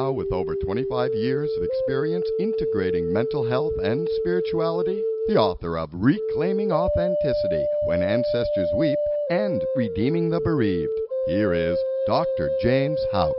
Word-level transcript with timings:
Now, 0.00 0.12
with 0.12 0.32
over 0.32 0.56
25 0.56 1.12
years 1.12 1.50
of 1.58 1.62
experience 1.62 2.26
integrating 2.40 3.12
mental 3.12 3.46
health 3.46 3.74
and 3.82 4.08
spirituality, 4.20 5.04
the 5.28 5.36
author 5.36 5.76
of 5.76 5.90
Reclaiming 5.92 6.72
Authenticity 6.72 7.66
When 7.84 8.02
Ancestors 8.02 8.70
Weep 8.78 8.98
and 9.28 9.62
Redeeming 9.76 10.30
the 10.30 10.40
Bereaved, 10.40 10.98
here 11.26 11.52
is 11.52 11.78
Dr. 12.06 12.50
James 12.62 12.98
Houck. 13.12 13.36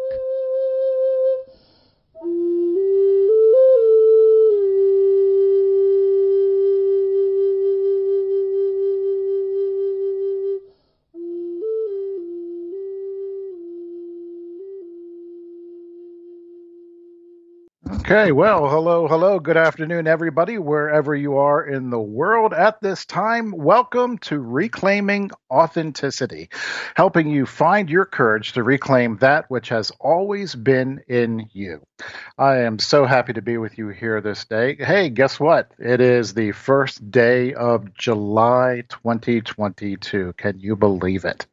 Okay, 18.11 18.33
well, 18.33 18.67
hello, 18.67 19.07
hello, 19.07 19.39
good 19.39 19.55
afternoon, 19.55 20.05
everybody, 20.05 20.57
wherever 20.57 21.15
you 21.15 21.37
are 21.37 21.63
in 21.63 21.89
the 21.89 22.01
world 22.01 22.51
at 22.53 22.81
this 22.81 23.05
time. 23.05 23.51
Welcome 23.51 24.17
to 24.17 24.37
Reclaiming 24.37 25.31
Authenticity, 25.49 26.49
helping 26.93 27.29
you 27.29 27.45
find 27.45 27.89
your 27.89 28.03
courage 28.03 28.51
to 28.51 28.63
reclaim 28.63 29.15
that 29.19 29.49
which 29.49 29.69
has 29.69 29.93
always 30.01 30.53
been 30.55 31.01
in 31.07 31.47
you. 31.53 31.85
I 32.37 32.57
am 32.57 32.79
so 32.79 33.05
happy 33.05 33.31
to 33.31 33.41
be 33.41 33.57
with 33.57 33.77
you 33.77 33.87
here 33.87 34.19
this 34.19 34.43
day. 34.43 34.75
Hey, 34.75 35.09
guess 35.09 35.39
what? 35.39 35.71
It 35.79 36.01
is 36.01 36.33
the 36.33 36.51
first 36.51 37.11
day 37.11 37.53
of 37.53 37.93
July 37.93 38.83
2022. 38.89 40.33
Can 40.35 40.59
you 40.59 40.75
believe 40.75 41.23
it? 41.23 41.47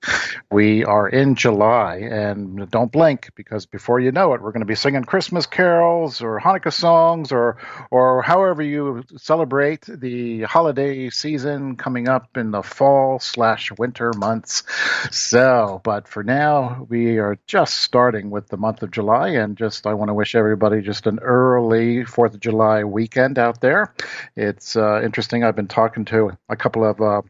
We 0.50 0.84
are 0.84 1.08
in 1.08 1.36
July, 1.36 1.98
and 1.98 2.68
don't 2.68 2.90
blink 2.90 3.30
because 3.36 3.66
before 3.66 4.00
you 4.00 4.10
know 4.10 4.34
it, 4.34 4.42
we're 4.42 4.52
going 4.52 4.60
to 4.60 4.66
be 4.66 4.74
singing 4.74 5.04
Christmas 5.04 5.46
carols 5.46 6.20
or 6.20 6.40
Hanukkah 6.48 6.72
songs 6.72 7.30
or 7.30 7.58
or 7.90 8.22
however 8.22 8.62
you 8.62 9.04
celebrate 9.16 9.82
the 9.86 10.42
holiday 10.42 11.10
season 11.10 11.76
coming 11.76 12.08
up 12.08 12.36
in 12.36 12.50
the 12.50 12.62
fall 12.62 13.18
slash 13.18 13.70
winter 13.78 14.12
months. 14.16 14.62
So, 15.10 15.80
but 15.84 16.08
for 16.08 16.24
now, 16.24 16.86
we 16.88 17.18
are 17.18 17.38
just 17.46 17.74
starting 17.80 18.30
with 18.30 18.48
the 18.48 18.56
month 18.56 18.82
of 18.82 18.90
July, 18.90 19.30
and 19.30 19.56
just 19.56 19.86
I 19.86 19.94
want 19.94 20.08
to 20.08 20.14
wish 20.14 20.34
everybody 20.34 20.80
just 20.80 21.06
an 21.06 21.18
early 21.20 22.04
Fourth 22.04 22.34
of 22.34 22.40
July 22.40 22.84
weekend 22.84 23.38
out 23.38 23.60
there. 23.60 23.94
It's 24.34 24.76
uh, 24.76 25.02
interesting. 25.02 25.44
I've 25.44 25.56
been 25.56 25.68
talking 25.68 26.06
to 26.06 26.38
a 26.48 26.56
couple 26.56 26.84
of 26.84 27.00
uh, 27.00 27.22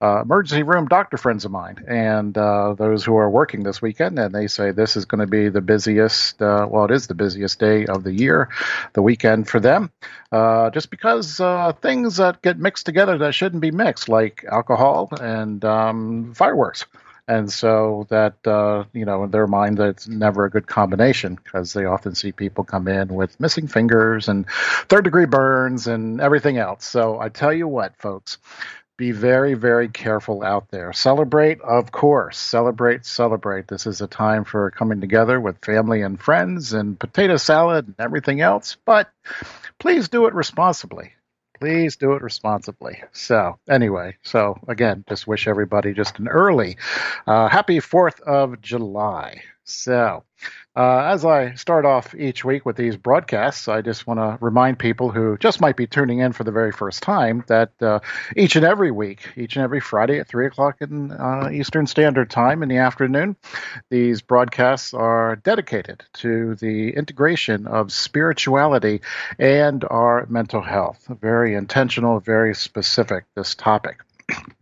uh, 0.00 0.22
emergency 0.22 0.62
room 0.62 0.86
doctor 0.86 1.16
friends 1.16 1.44
of 1.44 1.50
mine 1.50 1.84
and 1.88 2.36
uh, 2.36 2.74
those 2.74 3.04
who 3.04 3.16
are 3.16 3.30
working 3.30 3.62
this 3.62 3.82
weekend, 3.82 4.18
and 4.18 4.34
they 4.34 4.46
say 4.46 4.70
this 4.70 4.96
is 4.96 5.04
going 5.04 5.20
to 5.20 5.26
be 5.26 5.48
the 5.48 5.60
busiest. 5.60 6.40
Uh, 6.40 6.66
well, 6.70 6.84
it 6.84 6.90
is 6.90 7.06
the 7.06 7.14
busiest 7.14 7.58
day 7.58 7.86
of 7.86 8.04
the 8.04 8.12
year, 8.12 8.48
the 8.92 9.02
weekend 9.02 9.48
for 9.48 9.60
them, 9.60 9.90
uh, 10.32 10.70
just 10.70 10.90
because 10.90 11.40
uh, 11.40 11.72
things 11.72 12.16
that 12.16 12.42
get 12.42 12.58
mixed 12.58 12.86
together 12.86 13.18
that 13.18 13.34
shouldn't 13.34 13.62
be 13.62 13.70
mixed, 13.70 14.08
like 14.08 14.44
alcohol 14.50 15.08
and 15.20 15.64
um, 15.64 16.34
fireworks. 16.34 16.86
And 17.28 17.52
so 17.52 18.06
that 18.08 18.34
uh, 18.46 18.84
you 18.94 19.04
know, 19.04 19.24
in 19.24 19.30
their 19.30 19.46
mind, 19.46 19.76
that's 19.76 20.08
never 20.08 20.46
a 20.46 20.50
good 20.50 20.66
combination 20.66 21.34
because 21.34 21.74
they 21.74 21.84
often 21.84 22.14
see 22.14 22.32
people 22.32 22.64
come 22.64 22.88
in 22.88 23.08
with 23.08 23.38
missing 23.38 23.68
fingers 23.68 24.28
and 24.28 24.48
third 24.88 25.04
degree 25.04 25.26
burns 25.26 25.86
and 25.86 26.22
everything 26.22 26.56
else. 26.56 26.86
So 26.86 27.20
I 27.20 27.28
tell 27.28 27.52
you 27.52 27.68
what, 27.68 27.94
folks, 27.98 28.38
be 28.98 29.12
very, 29.12 29.54
very 29.54 29.88
careful 29.88 30.42
out 30.42 30.68
there. 30.70 30.92
Celebrate, 30.92 31.60
of 31.62 31.92
course. 31.92 32.36
Celebrate, 32.36 33.06
celebrate. 33.06 33.68
This 33.68 33.86
is 33.86 34.00
a 34.00 34.08
time 34.08 34.44
for 34.44 34.72
coming 34.72 35.00
together 35.00 35.40
with 35.40 35.64
family 35.64 36.02
and 36.02 36.20
friends 36.20 36.72
and 36.72 36.98
potato 36.98 37.36
salad 37.36 37.86
and 37.86 37.94
everything 38.00 38.40
else, 38.40 38.76
but 38.84 39.08
please 39.78 40.08
do 40.08 40.26
it 40.26 40.34
responsibly. 40.34 41.12
Please 41.60 41.96
do 41.96 42.14
it 42.14 42.22
responsibly. 42.22 43.02
So, 43.12 43.58
anyway, 43.68 44.16
so 44.22 44.58
again, 44.66 45.04
just 45.08 45.26
wish 45.28 45.46
everybody 45.46 45.92
just 45.94 46.18
an 46.18 46.28
early 46.28 46.76
uh, 47.26 47.48
happy 47.48 47.78
4th 47.78 48.20
of 48.20 48.60
July. 48.60 49.42
So, 49.62 50.24
uh, 50.78 51.08
as 51.08 51.24
I 51.24 51.54
start 51.54 51.84
off 51.84 52.14
each 52.14 52.44
week 52.44 52.64
with 52.64 52.76
these 52.76 52.96
broadcasts, 52.96 53.66
I 53.66 53.82
just 53.82 54.06
want 54.06 54.20
to 54.20 54.38
remind 54.40 54.78
people 54.78 55.10
who 55.10 55.36
just 55.36 55.60
might 55.60 55.74
be 55.74 55.88
tuning 55.88 56.20
in 56.20 56.32
for 56.32 56.44
the 56.44 56.52
very 56.52 56.70
first 56.70 57.02
time 57.02 57.42
that 57.48 57.72
uh, 57.82 57.98
each 58.36 58.54
and 58.54 58.64
every 58.64 58.92
week, 58.92 59.28
each 59.36 59.56
and 59.56 59.64
every 59.64 59.80
Friday 59.80 60.20
at 60.20 60.28
3 60.28 60.46
o'clock 60.46 60.76
in 60.80 61.10
uh, 61.10 61.50
Eastern 61.52 61.88
Standard 61.88 62.30
Time 62.30 62.62
in 62.62 62.68
the 62.68 62.76
afternoon, 62.76 63.34
these 63.90 64.22
broadcasts 64.22 64.94
are 64.94 65.34
dedicated 65.34 66.04
to 66.12 66.54
the 66.54 66.90
integration 66.90 67.66
of 67.66 67.90
spirituality 67.90 69.00
and 69.36 69.84
our 69.90 70.26
mental 70.26 70.62
health. 70.62 71.04
Very 71.20 71.56
intentional, 71.56 72.20
very 72.20 72.54
specific, 72.54 73.24
this 73.34 73.56
topic. 73.56 73.98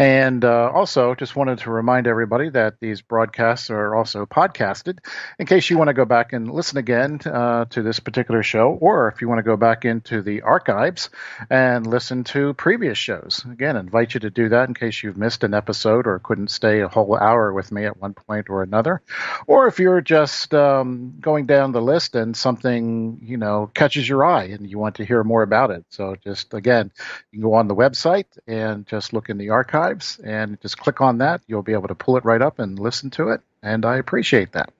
And 0.00 0.46
uh, 0.46 0.70
also, 0.72 1.14
just 1.14 1.36
wanted 1.36 1.58
to 1.58 1.70
remind 1.70 2.06
everybody 2.06 2.48
that 2.48 2.80
these 2.80 3.02
broadcasts 3.02 3.68
are 3.68 3.94
also 3.94 4.24
podcasted 4.24 5.00
in 5.38 5.44
case 5.44 5.68
you 5.68 5.76
want 5.76 5.88
to 5.88 5.92
go 5.92 6.06
back 6.06 6.32
and 6.32 6.50
listen 6.50 6.78
again 6.78 7.20
uh, 7.26 7.66
to 7.66 7.82
this 7.82 8.00
particular 8.00 8.42
show, 8.42 8.78
or 8.80 9.08
if 9.08 9.20
you 9.20 9.28
want 9.28 9.40
to 9.40 9.42
go 9.42 9.58
back 9.58 9.84
into 9.84 10.22
the 10.22 10.40
archives 10.40 11.10
and 11.50 11.86
listen 11.86 12.24
to 12.24 12.54
previous 12.54 12.96
shows. 12.96 13.44
Again, 13.52 13.76
invite 13.76 14.14
you 14.14 14.20
to 14.20 14.30
do 14.30 14.48
that 14.48 14.68
in 14.68 14.74
case 14.74 15.02
you've 15.02 15.18
missed 15.18 15.44
an 15.44 15.52
episode 15.52 16.06
or 16.06 16.18
couldn't 16.18 16.48
stay 16.48 16.80
a 16.80 16.88
whole 16.88 17.14
hour 17.14 17.52
with 17.52 17.70
me 17.70 17.84
at 17.84 18.00
one 18.00 18.14
point 18.14 18.48
or 18.48 18.62
another. 18.62 19.02
Or 19.46 19.66
if 19.66 19.78
you're 19.78 20.00
just 20.00 20.54
um, 20.54 21.12
going 21.20 21.44
down 21.44 21.72
the 21.72 21.82
list 21.82 22.14
and 22.14 22.34
something, 22.34 23.18
you 23.22 23.36
know, 23.36 23.70
catches 23.74 24.08
your 24.08 24.24
eye 24.24 24.44
and 24.44 24.66
you 24.66 24.78
want 24.78 24.94
to 24.94 25.04
hear 25.04 25.22
more 25.24 25.42
about 25.42 25.70
it. 25.70 25.84
So 25.90 26.16
just 26.24 26.54
again, 26.54 26.90
you 27.32 27.40
can 27.40 27.42
go 27.42 27.52
on 27.52 27.68
the 27.68 27.76
website 27.76 28.24
and 28.46 28.86
just 28.86 29.12
look 29.12 29.28
in 29.28 29.36
the 29.36 29.50
archives 29.50 29.89
and 30.22 30.60
just 30.60 30.78
click 30.78 31.00
on 31.00 31.18
that. 31.18 31.40
You'll 31.46 31.62
be 31.62 31.72
able 31.72 31.88
to 31.88 31.94
pull 31.94 32.16
it 32.16 32.24
right 32.24 32.42
up 32.42 32.58
and 32.58 32.78
listen 32.78 33.10
to 33.10 33.30
it. 33.30 33.40
And 33.62 33.84
I 33.84 33.96
appreciate 33.96 34.52
that. 34.52 34.72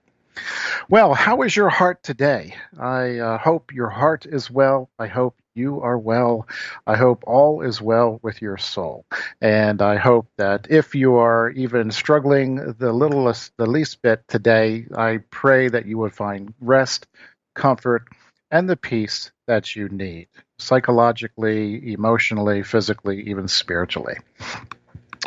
Well, 0.88 1.14
how 1.14 1.42
is 1.42 1.54
your 1.54 1.68
heart 1.68 2.02
today? 2.02 2.54
I 2.78 3.18
uh, 3.18 3.38
hope 3.38 3.72
your 3.72 3.90
heart 3.90 4.26
is 4.26 4.50
well. 4.50 4.88
I 4.98 5.06
hope 5.06 5.36
you 5.54 5.80
are 5.82 5.98
well. 5.98 6.46
I 6.86 6.96
hope 6.96 7.24
all 7.26 7.62
is 7.62 7.80
well 7.80 8.18
with 8.22 8.40
your 8.40 8.56
soul. 8.56 9.04
And 9.40 9.82
I 9.82 9.96
hope 9.96 10.28
that 10.36 10.68
if 10.70 10.94
you 10.94 11.16
are 11.16 11.50
even 11.50 11.90
struggling 11.90 12.74
the 12.78 12.92
littlest, 12.92 13.52
the 13.56 13.66
least 13.66 14.02
bit 14.02 14.22
today, 14.28 14.86
I 14.96 15.18
pray 15.30 15.68
that 15.68 15.86
you 15.86 15.98
would 15.98 16.14
find 16.14 16.54
rest, 16.60 17.06
comfort, 17.54 18.08
and 18.50 18.68
the 18.68 18.76
peace 18.76 19.30
that 19.46 19.76
you 19.76 19.88
need 19.88 20.28
psychologically, 20.58 21.92
emotionally, 21.92 22.62
physically, 22.62 23.22
even 23.28 23.48
spiritually. 23.48 24.16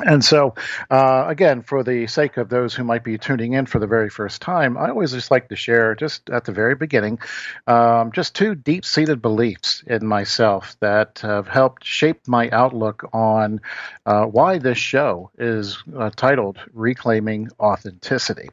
And 0.03 0.25
so, 0.25 0.55
uh, 0.89 1.25
again, 1.27 1.61
for 1.61 1.83
the 1.83 2.07
sake 2.07 2.37
of 2.37 2.49
those 2.49 2.73
who 2.73 2.83
might 2.83 3.03
be 3.03 3.17
tuning 3.19 3.53
in 3.53 3.67
for 3.67 3.77
the 3.77 3.85
very 3.85 4.09
first 4.09 4.41
time, 4.41 4.75
I 4.75 4.89
always 4.89 5.11
just 5.11 5.29
like 5.29 5.49
to 5.49 5.55
share, 5.55 5.93
just 5.93 6.29
at 6.31 6.45
the 6.45 6.51
very 6.51 6.73
beginning, 6.73 7.19
um, 7.67 8.11
just 8.11 8.35
two 8.35 8.55
deep 8.55 8.85
seated 8.85 9.21
beliefs 9.21 9.83
in 9.85 10.05
myself 10.07 10.75
that 10.79 11.19
have 11.19 11.47
helped 11.47 11.85
shape 11.85 12.27
my 12.27 12.49
outlook 12.49 13.07
on 13.13 13.61
uh, 14.07 14.25
why 14.25 14.57
this 14.57 14.79
show 14.79 15.29
is 15.37 15.77
uh, 15.95 16.09
titled 16.15 16.57
Reclaiming 16.73 17.49
Authenticity. 17.59 18.49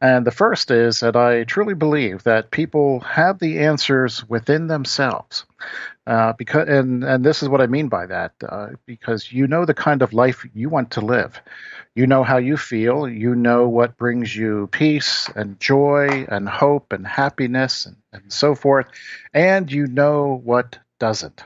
And 0.00 0.26
the 0.26 0.30
first 0.30 0.70
is 0.70 1.00
that 1.00 1.16
I 1.16 1.44
truly 1.44 1.74
believe 1.74 2.22
that 2.24 2.50
people 2.50 3.00
have 3.00 3.38
the 3.38 3.60
answers 3.60 4.28
within 4.28 4.68
themselves. 4.68 5.44
Uh, 6.06 6.32
because 6.32 6.68
and 6.68 7.04
and 7.04 7.22
this 7.22 7.42
is 7.42 7.50
what 7.50 7.60
I 7.60 7.66
mean 7.66 7.88
by 7.88 8.06
that 8.06 8.32
uh, 8.48 8.68
because 8.86 9.30
you 9.30 9.46
know 9.46 9.66
the 9.66 9.74
kind 9.74 10.00
of 10.00 10.14
life 10.14 10.46
you 10.54 10.70
want 10.70 10.92
to 10.92 11.02
live, 11.02 11.38
you 11.94 12.06
know 12.06 12.22
how 12.22 12.38
you 12.38 12.56
feel, 12.56 13.06
you 13.06 13.34
know 13.34 13.68
what 13.68 13.98
brings 13.98 14.34
you 14.34 14.68
peace 14.72 15.28
and 15.36 15.60
joy 15.60 16.24
and 16.30 16.48
hope 16.48 16.94
and 16.94 17.06
happiness 17.06 17.84
and, 17.84 17.96
and 18.12 18.32
so 18.32 18.54
forth, 18.54 18.86
and 19.34 19.70
you 19.70 19.86
know 19.86 20.40
what 20.42 20.78
doesn't. 20.98 21.42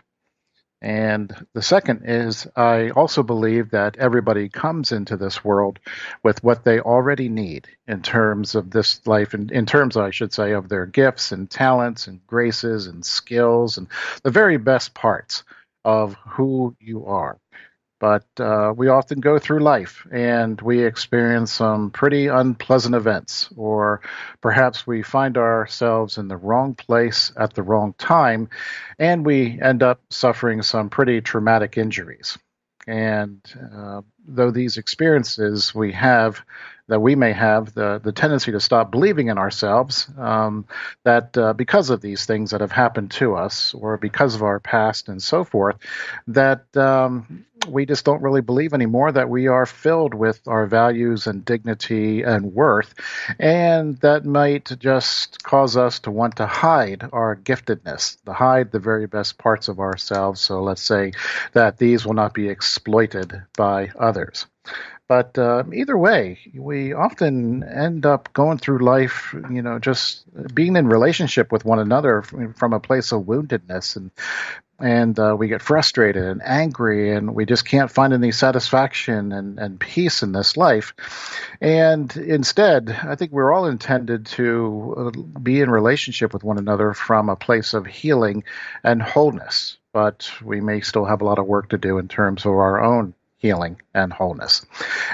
And 0.82 1.32
the 1.54 1.62
second 1.62 2.02
is, 2.06 2.48
I 2.56 2.90
also 2.90 3.22
believe 3.22 3.70
that 3.70 3.96
everybody 3.98 4.48
comes 4.48 4.90
into 4.90 5.16
this 5.16 5.44
world 5.44 5.78
with 6.24 6.42
what 6.42 6.64
they 6.64 6.80
already 6.80 7.28
need 7.28 7.68
in 7.86 8.02
terms 8.02 8.56
of 8.56 8.72
this 8.72 9.06
life, 9.06 9.32
in, 9.32 9.48
in 9.50 9.64
terms, 9.64 9.96
I 9.96 10.10
should 10.10 10.32
say, 10.32 10.50
of 10.50 10.68
their 10.68 10.86
gifts 10.86 11.30
and 11.30 11.48
talents 11.48 12.08
and 12.08 12.26
graces 12.26 12.88
and 12.88 13.06
skills 13.06 13.78
and 13.78 13.86
the 14.24 14.32
very 14.32 14.56
best 14.56 14.92
parts 14.92 15.44
of 15.84 16.14
who 16.26 16.74
you 16.80 17.06
are. 17.06 17.38
But 18.02 18.26
uh, 18.40 18.74
we 18.76 18.88
often 18.88 19.20
go 19.20 19.38
through 19.38 19.60
life 19.60 20.04
and 20.10 20.60
we 20.60 20.84
experience 20.84 21.52
some 21.52 21.92
pretty 21.92 22.26
unpleasant 22.26 22.96
events, 22.96 23.48
or 23.54 24.00
perhaps 24.40 24.84
we 24.84 25.04
find 25.04 25.38
ourselves 25.38 26.18
in 26.18 26.26
the 26.26 26.36
wrong 26.36 26.74
place 26.74 27.30
at 27.36 27.54
the 27.54 27.62
wrong 27.62 27.94
time, 27.96 28.48
and 28.98 29.24
we 29.24 29.60
end 29.62 29.84
up 29.84 30.00
suffering 30.10 30.62
some 30.62 30.90
pretty 30.90 31.20
traumatic 31.20 31.78
injuries. 31.78 32.36
And 32.88 33.40
uh, 33.72 34.00
though 34.26 34.50
these 34.50 34.76
experiences 34.76 35.74
we 35.74 35.92
have 35.92 36.42
that 36.88 37.00
we 37.00 37.14
may 37.14 37.32
have 37.32 37.72
the, 37.74 38.00
the 38.02 38.12
tendency 38.12 38.52
to 38.52 38.60
stop 38.60 38.90
believing 38.90 39.28
in 39.28 39.38
ourselves 39.38 40.08
um, 40.18 40.66
that 41.04 41.36
uh, 41.38 41.52
because 41.52 41.90
of 41.90 42.00
these 42.00 42.26
things 42.26 42.50
that 42.50 42.60
have 42.60 42.72
happened 42.72 43.10
to 43.10 43.34
us 43.34 43.72
or 43.72 43.96
because 43.96 44.34
of 44.34 44.42
our 44.42 44.60
past 44.60 45.08
and 45.08 45.22
so 45.22 45.44
forth, 45.44 45.76
that 46.26 46.76
um, 46.76 47.46
we 47.68 47.86
just 47.86 48.04
don't 48.04 48.22
really 48.22 48.40
believe 48.40 48.74
anymore 48.74 49.12
that 49.12 49.28
we 49.28 49.46
are 49.46 49.66
filled 49.66 50.14
with 50.14 50.40
our 50.46 50.66
values 50.66 51.26
and 51.26 51.44
dignity 51.44 52.22
and 52.22 52.52
worth. 52.52 52.94
And 53.38 53.96
that 53.98 54.24
might 54.24 54.72
just 54.78 55.42
cause 55.42 55.76
us 55.76 56.00
to 56.00 56.10
want 56.10 56.36
to 56.36 56.46
hide 56.46 57.08
our 57.12 57.36
giftedness, 57.36 58.22
to 58.24 58.32
hide 58.32 58.72
the 58.72 58.80
very 58.80 59.06
best 59.06 59.38
parts 59.38 59.68
of 59.68 59.78
ourselves. 59.78 60.40
So 60.40 60.62
let's 60.62 60.82
say 60.82 61.12
that 61.52 61.78
these 61.78 62.04
will 62.04 62.14
not 62.14 62.34
be 62.34 62.48
exploited 62.48 63.42
by 63.56 63.92
others. 63.98 64.11
But 65.08 65.36
uh, 65.36 65.64
either 65.74 65.98
way, 65.98 66.38
we 66.54 66.94
often 66.94 67.64
end 67.64 68.06
up 68.06 68.32
going 68.32 68.58
through 68.58 68.78
life, 68.78 69.34
you 69.50 69.60
know, 69.60 69.78
just 69.78 70.24
being 70.54 70.76
in 70.76 70.86
relationship 70.86 71.52
with 71.52 71.64
one 71.64 71.78
another 71.78 72.22
from 72.22 72.72
a 72.72 72.80
place 72.80 73.12
of 73.12 73.24
woundedness, 73.24 73.96
and 73.96 74.10
and 74.78 75.16
uh, 75.18 75.36
we 75.38 75.46
get 75.48 75.62
frustrated 75.62 76.24
and 76.24 76.42
angry, 76.42 77.14
and 77.14 77.34
we 77.34 77.46
just 77.46 77.64
can't 77.64 77.90
find 77.90 78.12
any 78.12 78.32
satisfaction 78.32 79.32
and, 79.32 79.58
and 79.58 79.78
peace 79.78 80.22
in 80.22 80.32
this 80.32 80.56
life. 80.56 80.94
And 81.60 82.14
instead, 82.16 82.90
I 82.90 83.14
think 83.14 83.30
we're 83.30 83.52
all 83.52 83.66
intended 83.66 84.26
to 84.26 85.12
uh, 85.14 85.38
be 85.38 85.60
in 85.60 85.70
relationship 85.70 86.32
with 86.32 86.42
one 86.42 86.58
another 86.58 86.94
from 86.94 87.28
a 87.28 87.36
place 87.36 87.74
of 87.74 87.86
healing 87.86 88.42
and 88.82 89.00
wholeness. 89.00 89.76
But 89.92 90.32
we 90.42 90.60
may 90.60 90.80
still 90.80 91.04
have 91.04 91.20
a 91.20 91.24
lot 91.24 91.38
of 91.38 91.46
work 91.46 91.68
to 91.68 91.78
do 91.78 91.98
in 91.98 92.08
terms 92.08 92.44
of 92.44 92.52
our 92.52 92.82
own 92.82 93.14
healing 93.42 93.82
and 93.92 94.12
wholeness. 94.12 94.64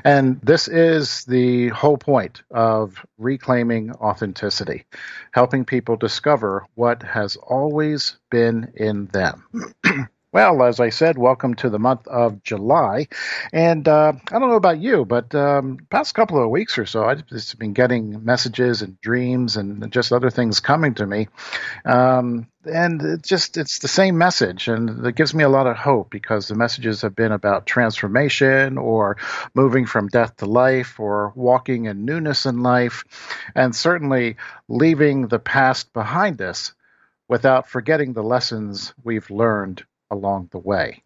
And 0.04 0.38
this 0.42 0.68
is 0.68 1.24
the 1.24 1.68
whole 1.68 1.96
point 1.96 2.42
of 2.50 3.04
reclaiming 3.16 3.90
authenticity, 3.92 4.84
helping 5.32 5.64
people 5.64 5.96
discover 5.96 6.66
what 6.74 7.02
has 7.02 7.36
always 7.36 8.18
been 8.30 8.72
in 8.76 9.06
them. 9.06 9.46
Well, 10.30 10.62
as 10.62 10.78
I 10.78 10.90
said, 10.90 11.16
welcome 11.16 11.54
to 11.54 11.70
the 11.70 11.78
month 11.78 12.06
of 12.06 12.42
July. 12.42 13.08
And 13.50 13.88
uh, 13.88 14.12
I 14.30 14.38
don't 14.38 14.50
know 14.50 14.56
about 14.56 14.78
you, 14.78 15.06
but 15.06 15.34
um, 15.34 15.78
past 15.88 16.14
couple 16.14 16.42
of 16.44 16.50
weeks 16.50 16.76
or 16.76 16.84
so, 16.84 17.02
I've 17.02 17.24
just 17.24 17.58
been 17.58 17.72
getting 17.72 18.26
messages 18.26 18.82
and 18.82 19.00
dreams 19.00 19.56
and 19.56 19.90
just 19.90 20.12
other 20.12 20.28
things 20.28 20.60
coming 20.60 20.92
to 20.96 21.06
me. 21.06 21.28
Um, 21.86 22.46
and 22.66 23.00
it's 23.00 23.26
just 23.26 23.56
it's 23.56 23.78
the 23.78 23.88
same 23.88 24.18
message 24.18 24.68
and 24.68 25.06
it 25.06 25.14
gives 25.14 25.32
me 25.32 25.44
a 25.44 25.48
lot 25.48 25.66
of 25.66 25.78
hope 25.78 26.10
because 26.10 26.46
the 26.46 26.54
messages 26.54 27.00
have 27.00 27.16
been 27.16 27.32
about 27.32 27.64
transformation 27.64 28.76
or 28.76 29.16
moving 29.54 29.86
from 29.86 30.08
death 30.08 30.36
to 30.36 30.46
life 30.46 31.00
or 31.00 31.32
walking 31.36 31.86
in 31.86 32.04
newness 32.04 32.44
in 32.44 32.62
life 32.62 33.04
and 33.54 33.74
certainly 33.74 34.36
leaving 34.68 35.28
the 35.28 35.38
past 35.38 35.94
behind 35.94 36.42
us 36.42 36.74
without 37.28 37.66
forgetting 37.66 38.12
the 38.12 38.22
lessons 38.22 38.92
we've 39.02 39.30
learned 39.30 39.84
along 40.10 40.48
the 40.50 40.58
way. 40.58 41.02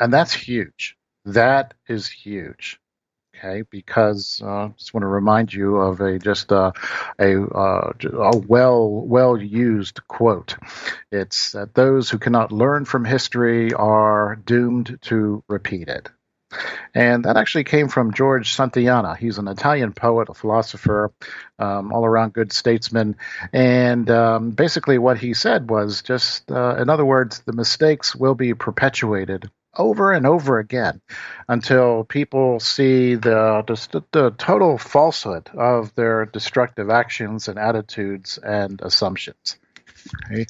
And 0.00 0.12
that's 0.12 0.32
huge. 0.32 0.96
That 1.24 1.74
is 1.88 2.08
huge. 2.08 2.80
Okay, 3.36 3.62
because 3.68 4.40
I 4.44 4.64
uh, 4.64 4.68
just 4.78 4.94
want 4.94 5.02
to 5.02 5.08
remind 5.08 5.52
you 5.52 5.76
of 5.76 6.00
a 6.00 6.18
just 6.20 6.52
uh, 6.52 6.70
a 7.18 7.42
uh, 7.42 7.92
a 8.04 8.36
well 8.36 8.88
well 8.88 9.36
used 9.36 10.06
quote. 10.06 10.56
It's 11.10 11.52
that 11.52 11.74
those 11.74 12.08
who 12.08 12.18
cannot 12.18 12.52
learn 12.52 12.84
from 12.84 13.04
history 13.04 13.72
are 13.72 14.36
doomed 14.36 14.98
to 15.02 15.42
repeat 15.48 15.88
it. 15.88 16.10
And 16.94 17.24
that 17.24 17.36
actually 17.36 17.64
came 17.64 17.88
from 17.88 18.14
George 18.14 18.56
Santayana. 18.56 19.16
He's 19.16 19.38
an 19.38 19.48
Italian 19.48 19.92
poet, 19.92 20.28
a 20.28 20.34
philosopher, 20.34 21.12
um, 21.58 21.92
all 21.92 22.04
around 22.04 22.32
good 22.32 22.52
statesman. 22.52 23.16
And 23.52 24.10
um, 24.10 24.50
basically, 24.50 24.98
what 24.98 25.18
he 25.18 25.34
said 25.34 25.70
was 25.70 26.02
just, 26.02 26.50
uh, 26.50 26.76
in 26.76 26.88
other 26.88 27.04
words, 27.04 27.40
the 27.40 27.52
mistakes 27.52 28.14
will 28.14 28.34
be 28.34 28.54
perpetuated 28.54 29.50
over 29.76 30.12
and 30.12 30.26
over 30.26 30.58
again 30.58 31.00
until 31.48 32.04
people 32.04 32.60
see 32.60 33.16
the, 33.16 33.64
the, 33.66 34.04
the 34.12 34.30
total 34.30 34.78
falsehood 34.78 35.50
of 35.54 35.94
their 35.94 36.26
destructive 36.26 36.90
actions 36.90 37.48
and 37.48 37.58
attitudes 37.58 38.38
and 38.38 38.80
assumptions. 38.82 39.58
Okay. 40.26 40.46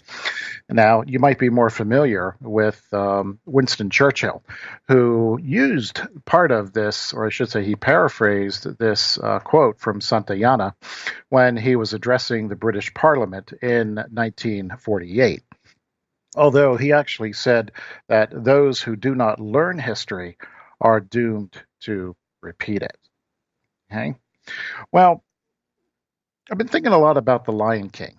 Now, 0.68 1.02
you 1.06 1.18
might 1.18 1.38
be 1.38 1.50
more 1.50 1.70
familiar 1.70 2.36
with 2.40 2.82
um, 2.92 3.38
Winston 3.44 3.90
Churchill, 3.90 4.42
who 4.88 5.38
used 5.42 6.00
part 6.24 6.50
of 6.50 6.72
this, 6.72 7.12
or 7.12 7.26
I 7.26 7.30
should 7.30 7.50
say, 7.50 7.64
he 7.64 7.76
paraphrased 7.76 8.78
this 8.78 9.18
uh, 9.18 9.40
quote 9.40 9.78
from 9.78 10.00
Santayana 10.00 10.74
when 11.28 11.56
he 11.56 11.76
was 11.76 11.92
addressing 11.92 12.48
the 12.48 12.56
British 12.56 12.92
Parliament 12.94 13.52
in 13.62 13.96
1948. 13.96 15.42
Although 16.36 16.76
he 16.76 16.92
actually 16.92 17.32
said 17.32 17.72
that 18.08 18.30
those 18.32 18.80
who 18.80 18.96
do 18.96 19.14
not 19.14 19.38
learn 19.40 19.78
history 19.78 20.36
are 20.80 21.00
doomed 21.00 21.62
to 21.80 22.16
repeat 22.40 22.82
it. 22.82 22.98
Okay. 23.90 24.14
Well, 24.90 25.22
I've 26.50 26.58
been 26.58 26.68
thinking 26.68 26.92
a 26.92 26.98
lot 26.98 27.16
about 27.16 27.44
The 27.44 27.52
Lion 27.52 27.88
King. 27.90 28.18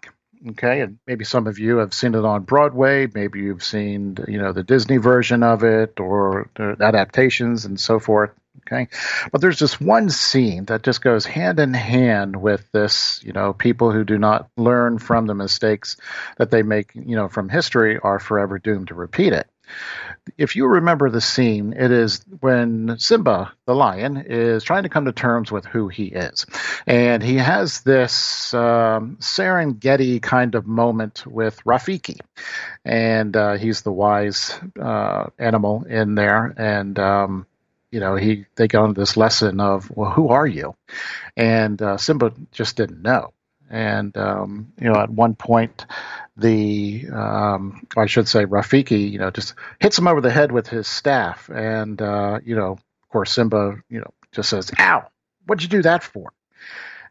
Okay, 0.50 0.82
and 0.82 1.00
maybe 1.08 1.26
some 1.26 1.48
of 1.48 1.58
you 1.60 1.78
have 1.78 1.94
seen 1.94 2.14
it 2.14 2.24
on 2.24 2.44
Broadway. 2.44 3.08
Maybe 3.14 3.40
you've 3.40 3.64
seen, 3.64 4.18
you 4.28 4.38
know, 4.38 4.54
the 4.54 4.64
Disney 4.64 4.98
version 4.98 5.44
of 5.44 5.64
it 5.64 6.00
or 6.00 6.50
adaptations 6.60 7.66
and 7.66 7.80
so 7.80 8.00
forth. 8.00 8.32
Okay, 8.68 8.88
but 9.32 9.42
there's 9.42 9.60
this 9.60 9.80
one 9.80 10.10
scene 10.10 10.66
that 10.66 10.82
just 10.82 11.02
goes 11.02 11.26
hand 11.26 11.60
in 11.60 11.74
hand 11.74 12.36
with 12.36 12.66
this. 12.72 13.22
You 13.24 13.34
know, 13.34 13.54
people 13.54 13.92
who 13.92 14.04
do 14.04 14.18
not 14.18 14.50
learn 14.56 14.98
from 14.98 15.26
the 15.26 15.36
mistakes 15.36 15.98
that 16.38 16.52
they 16.52 16.64
make, 16.64 16.92
you 16.96 17.16
know, 17.16 17.28
from 17.28 17.50
history 17.50 18.00
are 18.00 18.20
forever 18.20 18.58
doomed 18.58 18.88
to 18.88 18.96
repeat 18.96 19.34
it 19.34 19.48
if 20.38 20.56
you 20.56 20.66
remember 20.66 21.10
the 21.10 21.22
scene, 21.22 21.74
it 21.74 21.92
is 21.92 22.22
when 22.40 22.98
Simba, 22.98 23.54
the 23.66 23.76
lion, 23.76 24.18
is 24.28 24.64
trying 24.64 24.84
to 24.84 24.90
come 24.90 25.06
to 25.06 25.12
terms 25.12 25.52
with 25.52 25.66
who 25.66 25.88
he 25.88 26.06
is. 26.06 26.46
And 26.88 27.22
he 27.22 27.36
has 27.38 27.82
this 27.82 28.54
um, 28.54 29.18
Serengeti 29.20 30.22
kind 30.22 30.56
of 30.56 30.66
moment 30.66 31.26
with 31.28 31.64
Rafiki. 31.64 32.20
And 32.84 33.36
uh, 33.36 33.54
he's 33.54 33.82
the 33.82 33.92
wise 33.92 34.60
uh, 34.80 35.28
animal 35.38 35.84
in 35.84 36.16
there. 36.16 36.54
And, 36.58 36.98
um, 36.98 37.46
you 37.92 38.00
know, 38.00 38.16
he 38.16 38.46
they 38.56 38.68
go 38.68 38.84
on 38.84 38.94
this 38.94 39.16
lesson 39.16 39.60
of, 39.60 39.90
well, 39.96 40.12
who 40.12 40.30
are 40.30 40.48
you? 40.48 40.76
And 41.38 41.82
uh, 41.82 41.98
Simba 41.98 42.34
just 42.52 42.76
didn't 42.76 43.02
know. 43.02 43.32
And 43.70 44.16
um, 44.18 44.74
you 44.80 44.92
know, 44.92 45.00
at 45.00 45.10
one 45.10 45.36
point, 45.36 45.86
the 46.38 47.06
um, 47.14 47.88
I 47.96 48.08
should 48.08 48.28
say 48.28 48.46
Rafiki, 48.46 49.10
you 49.10 49.20
know, 49.20 49.32
just 49.32 49.54
hits 49.80 49.98
him 49.98 50.08
over 50.08 50.22
the 50.22 50.32
head 50.32 50.52
with 50.52 50.68
his 50.68 50.88
staff, 50.88 51.50
and 51.50 52.02
uh, 52.02 52.40
you 52.44 52.56
know, 52.56 52.72
of 52.74 53.10
course, 53.10 53.32
Simba, 53.32 53.78
you 53.90 54.00
know, 54.00 54.12
just 54.34 54.50
says, 54.50 54.72
"Ow! 54.78 55.08
What'd 55.46 55.64
you 55.64 55.70
do 55.70 55.84
that 55.84 56.04
for?" 56.04 56.34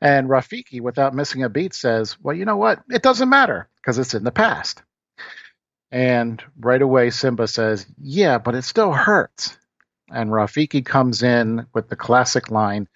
And 0.00 0.28
Rafiki, 0.28 0.81
without 0.81 1.14
missing 1.14 1.43
a 1.43 1.49
beat, 1.49 1.75
says, 1.75 2.19
"Well, 2.23 2.37
you 2.37 2.45
know 2.45 2.59
what? 2.59 2.83
It 2.90 3.02
doesn't 3.02 3.28
matter 3.28 3.69
because 3.76 3.99
it's 3.99 4.14
in 4.14 4.25
the 4.25 4.31
past." 4.31 4.83
And 5.90 6.43
right 6.59 6.83
away, 6.83 7.11
Simba 7.11 7.49
says, 7.49 7.87
"Yeah, 7.99 8.38
but 8.38 8.54
it 8.54 8.62
still 8.62 8.93
hurts." 8.93 9.57
And 10.11 10.31
Rafiki 10.31 10.85
comes 10.85 11.23
in 11.23 11.66
with 11.73 11.88
the 11.88 11.97
classic 11.97 12.50
line, 12.50 12.88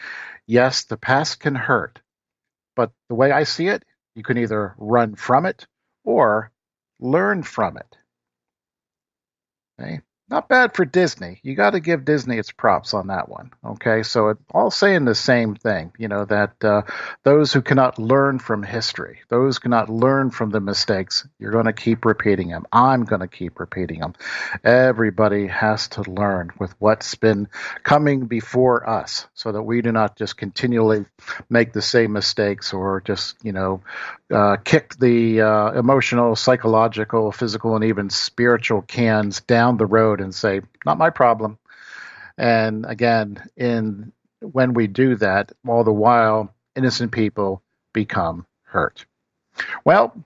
"Yes, 0.46 0.84
the 0.84 0.98
past 0.98 1.40
can 1.40 1.54
hurt, 1.54 2.00
but 2.76 2.92
the 3.08 3.14
way 3.14 3.32
I 3.32 3.44
see 3.44 3.68
it, 3.68 3.82
you 4.14 4.22
can 4.22 4.36
either 4.36 4.74
run 4.76 5.14
from 5.14 5.46
it 5.46 5.66
or 6.08 6.50
learn 6.98 7.42
from 7.42 7.76
it. 7.76 7.98
Okay? 9.78 10.00
not 10.30 10.48
bad 10.48 10.74
for 10.74 10.84
Disney. 10.84 11.40
You 11.42 11.54
got 11.54 11.70
to 11.70 11.80
give 11.80 12.04
Disney 12.04 12.36
its 12.36 12.52
props 12.52 12.92
on 12.92 13.06
that 13.06 13.28
one. 13.28 13.50
Okay, 13.64 14.02
so 14.02 14.28
it, 14.28 14.38
all 14.52 14.70
saying 14.70 15.04
the 15.04 15.14
same 15.14 15.54
thing. 15.54 15.92
You 15.98 16.08
know 16.08 16.24
that 16.26 16.62
uh, 16.62 16.82
those 17.22 17.52
who 17.52 17.62
cannot 17.62 17.98
learn 17.98 18.38
from 18.38 18.62
history, 18.62 19.20
those 19.28 19.58
cannot 19.58 19.88
learn 19.88 20.30
from 20.30 20.50
the 20.50 20.60
mistakes, 20.60 21.26
you're 21.38 21.52
going 21.52 21.64
to 21.64 21.72
keep 21.72 22.04
repeating 22.04 22.48
them. 22.48 22.66
I'm 22.72 23.04
going 23.04 23.20
to 23.20 23.28
keep 23.28 23.58
repeating 23.58 24.00
them. 24.00 24.14
Everybody 24.62 25.46
has 25.46 25.88
to 25.88 26.02
learn 26.02 26.50
with 26.58 26.74
what's 26.78 27.14
been 27.14 27.48
coming 27.82 28.26
before 28.26 28.88
us, 28.88 29.26
so 29.34 29.52
that 29.52 29.62
we 29.62 29.80
do 29.80 29.92
not 29.92 30.16
just 30.16 30.36
continually 30.36 31.06
make 31.48 31.72
the 31.72 31.82
same 31.82 32.12
mistakes 32.12 32.74
or 32.74 33.00
just 33.00 33.36
you 33.42 33.52
know 33.52 33.80
uh, 34.30 34.56
kick 34.56 34.94
the 34.96 35.40
uh, 35.40 35.72
emotional, 35.72 36.36
psychological, 36.36 37.32
physical, 37.32 37.74
and 37.74 37.84
even 37.84 38.10
spiritual 38.10 38.82
cans 38.82 39.40
down 39.40 39.76
the 39.76 39.86
road 39.86 40.20
and 40.20 40.34
say, 40.34 40.60
"Not 40.84 40.98
my 40.98 41.10
problem." 41.10 41.58
And 42.36 42.86
again, 42.86 43.42
in 43.56 44.12
when 44.40 44.74
we 44.74 44.86
do 44.86 45.16
that, 45.16 45.52
all 45.66 45.84
the 45.84 45.92
while, 45.92 46.54
innocent 46.76 47.12
people 47.12 47.62
become 47.92 48.46
hurt. 48.62 49.04
Well, 49.84 50.24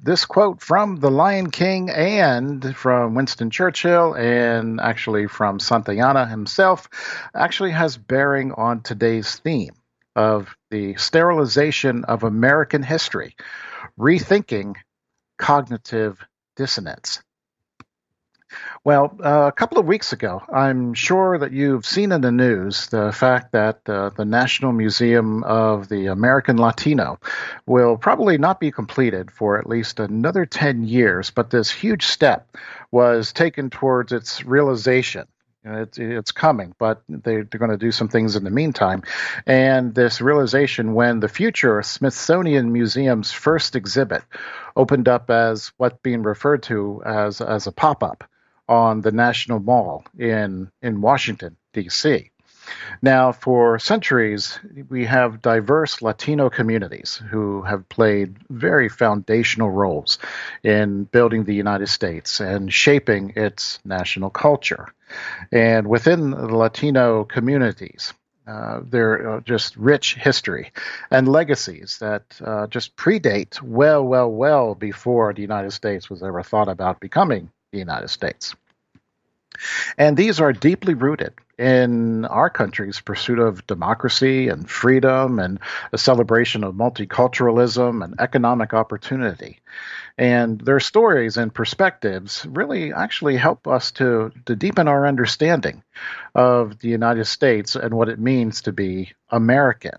this 0.00 0.24
quote 0.24 0.60
from 0.60 0.96
The 0.96 1.10
Lion 1.10 1.50
King 1.50 1.90
and 1.90 2.76
from 2.76 3.14
Winston 3.14 3.50
Churchill 3.50 4.14
and 4.14 4.80
actually 4.80 5.26
from 5.26 5.58
Santayana 5.58 6.28
himself 6.28 6.88
actually 7.34 7.72
has 7.72 7.96
bearing 7.96 8.52
on 8.52 8.82
today's 8.82 9.36
theme 9.36 9.74
of 10.18 10.56
the 10.70 10.96
sterilization 10.96 12.04
of 12.04 12.24
American 12.24 12.82
history, 12.82 13.36
rethinking 13.96 14.74
cognitive 15.38 16.18
dissonance. 16.56 17.22
Well, 18.82 19.16
uh, 19.22 19.46
a 19.46 19.52
couple 19.52 19.78
of 19.78 19.86
weeks 19.86 20.12
ago, 20.12 20.42
I'm 20.52 20.92
sure 20.94 21.38
that 21.38 21.52
you've 21.52 21.86
seen 21.86 22.10
in 22.10 22.20
the 22.20 22.32
news 22.32 22.88
the 22.88 23.12
fact 23.12 23.52
that 23.52 23.88
uh, 23.88 24.10
the 24.16 24.24
National 24.24 24.72
Museum 24.72 25.44
of 25.44 25.88
the 25.88 26.06
American 26.06 26.56
Latino 26.56 27.20
will 27.66 27.96
probably 27.96 28.38
not 28.38 28.58
be 28.58 28.72
completed 28.72 29.30
for 29.30 29.56
at 29.56 29.68
least 29.68 30.00
another 30.00 30.46
10 30.46 30.82
years, 30.82 31.30
but 31.30 31.50
this 31.50 31.70
huge 31.70 32.06
step 32.06 32.56
was 32.90 33.32
taken 33.32 33.70
towards 33.70 34.10
its 34.10 34.44
realization 34.44 35.28
it's, 35.64 35.98
it's 35.98 36.32
coming, 36.32 36.74
but 36.78 37.02
they, 37.08 37.36
are 37.36 37.44
going 37.44 37.70
to 37.70 37.76
do 37.76 37.92
some 37.92 38.08
things 38.08 38.36
in 38.36 38.44
the 38.44 38.50
meantime. 38.50 39.02
And 39.46 39.94
this 39.94 40.20
realization 40.20 40.94
when 40.94 41.20
the 41.20 41.28
future 41.28 41.82
Smithsonian 41.82 42.72
Museum's 42.72 43.32
first 43.32 43.76
exhibit 43.76 44.22
opened 44.76 45.08
up 45.08 45.30
as 45.30 45.72
what's 45.76 45.98
being 46.02 46.22
referred 46.22 46.62
to 46.64 47.02
as, 47.04 47.40
as 47.40 47.66
a 47.66 47.72
pop 47.72 48.02
up 48.02 48.24
on 48.68 49.00
the 49.00 49.12
National 49.12 49.60
Mall 49.60 50.04
in, 50.18 50.70
in 50.82 51.00
Washington, 51.00 51.56
D.C. 51.72 52.30
Now, 53.00 53.32
for 53.32 53.78
centuries, 53.78 54.58
we 54.88 55.06
have 55.06 55.40
diverse 55.40 56.02
Latino 56.02 56.50
communities 56.50 57.22
who 57.30 57.62
have 57.62 57.88
played 57.88 58.36
very 58.50 58.90
foundational 58.90 59.70
roles 59.70 60.18
in 60.62 61.04
building 61.04 61.44
the 61.44 61.54
United 61.54 61.88
States 61.88 62.40
and 62.40 62.72
shaping 62.72 63.32
its 63.36 63.78
national 63.84 64.30
culture. 64.30 64.88
And 65.52 65.86
within 65.86 66.30
the 66.30 66.56
Latino 66.56 67.24
communities, 67.24 68.12
uh, 68.46 68.80
there 68.82 69.30
are 69.30 69.40
just 69.42 69.76
rich 69.76 70.14
history 70.14 70.72
and 71.10 71.28
legacies 71.28 71.98
that 71.98 72.22
uh, 72.42 72.66
just 72.68 72.96
predate 72.96 73.60
well, 73.60 74.02
well, 74.02 74.30
well 74.30 74.74
before 74.74 75.34
the 75.34 75.42
United 75.42 75.72
States 75.72 76.08
was 76.08 76.22
ever 76.22 76.42
thought 76.42 76.68
about 76.68 76.98
becoming 76.98 77.50
the 77.72 77.78
United 77.78 78.08
States. 78.08 78.54
And 79.98 80.16
these 80.16 80.40
are 80.40 80.52
deeply 80.52 80.94
rooted 80.94 81.34
in 81.58 82.24
our 82.24 82.48
country's 82.48 83.00
pursuit 83.00 83.38
of 83.38 83.66
democracy 83.66 84.48
and 84.48 84.70
freedom 84.70 85.38
and 85.38 85.58
a 85.92 85.98
celebration 85.98 86.62
of 86.62 86.74
multiculturalism 86.74 88.04
and 88.04 88.14
economic 88.20 88.72
opportunity. 88.72 89.60
And 90.16 90.60
their 90.60 90.80
stories 90.80 91.36
and 91.36 91.54
perspectives 91.54 92.46
really 92.46 92.92
actually 92.92 93.36
help 93.36 93.68
us 93.68 93.92
to, 93.92 94.32
to 94.46 94.56
deepen 94.56 94.88
our 94.88 95.06
understanding 95.06 95.82
of 96.34 96.78
the 96.78 96.88
United 96.88 97.26
States 97.26 97.76
and 97.76 97.94
what 97.94 98.08
it 98.08 98.18
means 98.18 98.62
to 98.62 98.72
be 98.72 99.12
American. 99.30 99.98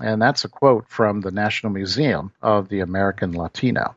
And 0.00 0.20
that's 0.20 0.44
a 0.44 0.48
quote 0.48 0.86
from 0.88 1.20
the 1.20 1.30
National 1.30 1.72
Museum 1.72 2.32
of 2.42 2.68
the 2.68 2.80
American 2.80 3.32
Latino. 3.32 3.94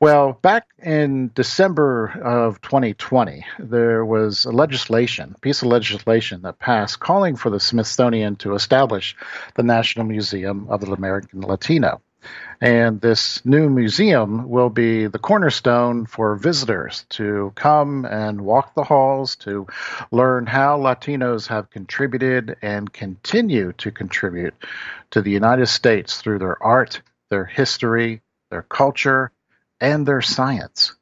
Well, 0.00 0.32
back 0.32 0.66
in 0.82 1.30
December 1.34 2.06
of 2.24 2.62
2020, 2.62 3.44
there 3.58 4.02
was 4.02 4.46
a 4.46 4.50
legislation, 4.50 5.36
piece 5.42 5.60
of 5.60 5.68
legislation 5.68 6.40
that 6.40 6.58
passed 6.58 6.98
calling 6.98 7.36
for 7.36 7.50
the 7.50 7.60
Smithsonian 7.60 8.36
to 8.36 8.54
establish 8.54 9.14
the 9.56 9.62
National 9.62 10.06
Museum 10.06 10.68
of 10.70 10.80
the 10.80 10.90
American 10.90 11.42
Latino. 11.42 12.00
And 12.62 12.98
this 13.02 13.44
new 13.44 13.68
museum 13.68 14.48
will 14.48 14.70
be 14.70 15.06
the 15.06 15.18
cornerstone 15.18 16.06
for 16.06 16.34
visitors 16.34 17.04
to 17.10 17.52
come 17.54 18.06
and 18.06 18.40
walk 18.40 18.74
the 18.74 18.84
halls 18.84 19.36
to 19.36 19.66
learn 20.10 20.46
how 20.46 20.78
Latinos 20.78 21.46
have 21.48 21.68
contributed 21.68 22.56
and 22.62 22.90
continue 22.90 23.74
to 23.74 23.90
contribute 23.90 24.54
to 25.10 25.20
the 25.20 25.30
United 25.30 25.66
States 25.66 26.22
through 26.22 26.38
their 26.38 26.62
art, 26.62 27.02
their 27.28 27.44
history, 27.44 28.22
their 28.50 28.62
culture, 28.62 29.30
and 29.80 30.06
their 30.06 30.20
science. 30.20 30.94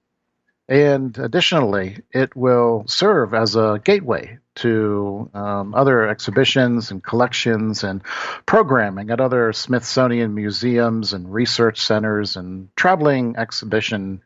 And 0.69 1.17
additionally, 1.19 2.03
it 2.11 2.37
will 2.37 2.85
serve 2.87 3.33
as 3.33 3.57
a 3.57 3.81
gateway 3.83 4.39
to 4.57 5.31
um, 5.33 5.75
other 5.75 6.07
exhibitions 6.07 6.91
and 6.91 7.03
collections 7.03 7.85
and 7.85 8.03
programming 8.45 9.11
at 9.11 9.21
other 9.21 9.53
Smithsonian 9.55 10.35
museums 10.35 11.15
and 11.15 11.33
research 11.33 11.81
centers 11.81 12.37
and 12.37 12.69
traveling 12.77 13.37
exhibition 13.39 14.23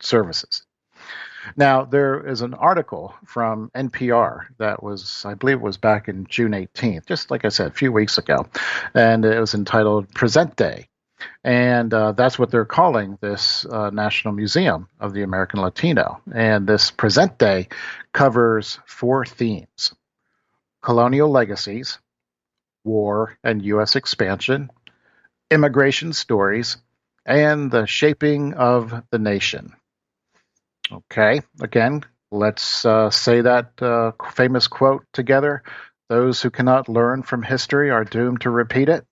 services. 0.00 0.64
Now, 1.56 1.84
there 1.84 2.26
is 2.26 2.40
an 2.40 2.54
article 2.54 3.14
from 3.26 3.70
NPR 3.74 4.46
that 4.58 4.82
was, 4.82 5.24
I 5.26 5.34
believe 5.34 5.60
was 5.60 5.76
back 5.76 6.08
in 6.08 6.26
June 6.26 6.52
18th, 6.52 7.06
just 7.06 7.30
like 7.30 7.44
I 7.44 7.50
said, 7.50 7.68
a 7.68 7.74
few 7.74 7.92
weeks 7.92 8.18
ago, 8.18 8.46
and 8.94 9.24
it 9.24 9.38
was 9.38 9.54
entitled 9.54 10.12
Present 10.14 10.56
Day 10.56 10.88
and 11.42 11.92
uh, 11.92 12.12
that's 12.12 12.38
what 12.38 12.50
they're 12.50 12.64
calling 12.64 13.18
this 13.20 13.64
uh, 13.66 13.90
National 13.90 14.34
Museum 14.34 14.88
of 15.00 15.12
the 15.12 15.22
American 15.22 15.60
Latino. 15.60 16.20
And 16.32 16.66
this 16.66 16.90
present 16.90 17.38
day 17.38 17.68
covers 18.12 18.78
four 18.86 19.24
themes 19.24 19.94
colonial 20.82 21.30
legacies, 21.30 21.98
war 22.84 23.38
and 23.42 23.64
U.S. 23.64 23.96
expansion, 23.96 24.70
immigration 25.50 26.12
stories, 26.12 26.76
and 27.24 27.70
the 27.70 27.86
shaping 27.86 28.52
of 28.54 29.02
the 29.10 29.18
nation. 29.18 29.72
Okay, 30.92 31.40
again, 31.60 32.04
let's 32.30 32.84
uh, 32.84 33.10
say 33.10 33.40
that 33.40 33.80
uh, 33.80 34.12
famous 34.32 34.68
quote 34.68 35.06
together. 35.12 35.62
Those 36.10 36.42
who 36.42 36.50
cannot 36.50 36.88
learn 36.88 37.22
from 37.22 37.42
history 37.42 37.90
are 37.90 38.04
doomed 38.04 38.42
to 38.42 38.50
repeat 38.50 38.90
it. 38.90 39.06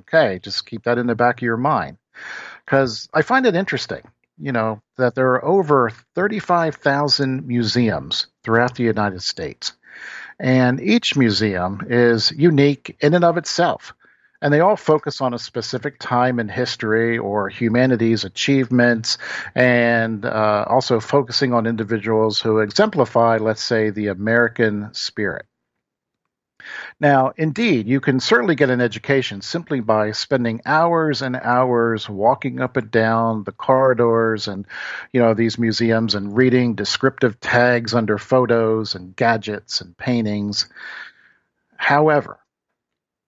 Okay, 0.00 0.38
just 0.42 0.66
keep 0.66 0.84
that 0.84 0.98
in 0.98 1.06
the 1.06 1.14
back 1.14 1.38
of 1.38 1.42
your 1.42 1.56
mind. 1.56 1.98
Because 2.64 3.08
I 3.14 3.22
find 3.22 3.46
it 3.46 3.54
interesting, 3.54 4.02
you 4.38 4.52
know, 4.52 4.82
that 4.96 5.14
there 5.14 5.32
are 5.34 5.44
over 5.44 5.90
35,000 6.14 7.46
museums 7.46 8.26
throughout 8.44 8.74
the 8.74 8.84
United 8.84 9.22
States. 9.22 9.72
And 10.38 10.80
each 10.80 11.16
museum 11.16 11.86
is 11.88 12.30
unique 12.30 12.96
in 13.00 13.14
and 13.14 13.24
of 13.24 13.38
itself. 13.38 13.94
And 14.40 14.54
they 14.54 14.60
all 14.60 14.76
focus 14.76 15.20
on 15.20 15.34
a 15.34 15.38
specific 15.38 15.98
time 15.98 16.38
in 16.38 16.48
history 16.48 17.18
or 17.18 17.48
humanity's 17.48 18.24
achievements, 18.24 19.18
and 19.56 20.24
uh, 20.24 20.64
also 20.68 21.00
focusing 21.00 21.52
on 21.52 21.66
individuals 21.66 22.38
who 22.38 22.60
exemplify, 22.60 23.38
let's 23.38 23.62
say, 23.64 23.90
the 23.90 24.08
American 24.08 24.90
spirit. 24.94 25.46
Now, 27.00 27.32
indeed, 27.36 27.86
you 27.86 28.00
can 28.00 28.20
certainly 28.20 28.54
get 28.54 28.70
an 28.70 28.80
education 28.80 29.40
simply 29.40 29.80
by 29.80 30.12
spending 30.12 30.60
hours 30.66 31.22
and 31.22 31.36
hours 31.36 32.08
walking 32.08 32.60
up 32.60 32.76
and 32.76 32.90
down 32.90 33.44
the 33.44 33.52
corridors 33.52 34.48
and, 34.48 34.66
you 35.12 35.20
know, 35.20 35.34
these 35.34 35.58
museums 35.58 36.14
and 36.14 36.36
reading 36.36 36.74
descriptive 36.74 37.38
tags 37.40 37.94
under 37.94 38.18
photos 38.18 38.94
and 38.94 39.14
gadgets 39.14 39.80
and 39.80 39.96
paintings. 39.96 40.68
However, 41.76 42.38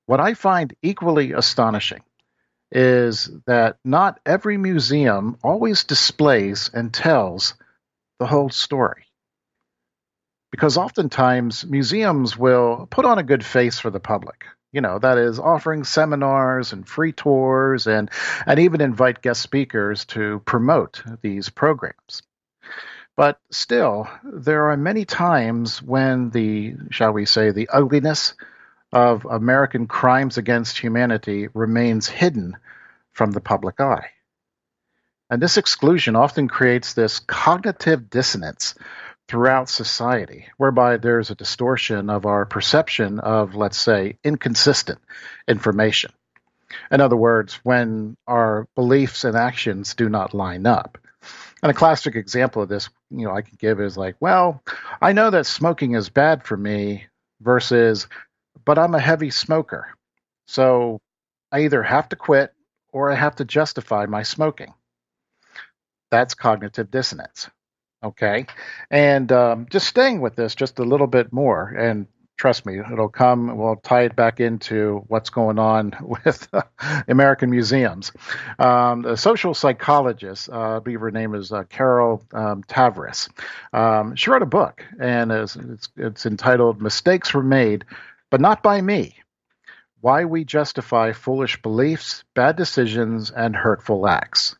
what 0.07 0.21
I 0.21 0.35
find 0.35 0.75
equally 0.83 1.33
astonishing 1.33 2.03
is 2.73 3.31
that 3.47 3.79
not 3.85 4.21
every 4.27 4.57
museum 4.57 5.39
always 5.43 5.85
displays 5.85 6.71
and 6.73 6.93
tells 6.93 7.55
the 8.19 8.27
whole 8.27 8.51
story 8.51 9.05
because 10.51 10.77
oftentimes 10.77 11.65
museums 11.65 12.37
will 12.37 12.87
put 12.91 13.05
on 13.05 13.19
a 13.19 13.23
good 13.23 13.45
face 13.45 13.79
for 13.79 13.91
the 13.91 14.01
public. 14.01 14.47
You 14.73 14.81
know, 14.81 14.99
that 14.99 15.19
is 15.19 15.41
offering 15.41 15.85
seminars 15.85 16.73
and 16.73 16.87
free 16.87 17.13
tours 17.13 17.87
and, 17.87 18.11
and 18.47 18.61
even 18.61 18.81
invite 18.81 19.23
guest 19.23 19.43
speakers 19.43 20.05
to 20.07 20.41
promote 20.45 21.03
these 21.23 21.49
programs. 21.49 22.23
But 23.17 23.41
still, 23.51 24.09
there 24.23 24.71
are 24.71 24.77
many 24.77 25.05
times 25.05 25.83
when 25.83 26.31
the, 26.31 26.75
shall 26.91 27.13
we 27.13 27.27
say, 27.27 27.51
the 27.51 27.69
ugliness 27.69 28.35
of 28.93 29.25
American 29.25 29.87
crimes 29.87 30.39
against 30.39 30.79
humanity 30.79 31.49
remains 31.53 32.09
hidden 32.09 32.57
from 33.13 33.33
the 33.33 33.41
public 33.41 33.81
eye. 33.81 34.11
And 35.29 35.41
this 35.41 35.59
exclusion 35.59 36.17
often 36.17 36.49
creates 36.49 36.95
this 36.95 37.21
cognitive 37.21 38.11
dissonance 38.11 38.75
throughout 39.31 39.69
society, 39.69 40.49
whereby 40.57 40.97
there's 40.97 41.31
a 41.31 41.37
distortion 41.37 42.11
of 42.11 42.27
our 42.27 42.45
perception 42.45 43.21
of, 43.21 43.55
let's 43.55 43.79
say, 43.79 44.19
inconsistent 44.25 44.99
information. 45.47 46.11
In 46.91 47.01
other 47.01 47.17
words, 47.17 47.55
when 47.63 48.17
our 48.27 48.67
beliefs 48.75 49.23
and 49.23 49.37
actions 49.37 49.95
do 49.95 50.09
not 50.09 50.35
line 50.35 50.67
up. 50.67 50.99
And 51.63 51.71
a 51.71 51.75
classic 51.75 52.17
example 52.17 52.63
of 52.63 52.69
this, 52.69 52.89
you 53.09 53.25
know, 53.25 53.33
I 53.33 53.43
can 53.43 53.57
give 53.57 53.81
is 53.81 53.97
like, 53.97 54.17
well, 54.19 54.65
I 55.01 55.13
know 55.13 55.31
that 55.31 55.47
smoking 55.47 55.95
is 55.95 56.09
bad 56.09 56.43
for 56.43 56.57
me 56.57 57.07
versus, 57.41 58.09
but 58.65 58.81
I'm 58.81 58.97
a 58.97 59.01
heavy 59.01 59.31
smoker. 59.31 59.95
So 60.49 60.99
I 61.53 61.61
either 61.61 61.85
have 61.85 62.09
to 62.09 62.17
quit 62.17 62.53
or 62.93 63.13
I 63.13 63.15
have 63.15 63.37
to 63.37 63.45
justify 63.45 64.07
my 64.07 64.25
smoking. 64.25 64.75
That's 66.11 66.35
cognitive 66.35 66.91
dissonance. 66.91 67.49
Okay. 68.03 68.47
And 68.91 69.31
um, 69.31 69.67
just 69.71 69.87
staying 69.87 70.21
with 70.21 70.35
this 70.37 70.55
just 70.55 70.79
a 70.79 70.85
little 70.85 71.07
bit 71.07 71.33
more, 71.33 71.69
and 71.69 72.07
trust 72.41 72.65
me, 72.65 72.79
it'll 72.79 73.11
come, 73.11 73.55
we'll 73.59 73.77
tie 73.77 74.05
it 74.05 74.17
back 74.17 74.41
into 74.41 75.05
what's 75.09 75.29
going 75.29 75.59
on 75.59 75.93
with 76.25 76.49
American 77.07 77.51
museums. 77.51 78.13
Um, 78.59 79.03
the 79.03 79.17
social 79.17 79.53
psychologist, 79.53 80.49
uh, 80.49 80.77
I 80.77 80.79
believe 80.79 81.01
her 81.01 81.11
name 81.11 81.35
is 81.35 81.53
uh, 81.53 81.65
Carol 81.65 82.25
um, 82.33 82.63
Tavris, 82.65 83.29
um, 83.75 84.17
she 84.17 84.31
wrote 84.31 84.41
a 84.41 84.47
book, 84.47 84.83
and 84.99 85.31
it's, 85.31 85.57
it's, 85.57 85.89
it's 85.97 86.27
entitled 86.27 86.81
Mistakes 86.81 87.35
Were 87.35 87.43
Made, 87.43 87.85
but 88.31 88.41
Not 88.41 88.63
by 88.63 88.81
Me 88.81 89.17
Why 90.01 90.25
We 90.25 90.45
Justify 90.45 91.13
Foolish 91.13 91.61
Beliefs, 91.61 92.25
Bad 92.35 92.57
Decisions, 92.57 93.31
and 93.31 93.55
Hurtful 93.55 94.09
Acts. 94.09 94.57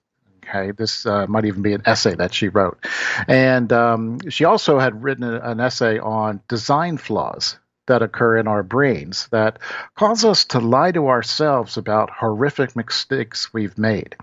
Okay, 0.51 0.73
this 0.73 1.07
uh, 1.07 1.27
might 1.29 1.45
even 1.45 1.63
be 1.63 1.75
an 1.75 1.83
essay 1.85 2.15
that 2.17 2.35
she 2.35 2.49
wrote. 2.49 2.85
And 3.29 3.73
um, 3.73 4.19
she 4.31 4.45
also 4.45 4.79
had 4.81 5.03
written 5.03 5.23
an 5.23 5.61
essay 5.61 5.99
on 5.99 6.41
design 6.49 6.97
flaws 6.97 7.57
that 7.87 8.03
occur 8.03 8.37
in 8.37 8.49
our 8.49 8.63
brains 8.63 9.29
that 9.29 9.59
cause 9.97 10.25
us 10.25 10.45
to 10.47 10.59
lie 10.59 10.93
to 10.93 11.09
ourselves 11.09 11.77
about 11.77 12.11
horrific 12.11 12.75
mistakes 12.75 13.53
we've 13.53 13.79
made. 13.79 14.17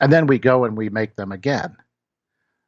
And 0.00 0.12
then 0.12 0.26
we 0.26 0.38
go 0.38 0.64
and 0.64 0.76
we 0.76 0.88
make 0.88 1.16
them 1.16 1.32
again. 1.32 1.76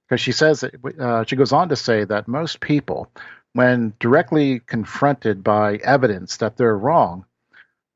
Because 0.08 0.20
she 0.20 0.32
says, 0.32 0.64
uh, 0.64 1.24
she 1.24 1.36
goes 1.36 1.52
on 1.52 1.68
to 1.68 1.76
say 1.76 2.04
that 2.04 2.26
most 2.26 2.60
people, 2.60 3.12
when 3.52 3.92
directly 4.00 4.60
confronted 4.60 5.44
by 5.44 5.76
evidence 5.76 6.38
that 6.38 6.56
they're 6.56 6.76
wrong, 6.76 7.26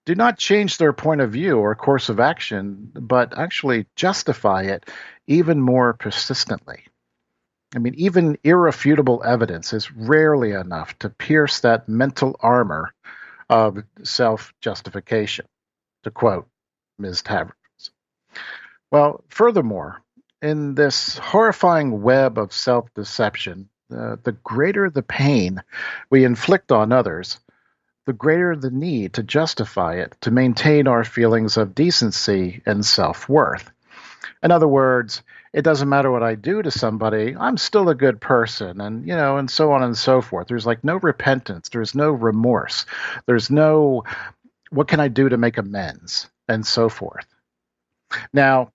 do 0.05 0.15
not 0.15 0.39
change 0.39 0.79
their 0.79 0.93
point 0.93 1.21
of 1.21 1.33
view 1.33 1.59
or 1.59 1.75
course 1.75 2.09
of 2.09 2.21
action, 2.21 2.91
but 2.95 3.37
actually 3.39 3.87
justify 3.95 4.63
it 4.63 4.89
even 5.27 5.61
more 5.61 5.93
persistently. 5.93 6.85
I 7.75 7.79
mean, 7.79 7.95
even 7.97 8.37
irrefutable 8.45 9.23
evidence 9.25 9.73
is 9.73 9.93
rarely 9.93 10.53
enough 10.53 10.99
to 10.99 11.09
pierce 11.09 11.61
that 11.61 11.89
mental 11.89 12.37
armor 12.41 12.93
of 13.49 13.83
self 14.03 14.53
justification, 14.61 15.47
to 16.03 16.11
quote 16.11 16.49
Ms. 16.99 17.23
Tavris. 17.23 17.53
Well, 18.91 19.25
furthermore, 19.29 20.03
in 20.43 20.75
this 20.75 21.17
horrifying 21.17 22.03
web 22.03 22.37
of 22.37 22.53
self 22.53 22.93
deception, 22.95 23.69
uh, 23.95 24.17
the 24.23 24.33
greater 24.33 24.91
the 24.91 25.03
pain 25.03 25.63
we 26.11 26.25
inflict 26.25 26.73
on 26.73 26.93
others, 26.93 27.39
the 28.07 28.13
greater 28.13 28.57
the 28.57 28.71
need 28.71 29.15
to 29.15 29.23
justify 29.23 29.95
it 29.97 30.17
to 30.23 30.31
maintain 30.31 30.87
our 30.89 31.05
feelings 31.05 31.57
of 31.57 31.75
decency 31.75 32.63
and 32.67 32.85
self 32.85 33.29
worth. 33.29 33.71
In 34.43 34.51
other 34.51 34.69
words, 34.69 35.23
it 35.53 35.63
doesn't 35.63 35.89
matter 35.89 36.11
what 36.11 36.23
I 36.23 36.35
do 36.35 36.63
to 36.63 36.71
somebody, 36.71 37.37
I'm 37.39 37.57
still 37.57 37.89
a 37.89 37.95
good 37.95 38.21
person, 38.21 38.81
and 38.81 39.07
you 39.07 39.15
know, 39.15 39.37
and 39.37 39.51
so 39.51 39.73
on 39.73 39.83
and 39.83 39.97
so 39.97 40.21
forth. 40.21 40.49
There's 40.49 40.67
like 40.67 40.83
no 40.83 40.97
repentance, 40.97 41.69
there's 41.69 41.95
no 41.95 42.11
remorse, 42.11 42.87
there's 43.27 43.51
no 43.51 44.05
what 44.71 44.89
can 44.89 45.01
I 45.01 45.09
do 45.09 45.29
to 45.29 45.37
make 45.37 45.59
amends, 45.59 46.31
and 46.49 46.67
so 46.67 46.89
forth. 46.89 47.27
Now, 48.33 48.73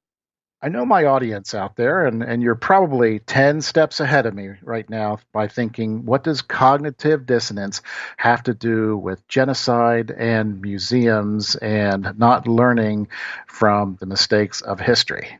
I 0.60 0.70
know 0.70 0.86
my 0.86 1.06
audience 1.06 1.54
out 1.54 1.76
there, 1.76 2.08
and, 2.08 2.24
and 2.24 2.42
you're 2.42 2.56
probably 2.56 3.20
10 3.20 3.62
steps 3.62 4.00
ahead 4.00 4.26
of 4.26 4.34
me 4.34 4.54
right 4.64 4.90
now 4.90 5.20
by 5.32 5.48
thinking, 5.48 6.04
what 6.06 6.24
does 6.24 6.42
cognitive 6.42 7.28
dissonance 7.28 7.84
have 8.18 8.42
to 8.44 8.56
do 8.56 8.98
with 8.98 9.28
genocide 9.28 10.10
and 10.10 10.60
museums 10.60 11.56
and 11.56 12.18
not 12.18 12.48
learning 12.48 13.10
from 13.46 13.98
the 14.00 14.08
mistakes 14.08 14.62
of 14.62 14.80
history? 14.80 15.38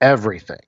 Everything. 0.00 0.60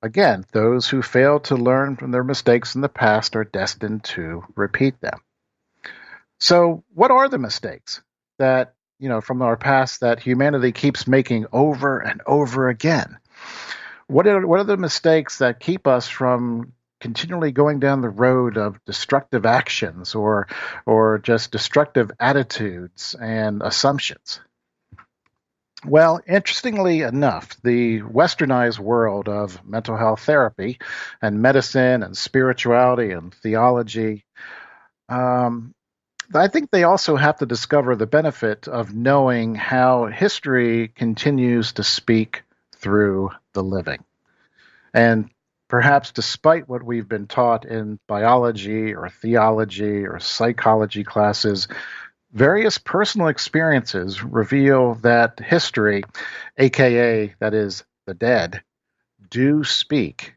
Again, 0.00 0.46
those 0.52 0.88
who 0.88 1.02
fail 1.02 1.38
to 1.40 1.56
learn 1.56 1.96
from 1.96 2.12
their 2.12 2.24
mistakes 2.24 2.74
in 2.74 2.80
the 2.80 2.88
past 2.88 3.36
are 3.36 3.44
destined 3.44 4.04
to 4.04 4.42
repeat 4.56 4.98
them. 5.02 5.20
So, 6.40 6.82
what 6.94 7.10
are 7.10 7.28
the 7.28 7.38
mistakes 7.38 8.00
that 8.38 8.74
you 9.02 9.08
know 9.08 9.20
from 9.20 9.42
our 9.42 9.56
past 9.56 10.00
that 10.00 10.20
humanity 10.20 10.70
keeps 10.70 11.08
making 11.08 11.46
over 11.52 11.98
and 11.98 12.22
over 12.24 12.68
again. 12.68 13.18
What 14.06 14.28
are 14.28 14.46
what 14.46 14.60
are 14.60 14.64
the 14.64 14.76
mistakes 14.76 15.38
that 15.38 15.58
keep 15.58 15.88
us 15.88 16.06
from 16.06 16.72
continually 17.00 17.50
going 17.50 17.80
down 17.80 18.00
the 18.00 18.08
road 18.08 18.56
of 18.56 18.82
destructive 18.84 19.44
actions 19.44 20.14
or 20.14 20.46
or 20.86 21.18
just 21.18 21.50
destructive 21.50 22.12
attitudes 22.20 23.16
and 23.20 23.60
assumptions? 23.60 24.40
Well, 25.84 26.20
interestingly 26.28 27.00
enough, 27.00 27.60
the 27.64 28.02
westernized 28.02 28.78
world 28.78 29.28
of 29.28 29.64
mental 29.66 29.96
health 29.96 30.20
therapy 30.20 30.78
and 31.20 31.42
medicine 31.42 32.04
and 32.04 32.16
spirituality 32.16 33.10
and 33.10 33.34
theology 33.34 34.24
um, 35.08 35.74
I 36.34 36.48
think 36.48 36.70
they 36.70 36.84
also 36.84 37.16
have 37.16 37.38
to 37.38 37.46
discover 37.46 37.94
the 37.94 38.06
benefit 38.06 38.68
of 38.68 38.94
knowing 38.94 39.54
how 39.54 40.06
history 40.06 40.88
continues 40.88 41.72
to 41.74 41.84
speak 41.84 42.42
through 42.76 43.30
the 43.52 43.62
living. 43.62 44.02
And 44.94 45.30
perhaps 45.68 46.12
despite 46.12 46.68
what 46.68 46.82
we've 46.82 47.08
been 47.08 47.26
taught 47.26 47.64
in 47.64 47.98
biology 48.06 48.94
or 48.94 49.08
theology 49.08 50.06
or 50.06 50.20
psychology 50.20 51.04
classes, 51.04 51.68
various 52.32 52.78
personal 52.78 53.28
experiences 53.28 54.22
reveal 54.22 54.94
that 54.96 55.38
history, 55.38 56.02
aka 56.56 57.34
that 57.40 57.54
is 57.54 57.84
the 58.06 58.14
dead, 58.14 58.62
do 59.30 59.64
speak 59.64 60.34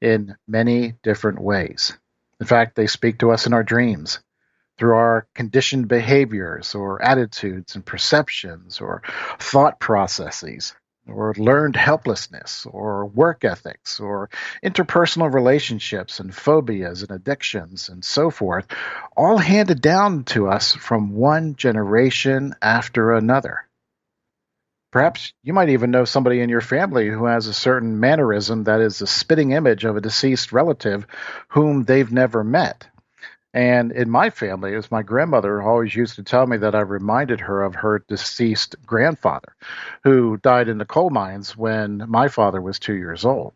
in 0.00 0.36
many 0.46 0.94
different 1.02 1.40
ways. 1.40 1.96
In 2.40 2.46
fact, 2.46 2.76
they 2.76 2.86
speak 2.86 3.18
to 3.18 3.30
us 3.30 3.46
in 3.46 3.52
our 3.52 3.64
dreams 3.64 4.20
through 4.78 4.94
our 4.94 5.26
conditioned 5.34 5.88
behaviors 5.88 6.74
or 6.74 7.02
attitudes 7.02 7.74
and 7.74 7.84
perceptions 7.84 8.80
or 8.80 9.02
thought 9.38 9.80
processes 9.80 10.74
or 11.08 11.34
learned 11.36 11.76
helplessness 11.76 12.66
or 12.70 13.06
work 13.06 13.44
ethics 13.44 13.98
or 13.98 14.28
interpersonal 14.62 15.32
relationships 15.32 16.20
and 16.20 16.34
phobias 16.34 17.02
and 17.02 17.10
addictions 17.10 17.88
and 17.88 18.04
so 18.04 18.30
forth, 18.30 18.66
all 19.16 19.38
handed 19.38 19.80
down 19.80 20.24
to 20.24 20.48
us 20.48 20.74
from 20.74 21.14
one 21.14 21.56
generation 21.56 22.54
after 22.60 23.12
another. 23.12 23.66
Perhaps 24.90 25.34
you 25.42 25.52
might 25.52 25.68
even 25.68 25.90
know 25.90 26.04
somebody 26.06 26.40
in 26.40 26.48
your 26.48 26.62
family 26.62 27.08
who 27.08 27.26
has 27.26 27.46
a 27.46 27.52
certain 27.54 28.00
mannerism 28.00 28.64
that 28.64 28.80
is 28.80 29.02
a 29.02 29.06
spitting 29.06 29.52
image 29.52 29.84
of 29.84 29.96
a 29.96 30.00
deceased 30.00 30.50
relative 30.50 31.06
whom 31.48 31.84
they've 31.84 32.10
never 32.10 32.42
met. 32.42 32.86
And 33.54 33.92
in 33.92 34.10
my 34.10 34.30
family, 34.30 34.72
it 34.72 34.76
was 34.76 34.90
my 34.90 35.02
grandmother 35.02 35.60
who 35.60 35.68
always 35.68 35.94
used 35.94 36.16
to 36.16 36.22
tell 36.22 36.46
me 36.46 36.58
that 36.58 36.74
I 36.74 36.80
reminded 36.80 37.40
her 37.40 37.62
of 37.62 37.74
her 37.76 38.04
deceased 38.06 38.76
grandfather, 38.84 39.54
who 40.04 40.36
died 40.36 40.68
in 40.68 40.78
the 40.78 40.84
coal 40.84 41.10
mines 41.10 41.56
when 41.56 42.04
my 42.08 42.28
father 42.28 42.60
was 42.60 42.78
two 42.78 42.94
years 42.94 43.24
old. 43.24 43.54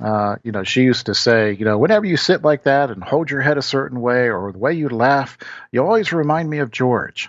Uh, 0.00 0.36
you 0.42 0.52
know, 0.52 0.64
she 0.64 0.82
used 0.82 1.06
to 1.06 1.14
say, 1.14 1.52
you 1.52 1.66
know, 1.66 1.76
whenever 1.76 2.06
you 2.06 2.16
sit 2.16 2.42
like 2.42 2.64
that 2.64 2.90
and 2.90 3.04
hold 3.04 3.30
your 3.30 3.42
head 3.42 3.58
a 3.58 3.62
certain 3.62 4.00
way 4.00 4.30
or 4.30 4.50
the 4.50 4.58
way 4.58 4.72
you 4.72 4.88
laugh, 4.88 5.36
you 5.70 5.84
always 5.84 6.12
remind 6.12 6.48
me 6.48 6.58
of 6.58 6.70
George. 6.70 7.28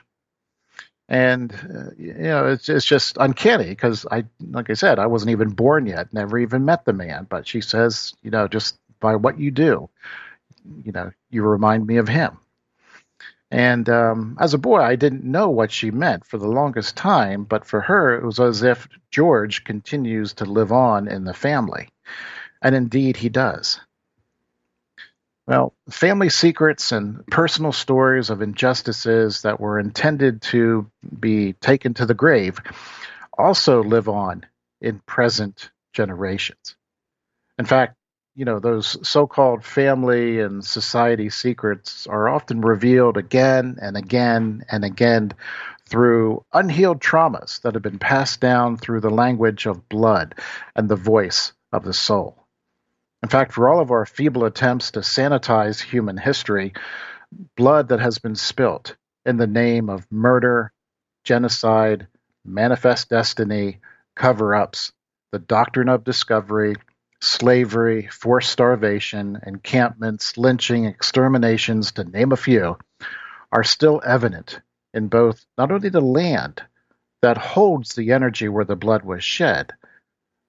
And 1.10 1.52
uh, 1.54 1.92
you 1.98 2.14
know, 2.14 2.48
it's 2.48 2.70
it's 2.70 2.86
just 2.86 3.18
uncanny 3.20 3.68
because 3.68 4.06
I, 4.10 4.24
like 4.40 4.70
I 4.70 4.74
said, 4.74 5.00
I 5.00 5.08
wasn't 5.08 5.32
even 5.32 5.50
born 5.50 5.86
yet, 5.86 6.14
never 6.14 6.40
even 6.40 6.64
met 6.64 6.86
the 6.86 6.94
man. 6.94 7.28
But 7.30 7.46
she 7.46 7.60
says, 7.60 8.14
you 8.24 8.32
know, 8.32 8.48
just 8.48 8.78
by 9.02 9.18
what 9.18 9.38
you 9.38 9.52
do, 9.52 9.90
you 10.84 10.92
know, 10.92 11.12
you 11.30 11.44
remind 11.44 11.86
me 11.86 11.98
of 11.98 12.08
him. 12.08 12.38
And 13.52 13.88
um, 13.88 14.38
as 14.40 14.56
a 14.56 14.58
boy, 14.58 14.82
I 14.82 14.96
didn't 14.96 15.24
know 15.24 15.50
what 15.50 15.72
she 15.72 15.92
meant 15.92 16.26
for 16.26 16.40
the 16.40 16.48
longest 16.48 16.98
time, 16.98 17.44
but 17.44 17.66
for 17.66 17.82
her, 17.82 18.16
it 18.16 18.26
was 18.26 18.40
as 18.40 18.64
if 18.64 18.88
George 19.12 19.64
continues 19.64 20.34
to 20.34 20.46
live 20.46 20.72
on 20.72 21.08
in 21.08 21.24
the 21.24 21.36
family. 21.36 21.90
And 22.64 22.74
indeed, 22.74 23.16
he 23.16 23.30
does. 23.30 23.80
Well, 25.46 25.74
family 25.90 26.30
secrets 26.30 26.92
and 26.92 27.28
personal 27.28 27.74
stories 27.74 28.30
of 28.30 28.42
injustices 28.42 29.42
that 29.42 29.60
were 29.60 29.80
intended 29.80 30.42
to 30.44 30.90
be 31.20 31.54
taken 31.54 31.94
to 31.96 32.06
the 32.06 32.14
grave 32.14 32.60
also 33.38 33.84
live 33.84 34.08
on 34.08 34.46
in 34.82 35.00
present 35.00 35.70
generations. 35.92 36.76
In 37.60 37.66
fact, 37.66 37.98
you 38.36 38.46
know, 38.46 38.60
those 38.60 38.98
so 39.08 39.28
called 39.28 39.64
family 39.64 40.40
and 40.40 40.66
society 40.66 41.30
secrets 41.30 42.08
are 42.08 42.28
often 42.28 42.62
revealed 42.62 43.18
again 43.18 43.78
and 43.82 43.96
again 43.96 44.64
and 44.70 44.84
again 44.84 45.34
through 45.88 46.44
unhealed 46.52 47.00
traumas 47.00 47.62
that 47.62 47.76
have 47.76 47.84
been 47.84 48.00
passed 48.00 48.40
down 48.40 48.78
through 48.78 49.02
the 49.02 49.10
language 49.10 49.66
of 49.68 49.88
blood 49.88 50.36
and 50.76 50.90
the 50.90 50.96
voice 50.96 51.54
of 51.72 51.84
the 51.84 51.94
soul. 51.94 52.48
In 53.22 53.30
fact, 53.30 53.54
for 53.54 53.70
all 53.70 53.80
of 53.80 53.92
our 53.92 54.06
feeble 54.06 54.46
attempts 54.46 54.92
to 54.92 55.02
sanitize 55.02 55.80
human 55.80 56.18
history, 56.18 56.74
blood 57.56 57.90
that 57.90 58.00
has 58.00 58.18
been 58.18 58.36
spilt 58.36 58.96
in 59.26 59.38
the 59.38 59.48
name 59.48 59.90
of 59.90 60.12
murder, 60.12 60.72
genocide, 61.24 62.08
manifest 62.44 63.10
destiny, 63.10 63.80
cover 64.16 64.56
ups, 64.56 64.92
the 65.32 65.40
doctrine 65.40 65.90
of 65.90 66.04
discovery, 66.04 66.76
slavery, 67.24 68.08
forced 68.12 68.52
starvation, 68.52 69.40
encampments, 69.46 70.38
lynching, 70.38 70.86
exterminations, 70.86 71.94
to 71.94 72.04
name 72.04 72.32
a 72.32 72.38
few, 72.38 72.78
are 73.52 73.64
still 73.64 74.02
evident 74.06 74.60
in 74.94 75.08
both 75.08 75.46
not 75.58 75.72
only 75.72 75.90
the 75.90 76.02
land 76.02 76.62
that 77.22 77.38
holds 77.38 77.96
the 77.96 78.12
energy 78.12 78.50
where 78.50 78.66
the 78.66 78.76
blood 78.76 79.04
was 79.04 79.24
shed, 79.24 79.72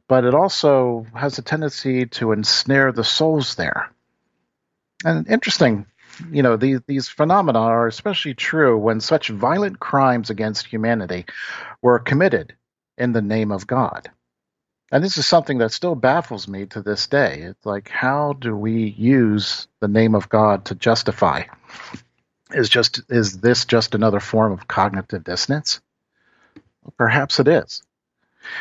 but 0.09 0.25
it 0.25 0.35
also 0.35 1.07
has 1.15 1.39
a 1.39 1.43
tendency 1.43 2.07
to 2.07 2.33
ensnare 2.33 2.93
the 2.93 3.05
souls 3.05 3.55
there. 3.55 3.91
And 5.05 5.29
interesting, 5.29 5.87
you 6.31 6.43
know, 6.43 6.57
these, 6.57 6.81
these 6.87 7.09
phenomena 7.09 7.61
are 7.61 7.87
especially 7.87 8.35
true 8.35 8.77
when 8.77 9.01
such 9.01 9.29
violent 9.29 9.79
crimes 9.79 10.31
against 10.31 10.67
humanity 10.67 11.27
were 11.83 11.99
committed 11.99 12.55
in 12.99 13.13
the 13.13 13.23
name 13.23 13.53
of 13.53 13.67
God. 13.67 14.11
And 14.95 15.03
this 15.03 15.19
is 15.19 15.27
something 15.27 15.59
that 15.59 15.73
still 15.73 15.97
baffles 15.97 16.47
me 16.47 16.67
to 16.67 16.81
this 16.81 17.09
day. 17.09 17.41
It's 17.41 17.67
like, 17.67 17.89
how 17.89 18.35
do 18.35 18.57
we 18.57 18.85
use 18.91 19.67
the 19.81 19.89
name 19.89 20.15
of 20.15 20.29
God 20.29 20.67
to 20.67 20.77
justify? 20.77 21.43
Is 22.53 22.69
just 22.69 23.01
is 23.09 23.41
this 23.41 23.65
just 23.65 23.97
another 23.97 24.21
form 24.21 24.53
of 24.53 24.69
cognitive 24.69 25.25
dissonance? 25.25 25.81
Perhaps 26.97 27.41
it 27.41 27.49
is. 27.49 27.83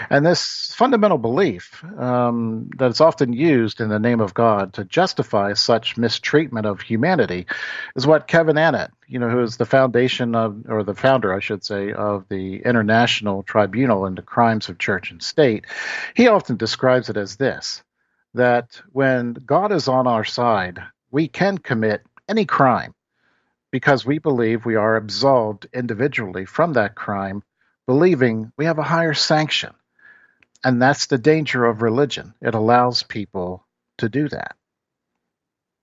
And 0.10 0.26
this 0.26 0.74
fundamental 0.76 1.18
belief 1.18 1.84
um, 1.98 2.70
that 2.78 2.92
is 2.92 3.02
often 3.02 3.34
used 3.34 3.82
in 3.82 3.90
the 3.90 4.00
name 4.00 4.20
of 4.20 4.34
God 4.34 4.74
to 4.74 4.84
justify 4.84 5.54
such 5.54 5.98
mistreatment 5.98 6.66
of 6.66 6.82
humanity 6.82 7.48
is 7.96 8.08
what 8.08 8.28
Kevin 8.28 8.56
Annett, 8.56 8.90
you 9.08 9.20
know, 9.20 9.30
who 9.30 9.42
is 9.42 9.58
the 9.58 9.66
foundation 9.66 10.36
of, 10.36 10.66
or 10.68 10.84
the 10.84 10.96
founder, 10.96 11.34
I 11.34 11.40
should 11.40 11.64
say, 11.64 11.92
of 11.92 12.28
the 12.30 12.58
International 12.58 13.44
Tribunal 13.44 14.06
into 14.06 14.22
Crimes 14.22 14.70
of 14.70 14.78
Church 14.80 15.12
and 15.12 15.22
State, 15.22 15.66
he 16.16 16.28
often 16.28 16.58
describes 16.58 17.10
it 17.10 17.18
as 17.18 17.36
this 17.36 17.84
that 18.36 18.82
when 18.92 19.34
God 19.34 19.72
is 19.72 19.88
on 19.88 20.08
our 20.08 20.24
side, 20.24 20.80
we 21.12 21.28
can 21.28 21.60
commit 21.60 22.02
any 22.28 22.46
crime 22.46 22.96
because 23.72 24.06
we 24.06 24.20
believe 24.20 24.66
we 24.66 24.76
are 24.76 24.96
absolved 24.96 25.68
individually 25.74 26.46
from 26.46 26.74
that 26.74 26.96
crime 26.96 27.44
believing 27.86 28.52
we 28.58 28.66
have 28.66 28.80
a 28.80 28.84
higher 28.84 29.14
sanction. 29.14 29.74
And 30.64 30.82
that's 30.82 31.08
the 31.08 31.18
danger 31.18 31.66
of 31.66 31.82
religion. 31.82 32.34
It 32.42 32.56
allows 32.56 33.04
people 33.04 33.66
to 33.98 34.10
do 34.10 34.30
that. 34.30 34.56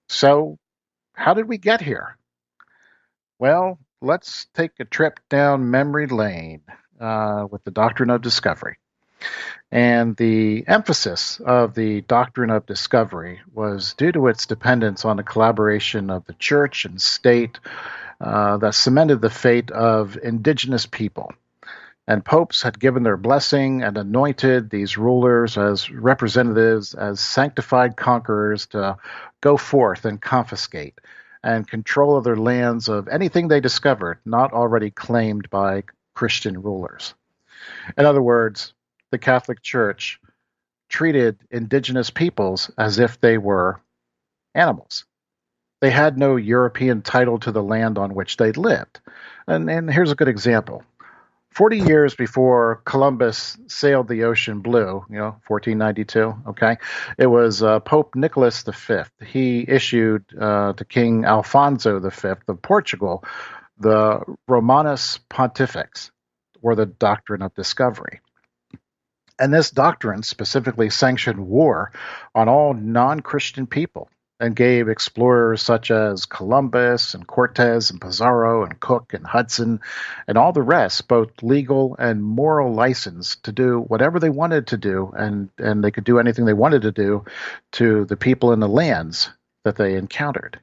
So, 0.08 0.58
how 1.12 1.34
did 1.34 1.48
we 1.48 1.58
get 1.58 1.82
here? 1.82 2.16
Well, 3.38 3.78
let's 4.00 4.46
take 4.54 4.72
a 4.80 4.84
trip 4.84 5.20
down 5.28 5.70
memory 5.70 6.06
lane 6.06 6.62
uh, 6.98 7.46
with 7.50 7.62
the 7.64 7.70
doctrine 7.70 8.10
of 8.10 8.22
discovery. 8.22 8.78
And 9.70 10.16
the 10.16 10.64
emphasis 10.66 11.40
of 11.40 11.74
the 11.74 12.00
doctrine 12.00 12.50
of 12.50 12.66
discovery 12.66 13.40
was 13.52 13.94
due 13.94 14.12
to 14.12 14.28
its 14.28 14.46
dependence 14.46 15.04
on 15.04 15.16
the 15.16 15.22
collaboration 15.22 16.10
of 16.10 16.24
the 16.24 16.32
church 16.34 16.86
and 16.86 17.00
state 17.00 17.60
uh, 18.20 18.56
that 18.58 18.74
cemented 18.74 19.20
the 19.20 19.30
fate 19.30 19.70
of 19.70 20.18
indigenous 20.22 20.86
people 20.86 21.32
and 22.11 22.25
popes 22.25 22.62
had 22.62 22.81
given 22.81 23.05
their 23.05 23.16
blessing 23.16 23.85
and 23.85 23.96
anointed 23.96 24.68
these 24.68 24.99
rulers 24.99 25.57
as 25.57 25.88
representatives, 25.92 26.92
as 26.92 27.20
sanctified 27.20 27.96
conquerors 27.96 28.66
to 28.66 28.96
go 29.40 29.57
forth 29.57 30.05
and 30.05 30.20
confiscate 30.20 30.99
and 31.44 31.68
control 31.68 32.16
of 32.16 32.25
their 32.25 32.37
lands 32.37 32.88
of 32.88 33.07
anything 33.07 33.46
they 33.46 33.61
discovered 33.61 34.18
not 34.25 34.53
already 34.53 34.90
claimed 34.90 35.49
by 35.51 35.85
Christian 36.12 36.61
rulers. 36.61 37.14
In 37.96 38.07
other 38.07 38.23
words, 38.23 38.73
the 39.12 39.18
Catholic 39.18 39.62
Church 39.62 40.18
treated 40.88 41.38
indigenous 41.53 42.11
peoples 42.11 42.73
as 42.77 42.99
if 42.99 43.20
they 43.20 43.38
were 43.38 43.81
animals. 44.57 45.05
They 45.81 45.90
had 45.90 46.18
no 46.18 46.35
European 46.35 47.03
title 47.03 47.38
to 47.38 47.53
the 47.53 47.62
land 47.62 47.99
on 47.99 48.16
which 48.16 48.37
they 48.37 48.51
lived. 48.51 48.99
And, 49.46 49.70
and 49.70 49.88
here's 49.88 50.11
a 50.11 50.16
good 50.16 50.27
example. 50.27 50.83
40 51.52 51.78
years 51.78 52.14
before 52.14 52.80
Columbus 52.84 53.58
sailed 53.66 54.08
the 54.08 54.24
ocean 54.24 54.60
blue, 54.60 55.04
you 55.10 55.16
know, 55.16 55.36
1492, 55.48 56.34
okay, 56.50 56.76
it 57.18 57.26
was 57.26 57.62
uh, 57.62 57.80
Pope 57.80 58.14
Nicholas 58.14 58.62
V. 58.62 59.02
He 59.26 59.64
issued 59.66 60.24
uh, 60.38 60.74
to 60.74 60.84
King 60.84 61.24
Alfonso 61.24 61.98
V 61.98 62.28
of 62.46 62.62
Portugal 62.62 63.24
the 63.80 64.20
Romanus 64.46 65.18
Pontifex, 65.28 66.12
or 66.62 66.74
the 66.74 66.86
doctrine 66.86 67.42
of 67.42 67.54
discovery. 67.54 68.20
And 69.38 69.52
this 69.52 69.70
doctrine 69.70 70.22
specifically 70.22 70.90
sanctioned 70.90 71.40
war 71.40 71.92
on 72.34 72.48
all 72.48 72.74
non 72.74 73.20
Christian 73.20 73.66
people 73.66 74.10
and 74.40 74.57
gave 74.57 74.88
explorers 74.88 75.62
such 75.62 75.90
as 75.90 76.24
Columbus 76.24 77.12
and 77.14 77.26
Cortez 77.26 77.90
and 77.90 78.00
Pizarro 78.00 78.64
and 78.64 78.81
Cook 78.81 79.12
and 79.12 79.26
Hudson 79.26 79.81
and 80.26 80.38
all 80.38 80.53
the 80.53 80.62
rest 80.62 81.07
both 81.09 81.42
legal 81.42 81.94
and 81.98 82.24
moral 82.24 82.72
license 82.72 83.37
to 83.42 83.53
do 83.53 83.81
whatever 83.81 84.18
they 84.18 84.31
wanted 84.31 84.68
to 84.68 84.79
do, 84.79 85.12
and, 85.14 85.50
and 85.59 85.85
they 85.85 85.90
could 85.90 86.05
do 86.05 86.18
anything 86.18 86.46
they 86.46 86.55
wanted 86.55 86.83
to 86.83 86.92
do 86.92 87.24
to 87.72 88.07
the 88.07 88.16
people 88.16 88.53
in 88.53 88.61
the 88.61 88.68
lands 88.68 89.29
that 89.64 89.76
they 89.76 89.94
encountered. 89.94 90.59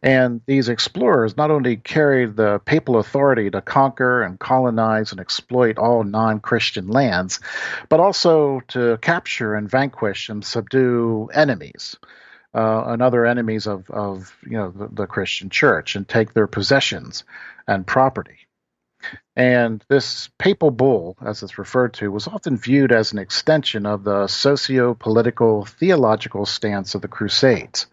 And 0.00 0.42
these 0.46 0.68
explorers 0.68 1.36
not 1.36 1.50
only 1.50 1.76
carried 1.76 2.36
the 2.36 2.58
papal 2.58 2.98
authority 2.98 3.50
to 3.50 3.62
conquer 3.62 4.22
and 4.22 4.38
colonize 4.38 5.12
and 5.12 5.20
exploit 5.20 5.78
all 5.78 6.04
non 6.04 6.40
Christian 6.40 6.88
lands, 6.88 7.40
but 7.88 8.00
also 8.00 8.60
to 8.68 8.98
capture 8.98 9.54
and 9.54 9.68
vanquish 9.68 10.28
and 10.28 10.44
subdue 10.44 11.30
enemies 11.32 11.96
uh, 12.54 12.84
and 12.86 13.02
other 13.02 13.26
enemies 13.26 13.66
of, 13.66 13.90
of 13.90 14.36
you 14.44 14.56
know 14.56 14.70
the, 14.70 14.88
the, 14.88 15.06
Christian 15.06 15.50
church 15.50 15.96
and 15.96 16.08
take 16.08 16.32
their 16.32 16.46
possessions 16.46 17.24
and 17.66 17.86
property. 17.86 18.38
And 19.36 19.84
this 19.88 20.30
papal 20.38 20.70
bull, 20.70 21.16
as 21.24 21.42
it's 21.42 21.58
referred 21.58 21.94
to, 21.94 22.10
was 22.10 22.26
often 22.26 22.56
viewed 22.56 22.92
as 22.92 23.12
an 23.12 23.18
extension 23.18 23.84
of 23.84 24.04
the 24.04 24.28
socio-political 24.28 25.66
theological 25.66 26.46
stance 26.46 26.94
of 26.94 27.02
the 27.02 27.08
Crusades. 27.08 27.86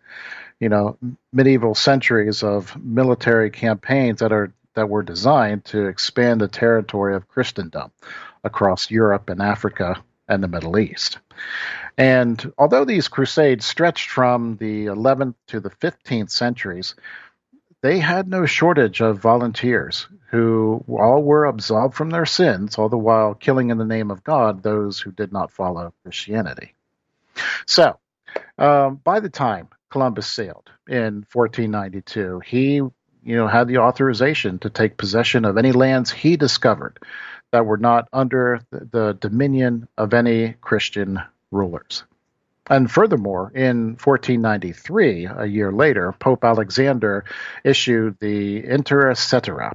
You 0.60 0.70
know, 0.70 0.98
medieval 1.34 1.74
centuries 1.74 2.44
of 2.44 2.78
military 2.82 3.50
campaigns 3.50 4.20
that 4.20 4.32
are 4.32 4.54
that 4.76 4.90
were 4.90 5.04
designed 5.04 5.66
to 5.66 5.88
expand 5.88 6.40
the 6.40 6.48
territory 6.48 7.16
of 7.16 7.28
Christendom 7.28 7.92
across 8.44 8.90
Europe 8.90 9.30
and 9.30 9.42
Africa 9.42 10.02
and 10.28 10.42
the 10.42 10.48
Middle 10.48 10.80
East. 10.80 11.20
And 11.98 12.54
although 12.58 12.86
these 12.86 13.08
crusades 13.08 13.66
stretched 13.66 14.10
from 14.10 14.58
the 14.58 14.88
11th 14.88 15.36
to 15.48 15.60
the 15.60 15.70
15th 15.70 16.32
centuries, 16.32 16.96
they 17.82 18.00
had 18.00 18.28
no 18.28 18.46
shortage 18.46 19.02
of 19.02 19.20
volunteers 19.20 20.08
who 20.30 20.84
all 20.88 21.22
were 21.22 21.46
absolved 21.46 21.96
from 21.96 22.10
their 22.10 22.26
sins, 22.26 22.78
all 22.78 22.90
the 22.90 22.98
while 22.98 23.34
killing 23.34 23.70
in 23.70 23.78
the 23.78 23.86
name 23.86 24.12
of 24.12 24.24
God 24.24 24.64
those 24.64 25.00
who 25.00 25.12
did 25.12 25.34
not 25.34 25.52
follow 25.52 25.94
Christianity. 26.04 26.74
So, 27.66 27.98
um, 28.58 28.96
by 29.04 29.20
the 29.20 29.30
time 29.30 29.70
Columbus 29.90 30.28
sailed 30.28 30.70
in 30.88 31.26
1492, 31.32 32.42
he 32.46 32.76
you 32.76 32.92
know 33.36 33.48
had 33.48 33.68
the 33.68 33.80
authorization 33.80 34.60
to 34.60 34.70
take 34.70 34.98
possession 34.98 35.46
of 35.46 35.58
any 35.58 35.72
lands 35.72 36.12
he 36.12 36.38
discovered 36.38 37.00
that 37.52 37.66
were 37.66 37.78
not 37.78 38.08
under 38.14 38.62
the 38.72 39.18
dominion 39.20 39.88
of 39.98 40.14
any 40.14 40.54
Christian 40.62 41.22
rulers. 41.52 42.04
And 42.70 42.90
furthermore, 42.90 43.52
in 43.54 43.98
1493, 44.02 45.26
a 45.26 45.46
year 45.46 45.72
later, 45.72 46.14
Pope 46.14 46.44
Alexander 46.44 47.26
issued 47.64 48.18
the 48.20 48.66
Inter 48.66 49.14
Cetera, 49.16 49.74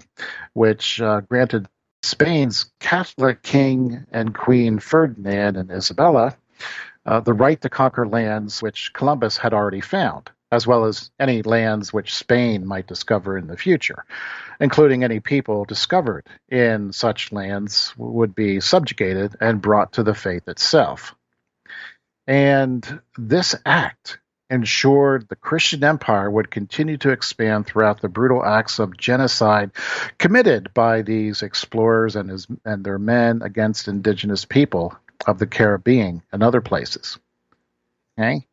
which 0.54 1.00
uh, 1.00 1.20
granted 1.20 1.68
Spain's 2.02 2.70
Catholic 2.80 3.42
king 3.42 4.06
and 4.12 4.34
queen 4.34 4.78
Ferdinand 4.78 5.56
and 5.56 5.70
Isabella 5.70 6.36
uh, 7.06 7.20
the 7.20 7.32
right 7.32 7.60
to 7.60 7.68
conquer 7.68 8.06
lands 8.06 8.62
which 8.62 8.92
Columbus 8.92 9.36
had 9.36 9.54
already 9.54 9.80
found, 9.80 10.30
as 10.50 10.66
well 10.66 10.84
as 10.84 11.10
any 11.20 11.42
lands 11.42 11.92
which 11.92 12.14
Spain 12.14 12.66
might 12.66 12.86
discover 12.86 13.38
in 13.38 13.46
the 13.46 13.56
future, 13.56 14.04
including 14.60 15.04
any 15.04 15.20
people 15.20 15.64
discovered 15.64 16.26
in 16.48 16.92
such 16.92 17.32
lands 17.32 17.94
would 17.96 18.34
be 18.34 18.60
subjugated 18.60 19.36
and 19.40 19.62
brought 19.62 19.92
to 19.92 20.02
the 20.02 20.14
faith 20.14 20.48
itself. 20.48 21.14
And 22.26 23.00
this 23.16 23.54
act 23.64 24.18
ensured 24.48 25.28
the 25.28 25.36
Christian 25.36 25.82
empire 25.82 26.30
would 26.30 26.50
continue 26.50 26.96
to 26.98 27.10
expand 27.10 27.66
throughout 27.66 28.00
the 28.00 28.08
brutal 28.08 28.44
acts 28.44 28.78
of 28.78 28.96
genocide 28.96 29.72
committed 30.18 30.72
by 30.72 31.02
these 31.02 31.42
explorers 31.42 32.16
and, 32.16 32.30
his, 32.30 32.46
and 32.64 32.84
their 32.84 32.98
men 32.98 33.42
against 33.42 33.88
indigenous 33.88 34.44
people 34.44 34.96
of 35.26 35.38
the 35.38 35.46
Caribbean 35.46 36.22
and 36.32 36.42
other 36.42 36.60
places. 36.60 37.18
Okay. 38.18 38.46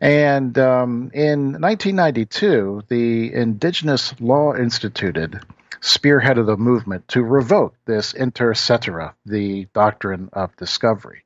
And 0.00 0.56
um, 0.58 1.10
in 1.12 1.60
1992, 1.60 2.84
the 2.88 3.34
Indigenous 3.34 4.14
Law 4.20 4.54
Instituted 4.54 5.40
spearheaded 5.80 6.46
the 6.46 6.56
movement 6.56 7.06
to 7.08 7.22
revoke 7.22 7.74
this 7.84 8.12
inter 8.12 8.54
cetera, 8.54 9.14
the 9.24 9.66
doctrine 9.72 10.28
of 10.32 10.54
discovery. 10.56 11.24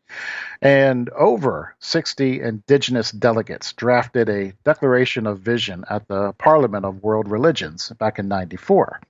And 0.62 1.10
over 1.10 1.74
60 1.80 2.40
indigenous 2.40 3.10
delegates 3.10 3.72
drafted 3.72 4.28
a 4.28 4.52
declaration 4.64 5.26
of 5.26 5.40
vision 5.40 5.84
at 5.88 6.06
the 6.08 6.32
Parliament 6.34 6.84
of 6.84 7.02
World 7.02 7.30
Religions 7.30 7.90
back 7.98 8.18
in 8.18 8.28
94. 8.28 9.00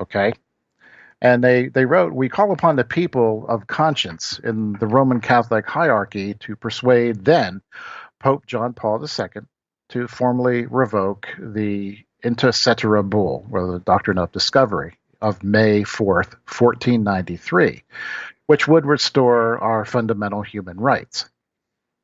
Okay. 0.00 0.32
And 1.20 1.44
they, 1.44 1.68
they 1.68 1.84
wrote, 1.84 2.12
We 2.12 2.28
call 2.28 2.52
upon 2.52 2.74
the 2.74 2.84
people 2.84 3.46
of 3.48 3.68
conscience 3.68 4.40
in 4.42 4.72
the 4.72 4.88
Roman 4.88 5.20
Catholic 5.20 5.66
hierarchy 5.66 6.34
to 6.40 6.56
persuade 6.56 7.24
then 7.24 7.62
Pope 8.18 8.46
John 8.46 8.72
Paul 8.72 9.04
II 9.04 9.42
to 9.90 10.08
formally 10.08 10.66
revoke 10.66 11.28
the 11.38 11.98
Inter 12.22 12.52
Cetera 12.52 13.02
Bull, 13.02 13.46
or 13.50 13.72
the 13.72 13.78
Doctrine 13.80 14.18
of 14.18 14.32
Discovery, 14.32 14.94
of 15.20 15.42
May 15.42 15.82
4th, 15.82 16.34
1493, 16.46 17.82
which 18.46 18.68
would 18.68 18.86
restore 18.86 19.58
our 19.58 19.84
fundamental 19.84 20.42
human 20.42 20.78
rights. 20.78 21.28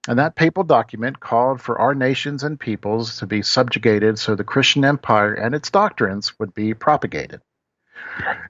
And 0.08 0.18
that 0.18 0.36
papal 0.36 0.64
document 0.64 1.20
called 1.20 1.60
for 1.60 1.78
our 1.78 1.94
nations 1.94 2.42
and 2.42 2.58
peoples 2.58 3.18
to 3.18 3.26
be 3.26 3.42
subjugated 3.42 4.18
so 4.18 4.34
the 4.34 4.44
Christian 4.44 4.84
empire 4.84 5.34
and 5.34 5.54
its 5.54 5.70
doctrines 5.70 6.38
would 6.38 6.54
be 6.54 6.72
propagated. 6.74 7.42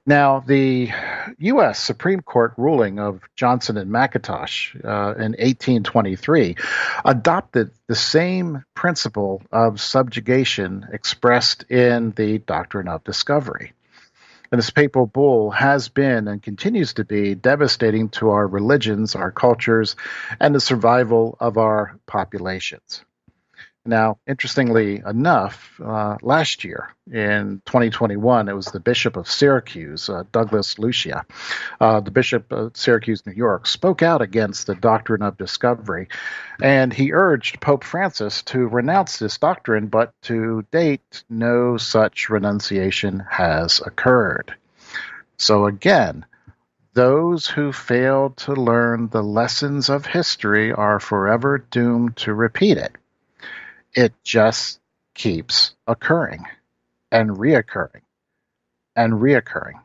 Now, 0.05 0.39
the 0.39 0.91
U.S. 1.37 1.79
Supreme 1.79 2.21
Court 2.21 2.53
ruling 2.57 2.99
of 2.99 3.21
Johnson 3.35 3.77
and 3.77 3.91
McIntosh 3.91 4.75
uh, 4.83 5.15
in 5.15 5.33
1823 5.33 6.55
adopted 7.05 7.71
the 7.87 7.95
same 7.95 8.63
principle 8.73 9.43
of 9.51 9.79
subjugation 9.79 10.87
expressed 10.91 11.63
in 11.69 12.11
the 12.11 12.39
doctrine 12.39 12.87
of 12.87 13.03
discovery. 13.03 13.73
And 14.51 14.57
this 14.57 14.71
papal 14.71 15.05
bull 15.05 15.51
has 15.51 15.89
been 15.89 16.27
and 16.27 16.41
continues 16.41 16.93
to 16.93 17.05
be 17.05 17.35
devastating 17.35 18.09
to 18.09 18.31
our 18.31 18.47
religions, 18.47 19.15
our 19.15 19.31
cultures, 19.31 19.95
and 20.39 20.55
the 20.55 20.59
survival 20.59 21.37
of 21.39 21.59
our 21.59 21.99
populations. 22.07 23.03
Now, 23.89 24.19
interestingly 24.27 25.01
enough, 25.03 25.81
uh, 25.83 26.17
last 26.21 26.63
year 26.63 26.93
in 27.11 27.59
2021, 27.65 28.47
it 28.47 28.53
was 28.53 28.67
the 28.67 28.79
Bishop 28.79 29.17
of 29.17 29.27
Syracuse, 29.27 30.09
uh, 30.09 30.25
Douglas 30.31 30.77
Lucia, 30.77 31.25
uh, 31.81 31.99
the 31.99 32.11
Bishop 32.11 32.51
of 32.51 32.77
Syracuse, 32.77 33.25
New 33.25 33.33
York, 33.33 33.65
spoke 33.65 34.03
out 34.03 34.21
against 34.21 34.67
the 34.67 34.75
doctrine 34.75 35.23
of 35.23 35.37
discovery, 35.37 36.07
and 36.61 36.93
he 36.93 37.13
urged 37.13 37.61
Pope 37.61 37.83
Francis 37.83 38.43
to 38.43 38.67
renounce 38.67 39.17
this 39.17 39.39
doctrine, 39.39 39.87
but 39.87 40.13
to 40.21 40.63
date, 40.71 41.23
no 41.27 41.77
such 41.77 42.29
renunciation 42.29 43.25
has 43.27 43.81
occurred. 43.83 44.53
So 45.37 45.65
again, 45.65 46.27
those 46.93 47.47
who 47.47 47.73
fail 47.73 48.35
to 48.37 48.53
learn 48.53 49.09
the 49.09 49.23
lessons 49.23 49.89
of 49.89 50.05
history 50.05 50.71
are 50.71 50.99
forever 50.99 51.57
doomed 51.57 52.17
to 52.17 52.35
repeat 52.35 52.77
it 52.77 52.95
it 53.93 54.13
just 54.23 54.79
keeps 55.15 55.75
occurring 55.87 56.45
and 57.11 57.31
reoccurring 57.31 58.01
and 58.95 59.13
reoccurring. 59.13 59.81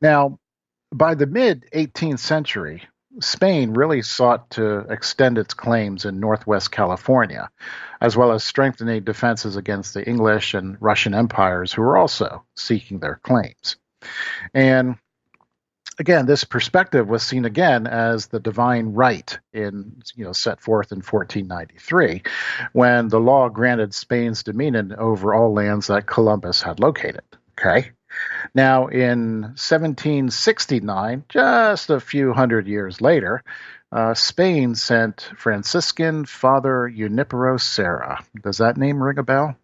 Now, 0.00 0.38
by 0.92 1.14
the 1.14 1.26
mid 1.26 1.66
18th 1.74 2.20
century, 2.20 2.82
Spain 3.20 3.72
really 3.72 4.02
sought 4.02 4.50
to 4.50 4.78
extend 4.90 5.38
its 5.38 5.54
claims 5.54 6.04
in 6.04 6.18
northwest 6.18 6.72
California, 6.72 7.48
as 8.00 8.16
well 8.16 8.32
as 8.32 8.42
strengthening 8.42 9.04
defenses 9.04 9.56
against 9.56 9.94
the 9.94 10.06
English 10.08 10.54
and 10.54 10.76
Russian 10.80 11.14
empires 11.14 11.72
who 11.72 11.82
were 11.82 11.96
also 11.96 12.44
seeking 12.56 12.98
their 12.98 13.20
claims. 13.22 13.76
And 14.52 14.96
again, 15.98 16.26
this 16.26 16.44
perspective 16.44 17.08
was 17.08 17.22
seen 17.22 17.44
again 17.44 17.86
as 17.86 18.26
the 18.26 18.40
divine 18.40 18.94
right 18.94 19.38
in 19.52 20.02
you 20.14 20.24
know 20.24 20.32
set 20.32 20.60
forth 20.60 20.92
in 20.92 20.98
1493, 20.98 22.22
when 22.72 23.08
the 23.08 23.20
law 23.20 23.48
granted 23.48 23.94
Spain's 23.94 24.42
dominion 24.42 24.94
over 24.96 25.34
all 25.34 25.52
lands 25.52 25.88
that 25.88 26.06
Columbus 26.06 26.62
had 26.62 26.80
located. 26.80 27.24
Okay. 27.58 27.90
Now, 28.54 28.86
in 28.86 29.42
1769, 29.42 31.24
just 31.28 31.90
a 31.90 31.98
few 31.98 32.32
hundred 32.32 32.68
years 32.68 33.00
later, 33.00 33.42
uh, 33.90 34.14
Spain 34.14 34.74
sent 34.74 35.30
Franciscan 35.36 36.24
Father 36.24 36.88
Junipero 36.88 37.56
Serra. 37.56 38.24
Does 38.40 38.58
that 38.58 38.76
name 38.76 39.02
ring 39.02 39.18
a 39.18 39.22
bell? 39.22 39.56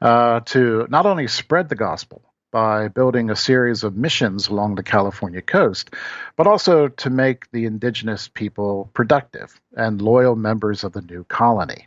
Uh, 0.00 0.40
to 0.40 0.86
not 0.90 1.06
only 1.06 1.26
spread 1.26 1.68
the 1.68 1.74
gospel, 1.74 2.22
by 2.56 2.88
building 2.88 3.28
a 3.28 3.36
series 3.36 3.84
of 3.84 3.98
missions 3.98 4.48
along 4.48 4.74
the 4.76 4.82
California 4.82 5.42
coast, 5.42 5.90
but 6.36 6.46
also 6.46 6.88
to 6.88 7.10
make 7.10 7.50
the 7.50 7.66
indigenous 7.66 8.28
people 8.28 8.88
productive 8.94 9.60
and 9.76 10.00
loyal 10.00 10.34
members 10.34 10.82
of 10.82 10.94
the 10.94 11.02
new 11.02 11.22
colony. 11.24 11.86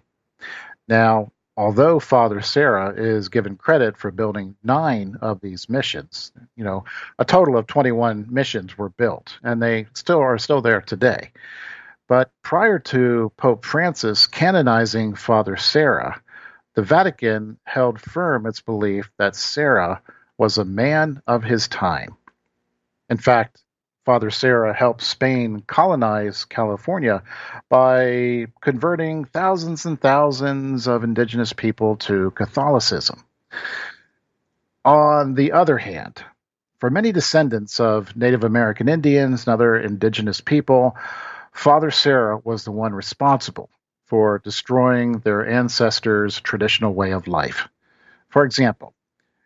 Now, 0.87 1.31
although 1.57 1.99
Father 1.99 2.41
Serra 2.41 2.93
is 2.95 3.29
given 3.29 3.55
credit 3.55 3.97
for 3.97 4.11
building 4.11 4.57
nine 4.63 5.17
of 5.21 5.41
these 5.41 5.67
missions, 5.69 6.31
you 6.55 6.63
know, 6.63 6.83
a 7.17 7.25
total 7.25 7.57
of 7.57 7.65
21 7.65 8.27
missions 8.29 8.77
were 8.77 8.89
built, 8.89 9.39
and 9.41 9.59
they 9.59 9.87
still 9.95 10.19
are 10.19 10.37
still 10.37 10.61
there 10.61 10.81
today. 10.81 11.31
But 12.07 12.29
prior 12.43 12.77
to 12.77 13.31
Pope 13.37 13.65
Francis 13.65 14.27
canonizing 14.27 15.15
Father 15.15 15.57
Serra, 15.57 16.21
the 16.75 16.83
Vatican 16.83 17.57
held 17.63 17.99
firm 17.99 18.45
its 18.45 18.61
belief 18.61 19.09
that 19.17 19.35
Serra 19.35 20.03
was 20.39 20.57
a 20.57 20.65
man 20.65 21.21
of 21.27 21.43
his 21.43 21.67
time. 21.67 22.15
In 23.09 23.17
fact, 23.17 23.61
Father 24.05 24.31
Serra 24.31 24.73
helped 24.73 25.01
Spain 25.01 25.61
colonize 25.67 26.45
California 26.45 27.21
by 27.67 28.47
converting 28.61 29.25
thousands 29.25 29.85
and 29.85 29.99
thousands 29.99 30.87
of 30.87 31.03
indigenous 31.03 31.51
people 31.51 31.97
to 31.97 32.31
Catholicism. 32.31 33.21
On 34.85 35.35
the 35.35 35.51
other 35.51 35.77
hand, 35.77 36.23
for 36.79 36.89
many 36.89 37.11
descendants 37.11 37.81
of 37.81 38.15
Native 38.15 38.45
American 38.45 38.87
Indians 38.87 39.45
and 39.45 39.53
other 39.53 39.77
indigenous 39.77 40.39
people, 40.39 40.95
Father 41.51 41.91
Serra 41.91 42.39
was 42.41 42.63
the 42.63 42.71
one 42.71 42.93
responsible 42.93 43.69
for 44.05 44.39
destroying 44.39 45.19
their 45.19 45.45
ancestors' 45.45 46.39
traditional 46.39 46.93
way 46.93 47.11
of 47.11 47.27
life. 47.27 47.67
For 48.29 48.45
example, 48.45 48.93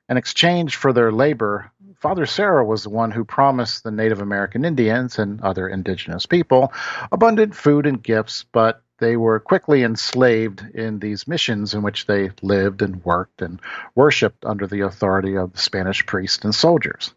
in 0.10 0.18
exchange 0.18 0.76
for 0.76 0.94
their 0.94 1.12
labor, 1.12 1.72
Father 2.00 2.26
Serra 2.26 2.66
was 2.66 2.84
the 2.84 2.90
one 2.90 3.12
who 3.12 3.24
promised 3.24 3.84
the 3.84 3.92
Native 3.92 4.22
American 4.22 4.66
Indians 4.66 5.20
and 5.20 5.40
other 5.42 5.68
indigenous 5.68 6.26
people 6.26 6.74
abundant 7.12 7.56
food 7.56 7.86
and 7.86 8.04
gifts, 8.04 8.44
but 8.52 8.84
they 9.00 9.16
were 9.18 9.40
quickly 9.40 9.84
enslaved 9.84 10.64
in 10.74 11.00
these 11.00 11.28
missions 11.28 11.74
in 11.74 11.82
which 11.82 12.06
they 12.06 12.32
lived 12.42 12.82
and 12.82 13.04
worked 13.04 13.42
and 13.42 13.62
worshipped 13.96 14.46
under 14.46 14.68
the 14.68 14.82
authority 14.82 15.38
of 15.38 15.54
the 15.54 15.60
Spanish 15.60 16.06
priests 16.06 16.44
and 16.44 16.54
soldiers. 16.54 17.14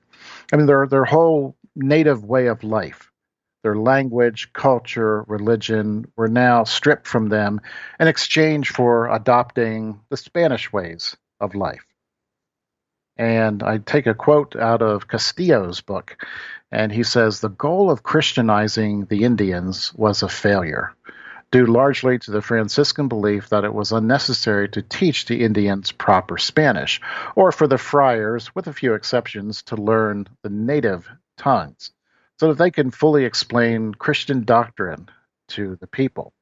I 0.53 0.57
mean, 0.57 0.67
their, 0.67 0.87
their 0.87 1.05
whole 1.05 1.57
native 1.75 2.25
way 2.25 2.47
of 2.47 2.65
life, 2.65 3.13
their 3.63 3.77
language, 3.77 4.53
culture, 4.53 5.23
religion 5.25 6.11
were 6.17 6.29
now 6.29 6.65
stripped 6.65 7.07
from 7.07 7.29
them 7.29 7.61
in 8.01 8.09
exchange 8.09 8.71
for 8.71 9.13
adopting 9.13 10.01
the 10.09 10.17
Spanish 10.17 10.73
ways 10.73 11.17
of 11.41 11.55
life. 11.55 11.86
And 13.19 13.63
I 13.63 13.79
take 13.79 14.07
a 14.07 14.15
quote 14.15 14.57
out 14.57 14.83
of 14.83 15.09
Castillo's 15.09 15.81
book, 15.81 16.23
and 16.71 16.93
he 16.93 17.03
says 17.03 17.41
the 17.41 17.49
goal 17.49 17.91
of 17.91 18.03
Christianizing 18.03 19.07
the 19.07 19.25
Indians 19.25 19.95
was 19.95 20.23
a 20.23 20.29
failure. 20.29 20.95
due 21.51 21.67
largely 21.67 22.19
to 22.19 22.31
the 22.31 22.43
Franciscan 22.43 23.09
belief 23.09 23.49
that 23.49 23.65
it 23.65 23.73
was 23.73 23.93
unnecessary 23.93 24.69
to 24.69 24.83
teach 24.83 25.27
the 25.27 25.43
Indians 25.45 25.93
proper 25.93 26.39
Spanish, 26.39 27.01
or 27.35 27.53
for 27.53 27.67
the 27.67 27.79
friars, 27.79 28.55
with 28.55 28.67
a 28.67 28.73
few 28.73 28.95
exceptions, 28.95 29.63
to 29.63 29.77
learn 29.77 30.27
the 30.43 30.51
native 30.51 31.09
tongues, 31.37 31.93
so 32.39 32.49
that 32.49 32.59
they 32.59 32.71
can 32.71 32.91
fully 32.91 33.25
explain 33.25 33.95
Christian 33.95 34.45
doctrine 34.45 35.09
to 35.49 35.77
the 35.77 35.87
people. 35.87 36.33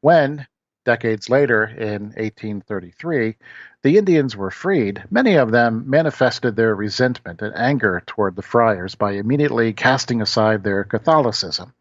When, 0.00 0.46
decades 0.86 1.28
later, 1.28 1.64
in 1.64 2.04
1833, 2.14 3.36
the 3.82 3.98
Indians 3.98 4.34
were 4.34 4.50
freed, 4.50 5.02
many 5.10 5.34
of 5.34 5.50
them 5.50 5.90
manifested 5.90 6.56
their 6.56 6.74
resentment 6.74 7.42
and 7.42 7.54
anger 7.54 8.02
toward 8.06 8.36
the 8.36 8.42
friars 8.42 8.94
by 8.94 9.12
immediately 9.12 9.74
casting 9.74 10.22
aside 10.22 10.62
their 10.62 10.84
Catholicism. 10.84 11.74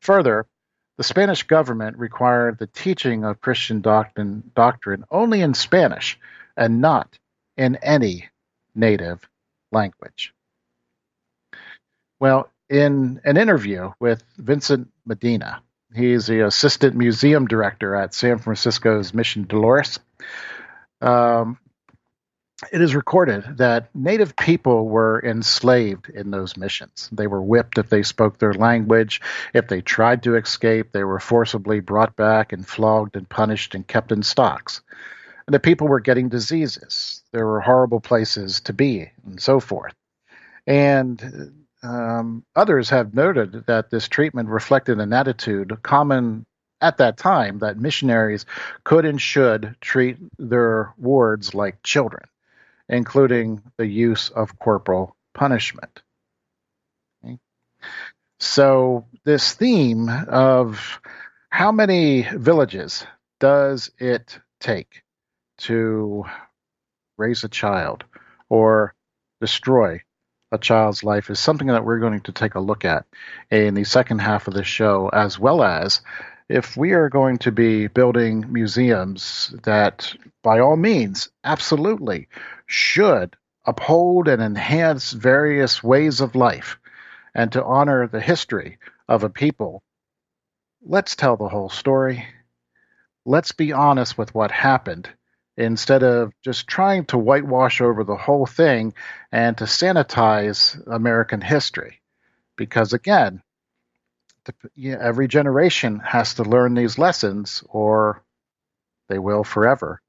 Further, 0.00 0.46
the 0.96 1.04
Spanish 1.04 1.44
government 1.44 1.98
required 1.98 2.58
the 2.58 2.66
teaching 2.66 3.24
of 3.24 3.40
Christian 3.40 3.82
doctrine, 3.82 4.50
doctrine 4.56 5.04
only 5.10 5.42
in 5.42 5.54
Spanish 5.54 6.18
and 6.56 6.80
not 6.80 7.18
in 7.56 7.76
any 7.76 8.28
native 8.74 9.28
language. 9.70 10.32
Well, 12.18 12.50
in 12.70 13.20
an 13.24 13.36
interview 13.36 13.92
with 14.00 14.24
Vincent 14.38 14.90
Medina, 15.04 15.62
he's 15.94 16.26
the 16.26 16.46
assistant 16.46 16.96
museum 16.96 17.46
director 17.46 17.94
at 17.94 18.14
San 18.14 18.38
Francisco's 18.38 19.14
Mission 19.14 19.44
Dolores. 19.44 19.98
Um, 21.00 21.58
it 22.72 22.80
is 22.80 22.94
recorded 22.94 23.58
that 23.58 23.94
native 23.94 24.34
people 24.34 24.88
were 24.88 25.22
enslaved 25.22 26.08
in 26.08 26.30
those 26.30 26.56
missions. 26.56 27.08
They 27.12 27.26
were 27.26 27.42
whipped 27.42 27.76
if 27.76 27.90
they 27.90 28.02
spoke 28.02 28.38
their 28.38 28.54
language. 28.54 29.20
If 29.52 29.68
they 29.68 29.82
tried 29.82 30.22
to 30.22 30.36
escape, 30.36 30.92
they 30.92 31.04
were 31.04 31.20
forcibly 31.20 31.80
brought 31.80 32.16
back 32.16 32.52
and 32.52 32.66
flogged 32.66 33.16
and 33.16 33.28
punished 33.28 33.74
and 33.74 33.86
kept 33.86 34.10
in 34.10 34.22
stocks. 34.22 34.80
And 35.46 35.52
the 35.52 35.60
people 35.60 35.86
were 35.86 36.00
getting 36.00 36.30
diseases. 36.30 37.22
There 37.30 37.46
were 37.46 37.60
horrible 37.60 38.00
places 38.00 38.60
to 38.60 38.72
be 38.72 39.10
and 39.26 39.40
so 39.40 39.60
forth. 39.60 39.94
And 40.66 41.65
um, 41.86 42.44
others 42.54 42.90
have 42.90 43.14
noted 43.14 43.64
that 43.66 43.90
this 43.90 44.08
treatment 44.08 44.48
reflected 44.48 44.98
an 45.00 45.12
attitude 45.12 45.78
common 45.82 46.44
at 46.80 46.98
that 46.98 47.16
time 47.16 47.60
that 47.60 47.78
missionaries 47.78 48.44
could 48.84 49.04
and 49.04 49.20
should 49.20 49.76
treat 49.80 50.18
their 50.38 50.92
wards 50.98 51.54
like 51.54 51.82
children 51.82 52.26
including 52.88 53.62
the 53.76 53.86
use 53.86 54.30
of 54.30 54.58
corporal 54.58 55.16
punishment. 55.34 56.02
Okay. 57.24 57.38
So, 58.38 59.06
this 59.24 59.52
theme 59.52 60.08
of 60.08 61.00
how 61.50 61.72
many 61.72 62.22
villages 62.22 63.06
does 63.40 63.90
it 63.98 64.38
take 64.60 65.02
to 65.58 66.24
raise 67.16 67.44
a 67.44 67.48
child 67.48 68.04
or 68.48 68.94
destroy 69.40 70.02
a 70.52 70.58
child's 70.58 71.02
life 71.02 71.30
is 71.30 71.40
something 71.40 71.68
that 71.68 71.84
we're 71.84 71.98
going 71.98 72.20
to 72.20 72.32
take 72.32 72.54
a 72.54 72.60
look 72.60 72.84
at 72.84 73.04
in 73.50 73.74
the 73.74 73.84
second 73.84 74.20
half 74.20 74.48
of 74.48 74.54
the 74.54 74.64
show, 74.64 75.08
as 75.08 75.38
well 75.38 75.62
as 75.62 76.00
if 76.48 76.76
we 76.76 76.92
are 76.92 77.08
going 77.08 77.38
to 77.38 77.50
be 77.50 77.88
building 77.88 78.52
museums 78.52 79.54
that, 79.64 80.14
by 80.42 80.60
all 80.60 80.76
means, 80.76 81.28
absolutely 81.42 82.28
should 82.66 83.36
uphold 83.64 84.28
and 84.28 84.40
enhance 84.40 85.10
various 85.10 85.82
ways 85.82 86.20
of 86.20 86.36
life 86.36 86.78
and 87.34 87.52
to 87.52 87.64
honor 87.64 88.06
the 88.06 88.20
history 88.20 88.78
of 89.08 89.24
a 89.24 89.28
people, 89.28 89.82
let's 90.82 91.16
tell 91.16 91.36
the 91.36 91.48
whole 91.48 91.68
story. 91.68 92.24
Let's 93.24 93.52
be 93.52 93.72
honest 93.72 94.16
with 94.16 94.34
what 94.34 94.52
happened 94.52 95.10
instead 95.56 96.02
of 96.02 96.32
just 96.42 96.66
trying 96.66 97.04
to 97.06 97.18
whitewash 97.18 97.80
over 97.80 98.04
the 98.04 98.16
whole 98.16 98.46
thing 98.46 98.94
and 99.32 99.56
to 99.58 99.64
sanitize 99.64 100.80
American 100.86 101.40
history. 101.40 102.00
Because 102.56 102.92
again, 102.92 103.42
the, 104.44 104.92
every 104.92 105.28
generation 105.28 106.00
has 106.00 106.34
to 106.34 106.42
learn 106.42 106.74
these 106.74 106.98
lessons 106.98 107.62
or 107.68 108.22
they 109.08 109.18
will 109.18 109.44
forever 109.44 110.00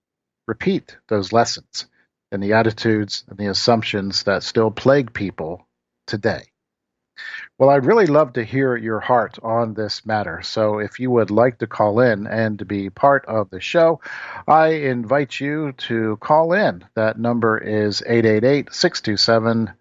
repeat 0.48 0.98
those 1.08 1.34
lessons 1.34 1.86
and 2.32 2.42
the 2.42 2.54
attitudes 2.54 3.24
and 3.28 3.38
the 3.38 3.48
assumptions 3.48 4.24
that 4.24 4.44
still 4.44 4.72
plague 4.72 5.14
people 5.14 5.68
today. 6.08 6.44
Well, 7.60 7.72
I'd 7.72 7.88
really 7.88 8.06
love 8.06 8.34
to 8.34 8.43
hear 8.43 8.76
your 8.76 9.00
heart 9.00 9.39
on 9.41 9.74
this 9.74 10.06
matter. 10.06 10.43
So 10.43 10.78
if 10.78 11.00
you 11.00 11.10
would 11.10 11.32
like 11.32 11.58
to 11.58 11.67
call 11.67 12.00
in 12.02 12.28
and 12.28 12.60
to 12.60 12.65
be 12.65 12.91
part 12.91 13.26
of 13.26 13.50
the 13.50 13.60
show, 13.60 14.00
I 14.48 14.67
invite 14.67 15.39
you 15.39 15.72
to 15.72 16.17
call 16.17 16.54
in. 16.54 16.86
That 16.93 17.17
number 17.17 17.58
is 17.58 18.04
888 18.06 18.72
627 18.72 19.74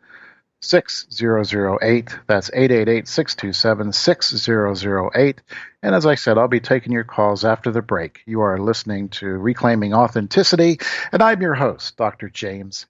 6008. 0.63 2.19
That's 2.27 2.51
888 2.55 3.09
627 3.09 3.93
6008. 3.93 5.43
And 5.83 5.95
as 5.95 6.07
I 6.07 6.15
said, 6.15 6.39
I'll 6.39 6.49
be 6.49 6.61
taking 6.61 6.93
your 6.93 7.05
calls 7.05 7.45
after 7.45 7.71
the 7.71 7.83
break. 7.83 8.23
You 8.25 8.41
are 8.41 8.59
listening 8.59 9.11
to 9.11 9.27
Reclaiming 9.27 9.93
Authenticity, 9.93 10.81
and 11.13 11.23
I'm 11.23 11.43
your 11.43 11.55
host, 11.55 11.99
Dr. 11.99 12.31
James 12.31 12.87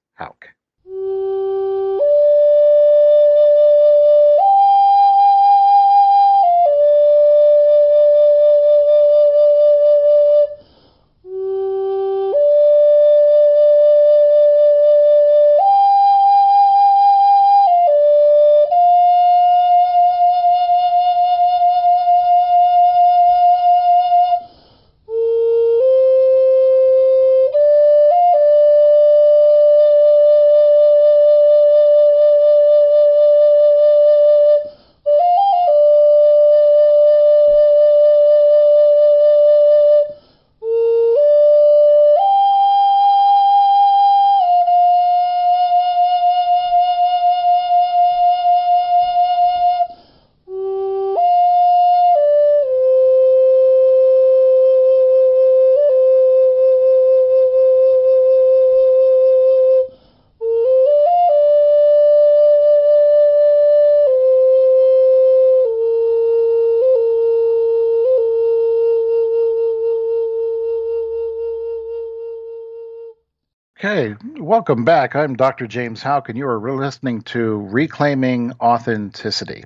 Houck. 73.87 74.18
Welcome 74.40 74.85
back. 74.85 75.14
I'm 75.14 75.37
Dr. 75.37 75.68
James 75.68 76.03
Houck, 76.03 76.29
and 76.29 76.37
you 76.37 76.49
are 76.49 76.59
listening 76.75 77.22
to 77.22 77.61
Reclaiming 77.70 78.53
Authenticity. 78.61 79.62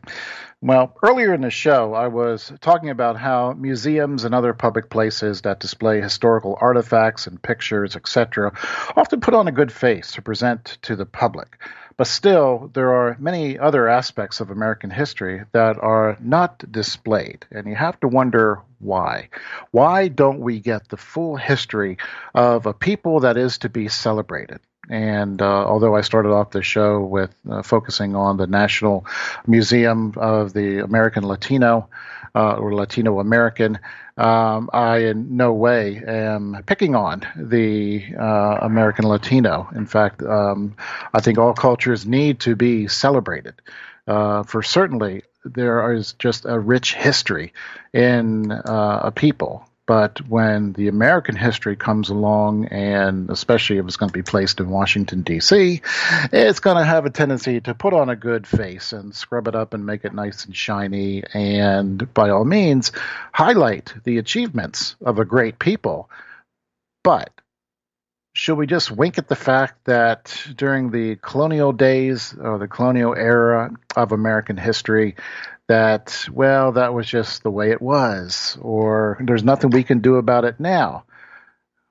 Well, 0.60 0.94
earlier 1.02 1.32
in 1.32 1.40
the 1.40 1.50
show, 1.50 1.94
I 1.94 2.08
was 2.08 2.52
talking 2.60 2.90
about 2.90 3.16
how 3.16 3.54
museums 3.54 4.24
and 4.24 4.34
other 4.34 4.52
public 4.52 4.90
places 4.90 5.40
that 5.40 5.58
display 5.58 6.02
historical 6.02 6.58
artifacts 6.60 7.26
and 7.26 7.42
pictures, 7.42 7.96
etc., 7.96 8.52
often 8.94 9.22
put 9.22 9.32
on 9.32 9.48
a 9.48 9.52
good 9.52 9.72
face 9.72 10.12
to 10.12 10.20
present 10.20 10.76
to 10.82 10.96
the 10.96 11.06
public. 11.06 11.56
But 12.00 12.06
still, 12.06 12.70
there 12.72 12.94
are 12.94 13.18
many 13.18 13.58
other 13.58 13.86
aspects 13.86 14.40
of 14.40 14.50
American 14.50 14.88
history 14.88 15.42
that 15.52 15.76
are 15.82 16.16
not 16.18 16.64
displayed, 16.72 17.44
and 17.50 17.66
you 17.66 17.74
have 17.74 18.00
to 18.00 18.08
wonder 18.08 18.62
why. 18.78 19.28
Why 19.70 20.08
don't 20.08 20.40
we 20.40 20.60
get 20.60 20.88
the 20.88 20.96
full 20.96 21.36
history 21.36 21.98
of 22.34 22.64
a 22.64 22.72
people 22.72 23.20
that 23.20 23.36
is 23.36 23.58
to 23.58 23.68
be 23.68 23.88
celebrated? 23.88 24.60
And 24.88 25.40
uh, 25.40 25.66
although 25.66 25.94
I 25.94 26.00
started 26.00 26.30
off 26.30 26.50
the 26.50 26.62
show 26.62 27.00
with 27.00 27.34
uh, 27.48 27.62
focusing 27.62 28.16
on 28.16 28.38
the 28.38 28.46
National 28.46 29.06
Museum 29.46 30.14
of 30.16 30.52
the 30.52 30.78
American 30.82 31.24
Latino 31.24 31.88
uh, 32.34 32.54
or 32.54 32.74
Latino 32.74 33.20
American, 33.20 33.78
um, 34.16 34.68
I 34.72 34.98
in 34.98 35.36
no 35.36 35.52
way 35.52 36.02
am 36.06 36.62
picking 36.66 36.94
on 36.94 37.26
the 37.36 38.04
uh, 38.18 38.58
American 38.62 39.06
Latino. 39.06 39.68
In 39.74 39.86
fact, 39.86 40.22
um, 40.22 40.76
I 41.14 41.20
think 41.20 41.38
all 41.38 41.54
cultures 41.54 42.06
need 42.06 42.40
to 42.40 42.56
be 42.56 42.88
celebrated. 42.88 43.54
Uh, 44.06 44.42
for 44.42 44.62
certainly 44.62 45.22
there 45.44 45.92
is 45.92 46.14
just 46.14 46.44
a 46.44 46.58
rich 46.58 46.94
history 46.94 47.52
in 47.92 48.50
uh, 48.50 49.00
a 49.04 49.12
people. 49.12 49.69
But 49.90 50.20
when 50.28 50.72
the 50.72 50.86
American 50.86 51.34
history 51.34 51.74
comes 51.74 52.10
along, 52.10 52.66
and 52.66 53.28
especially 53.28 53.78
if 53.78 53.86
it's 53.86 53.96
going 53.96 54.10
to 54.10 54.16
be 54.16 54.22
placed 54.22 54.60
in 54.60 54.70
Washington, 54.70 55.22
D.C., 55.22 55.82
it's 56.32 56.60
going 56.60 56.76
to 56.76 56.84
have 56.84 57.06
a 57.06 57.10
tendency 57.10 57.60
to 57.62 57.74
put 57.74 57.92
on 57.92 58.08
a 58.08 58.14
good 58.14 58.46
face 58.46 58.92
and 58.92 59.12
scrub 59.12 59.48
it 59.48 59.56
up 59.56 59.74
and 59.74 59.84
make 59.84 60.04
it 60.04 60.14
nice 60.14 60.44
and 60.44 60.54
shiny, 60.54 61.24
and 61.34 62.14
by 62.14 62.30
all 62.30 62.44
means, 62.44 62.92
highlight 63.32 63.92
the 64.04 64.18
achievements 64.18 64.94
of 65.04 65.18
a 65.18 65.24
great 65.24 65.58
people. 65.58 66.08
But 67.02 67.32
should 68.32 68.58
we 68.58 68.68
just 68.68 68.92
wink 68.92 69.18
at 69.18 69.26
the 69.26 69.34
fact 69.34 69.86
that 69.86 70.40
during 70.54 70.92
the 70.92 71.16
colonial 71.16 71.72
days 71.72 72.32
or 72.40 72.58
the 72.58 72.68
colonial 72.68 73.16
era 73.16 73.72
of 73.96 74.12
American 74.12 74.56
history, 74.56 75.16
that, 75.70 76.26
well, 76.32 76.72
that 76.72 76.94
was 76.94 77.06
just 77.06 77.44
the 77.44 77.50
way 77.50 77.70
it 77.70 77.80
was, 77.80 78.58
or 78.60 79.16
there's 79.20 79.44
nothing 79.44 79.70
we 79.70 79.84
can 79.84 80.00
do 80.00 80.16
about 80.16 80.44
it 80.44 80.58
now? 80.58 81.04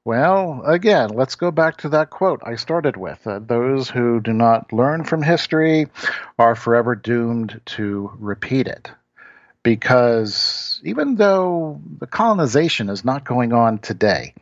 Well, 0.04 0.64
again, 0.66 1.12
let's 1.12 1.36
go 1.36 1.50
back 1.50 1.78
to 1.78 1.90
that 1.90 2.10
quote 2.10 2.42
I 2.46 2.56
started 2.56 2.98
with. 2.98 3.26
Uh, 3.26 3.40
those 3.40 3.90
who 3.90 4.20
do 4.20 4.34
not 4.34 4.74
learn 4.74 5.06
from 5.06 5.22
history 5.22 5.88
are 6.38 6.56
forever 6.56 6.94
doomed 6.94 7.62
to 7.78 8.12
repeat 8.20 8.68
it. 8.68 8.92
Because 9.64 10.82
even 10.84 11.16
though 11.16 11.82
the 12.00 12.08
colonization 12.08 12.90
is 12.90 13.06
not 13.06 13.24
going 13.24 13.54
on 13.54 13.80
today, 13.80 14.34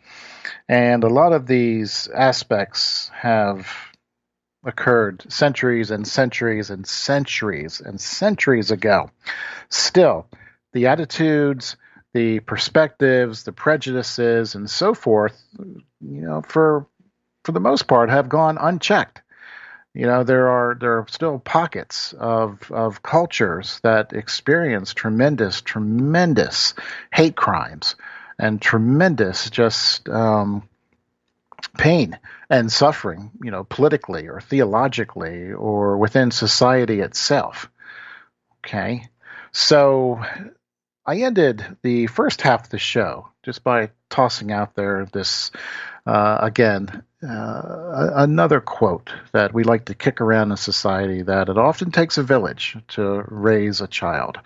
and 0.67 1.03
a 1.03 1.09
lot 1.09 1.31
of 1.31 1.45
these 1.45 2.07
aspects 2.07 3.11
have 3.13 3.67
occurred 4.67 5.23
centuries 5.31 5.89
and 5.91 6.05
centuries 6.05 6.69
and 6.69 6.85
centuries 6.85 7.81
and 7.81 7.99
centuries 7.99 8.69
ago. 8.69 9.09
Still, 9.69 10.27
the 10.73 10.87
attitudes, 10.87 11.77
the 12.13 12.41
perspectives, 12.41 13.43
the 13.43 13.53
prejudices, 13.53 14.55
and 14.55 14.69
so 14.69 14.93
forth, 14.93 15.41
you 15.57 16.21
know, 16.21 16.41
for 16.41 16.85
for 17.43 17.53
the 17.53 17.59
most 17.61 17.87
part, 17.87 18.09
have 18.09 18.27
gone 18.27 18.57
unchecked. 18.59 19.21
You 19.93 20.05
know, 20.05 20.23
there 20.23 20.49
are 20.49 20.75
there 20.79 20.97
are 20.99 21.05
still 21.09 21.39
pockets 21.39 22.13
of 22.13 22.69
of 22.71 23.01
cultures 23.01 23.79
that 23.83 24.13
experience 24.13 24.93
tremendous, 24.93 25.61
tremendous 25.61 26.73
hate 27.13 27.35
crimes 27.35 27.95
and 28.37 28.61
tremendous 28.61 29.49
just 29.49 30.07
um, 30.09 30.67
pain 31.77 32.17
and 32.49 32.71
suffering, 32.71 33.31
you 33.43 33.51
know, 33.51 33.63
politically 33.63 34.27
or 34.27 34.41
theologically 34.41 35.51
or 35.51 35.97
within 35.97 36.31
society 36.31 36.99
itself. 36.99 37.69
Okay. 38.65 39.07
So 39.51 40.23
I 41.07 41.19
ended 41.21 41.65
the 41.83 42.07
first 42.07 42.41
half 42.41 42.65
of 42.65 42.69
the 42.69 42.77
show 42.77 43.29
just 43.41 43.63
by 43.63 43.91
tossing 44.09 44.51
out 44.51 44.75
there 44.75 45.07
this, 45.13 45.51
uh, 46.05 46.39
again, 46.41 47.01
uh, 47.23 48.11
another 48.13 48.59
quote 48.59 49.11
that 49.31 49.53
we 49.53 49.63
like 49.63 49.85
to 49.85 49.95
kick 49.95 50.19
around 50.19 50.51
in 50.51 50.57
society 50.57 51.21
that 51.21 51.47
it 51.47 51.57
often 51.57 51.91
takes 51.91 52.17
a 52.17 52.23
village 52.23 52.77
to 52.89 53.23
raise 53.25 53.79
a 53.79 53.87
child. 53.87 54.37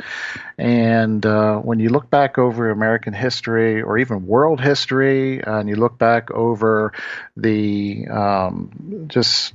And 0.60 1.26
uh, 1.26 1.58
when 1.58 1.80
you 1.80 1.90
look 1.90 2.12
back 2.12 2.38
over 2.38 2.70
American 2.70 3.14
history 3.14 3.82
or 3.82 3.98
even 3.98 4.28
world 4.28 4.62
history, 4.62 5.42
and 5.44 5.68
you 5.68 5.76
look 5.76 5.98
back 5.98 6.30
over 6.30 6.94
the 7.36 8.08
um, 8.08 9.06
just 9.08 9.54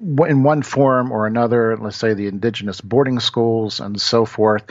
in 0.00 0.42
one 0.42 0.62
form 0.62 1.12
or 1.12 1.26
another, 1.26 1.76
let's 1.76 1.96
say 1.96 2.14
the 2.14 2.26
indigenous 2.26 2.80
boarding 2.80 3.20
schools 3.20 3.80
and 3.80 4.00
so 4.00 4.24
forth, 4.24 4.64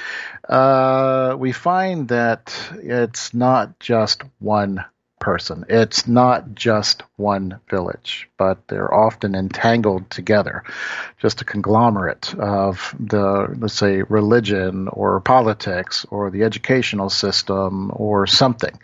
uh, 0.48 1.36
we 1.38 1.52
find 1.52 2.10
that 2.10 2.54
it's 2.76 3.34
not 3.34 3.80
just 3.80 4.24
one 4.40 4.86
person. 5.20 5.66
It's 5.70 6.08
not 6.08 6.54
just 6.54 7.02
one 7.16 7.60
village, 7.70 8.30
but 8.38 8.68
they're 8.68 8.94
often 8.94 9.34
entangled 9.34 10.10
together, 10.12 10.64
just 11.18 11.42
a 11.42 11.46
conglomerate 11.46 12.36
of 12.36 12.96
the, 13.00 13.56
let's 13.58 13.74
say, 13.74 14.04
religion 14.04 14.88
or 14.88 15.22
politics 15.22 16.06
or 16.12 16.30
the 16.30 16.44
educational 16.44 17.10
system 17.10 17.92
or 17.96 18.28
something 18.28 18.78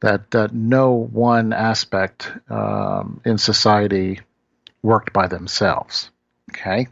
that, 0.00 0.30
that 0.32 0.52
no 0.52 0.92
one 0.92 1.52
aspect 1.52 2.32
um, 2.50 3.20
in 3.24 3.38
society 3.38 4.20
worked 4.82 5.12
by 5.12 5.26
themselves. 5.26 6.10
Okay. 6.52 6.86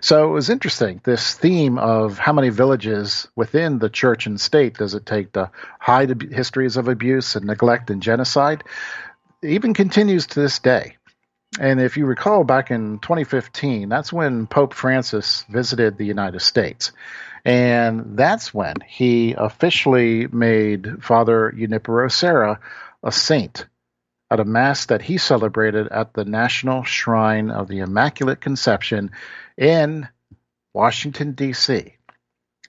So 0.00 0.28
it 0.28 0.32
was 0.32 0.50
interesting. 0.50 1.00
This 1.04 1.34
theme 1.34 1.78
of 1.78 2.18
how 2.18 2.34
many 2.34 2.50
villages 2.50 3.26
within 3.34 3.78
the 3.78 3.88
church 3.88 4.26
and 4.26 4.38
state 4.38 4.74
does 4.74 4.94
it 4.94 5.06
take 5.06 5.32
to 5.32 5.50
hide 5.78 6.30
histories 6.30 6.76
of 6.76 6.86
abuse 6.86 7.34
and 7.34 7.46
neglect 7.46 7.90
and 7.90 8.02
genocide 8.02 8.62
even 9.42 9.72
continues 9.72 10.26
to 10.28 10.40
this 10.40 10.58
day. 10.58 10.96
And 11.58 11.80
if 11.80 11.96
you 11.96 12.06
recall 12.06 12.44
back 12.44 12.70
in 12.70 12.98
2015, 13.00 13.88
that's 13.88 14.12
when 14.12 14.46
Pope 14.46 14.74
Francis 14.74 15.44
visited 15.48 15.96
the 15.96 16.06
United 16.06 16.40
States. 16.40 16.92
And 17.44 18.18
that's 18.18 18.54
when 18.54 18.76
he 18.86 19.34
officially 19.36 20.26
made 20.28 21.02
Father 21.02 21.52
Junipero 21.56 22.08
Serra 22.08 22.60
a 23.02 23.10
saint 23.10 23.64
at 24.30 24.40
a 24.40 24.44
Mass 24.44 24.86
that 24.86 25.02
he 25.02 25.18
celebrated 25.18 25.88
at 25.88 26.14
the 26.14 26.24
National 26.24 26.84
Shrine 26.84 27.50
of 27.50 27.68
the 27.68 27.80
Immaculate 27.80 28.40
Conception 28.40 29.10
in 29.56 30.08
Washington, 30.72 31.32
D.C. 31.32 31.96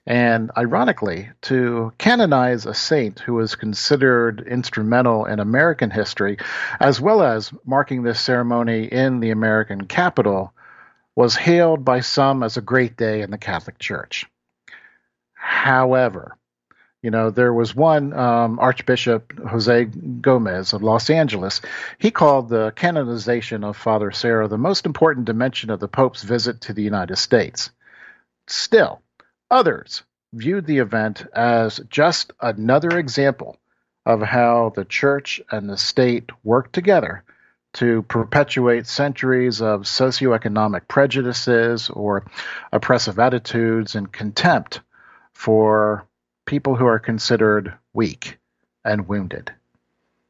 And 0.04 0.50
ironically, 0.56 1.30
to 1.42 1.92
canonize 1.98 2.66
a 2.66 2.74
saint 2.74 3.20
who 3.20 3.34
was 3.34 3.54
considered 3.54 4.40
instrumental 4.40 5.26
in 5.26 5.38
American 5.38 5.90
history, 5.90 6.38
as 6.80 7.00
well 7.00 7.22
as 7.22 7.52
marking 7.64 8.02
this 8.02 8.20
ceremony 8.20 8.84
in 8.84 9.20
the 9.20 9.30
American 9.30 9.86
capital, 9.86 10.52
was 11.14 11.36
hailed 11.36 11.84
by 11.84 12.00
some 12.00 12.42
as 12.42 12.56
a 12.56 12.62
great 12.62 12.96
day 12.96 13.20
in 13.20 13.30
the 13.30 13.38
Catholic 13.38 13.78
Church. 13.78 14.26
However, 15.34 16.36
you 17.02 17.10
know, 17.10 17.30
there 17.30 17.52
was 17.52 17.74
one 17.74 18.12
um, 18.12 18.60
Archbishop 18.60 19.32
Jose 19.48 19.84
Gomez 19.84 20.72
of 20.72 20.84
Los 20.84 21.10
Angeles. 21.10 21.60
He 21.98 22.12
called 22.12 22.48
the 22.48 22.72
canonization 22.76 23.64
of 23.64 23.76
Father 23.76 24.12
Serra 24.12 24.46
the 24.46 24.56
most 24.56 24.86
important 24.86 25.26
dimension 25.26 25.70
of 25.70 25.80
the 25.80 25.88
Pope's 25.88 26.22
visit 26.22 26.60
to 26.62 26.72
the 26.72 26.82
United 26.82 27.16
States. 27.16 27.70
Still, 28.46 29.02
others 29.50 30.04
viewed 30.32 30.66
the 30.66 30.78
event 30.78 31.26
as 31.34 31.80
just 31.90 32.32
another 32.40 32.96
example 32.96 33.58
of 34.06 34.22
how 34.22 34.72
the 34.74 34.84
church 34.84 35.40
and 35.50 35.68
the 35.68 35.76
state 35.76 36.30
work 36.44 36.70
together 36.70 37.24
to 37.74 38.02
perpetuate 38.02 38.86
centuries 38.86 39.60
of 39.60 39.82
socioeconomic 39.82 40.86
prejudices 40.88 41.90
or 41.90 42.24
oppressive 42.72 43.18
attitudes 43.18 43.94
and 43.94 44.12
contempt 44.12 44.80
for 45.32 46.06
people 46.44 46.76
who 46.76 46.86
are 46.86 46.98
considered 46.98 47.74
weak 47.92 48.38
and 48.84 49.08
wounded. 49.08 49.52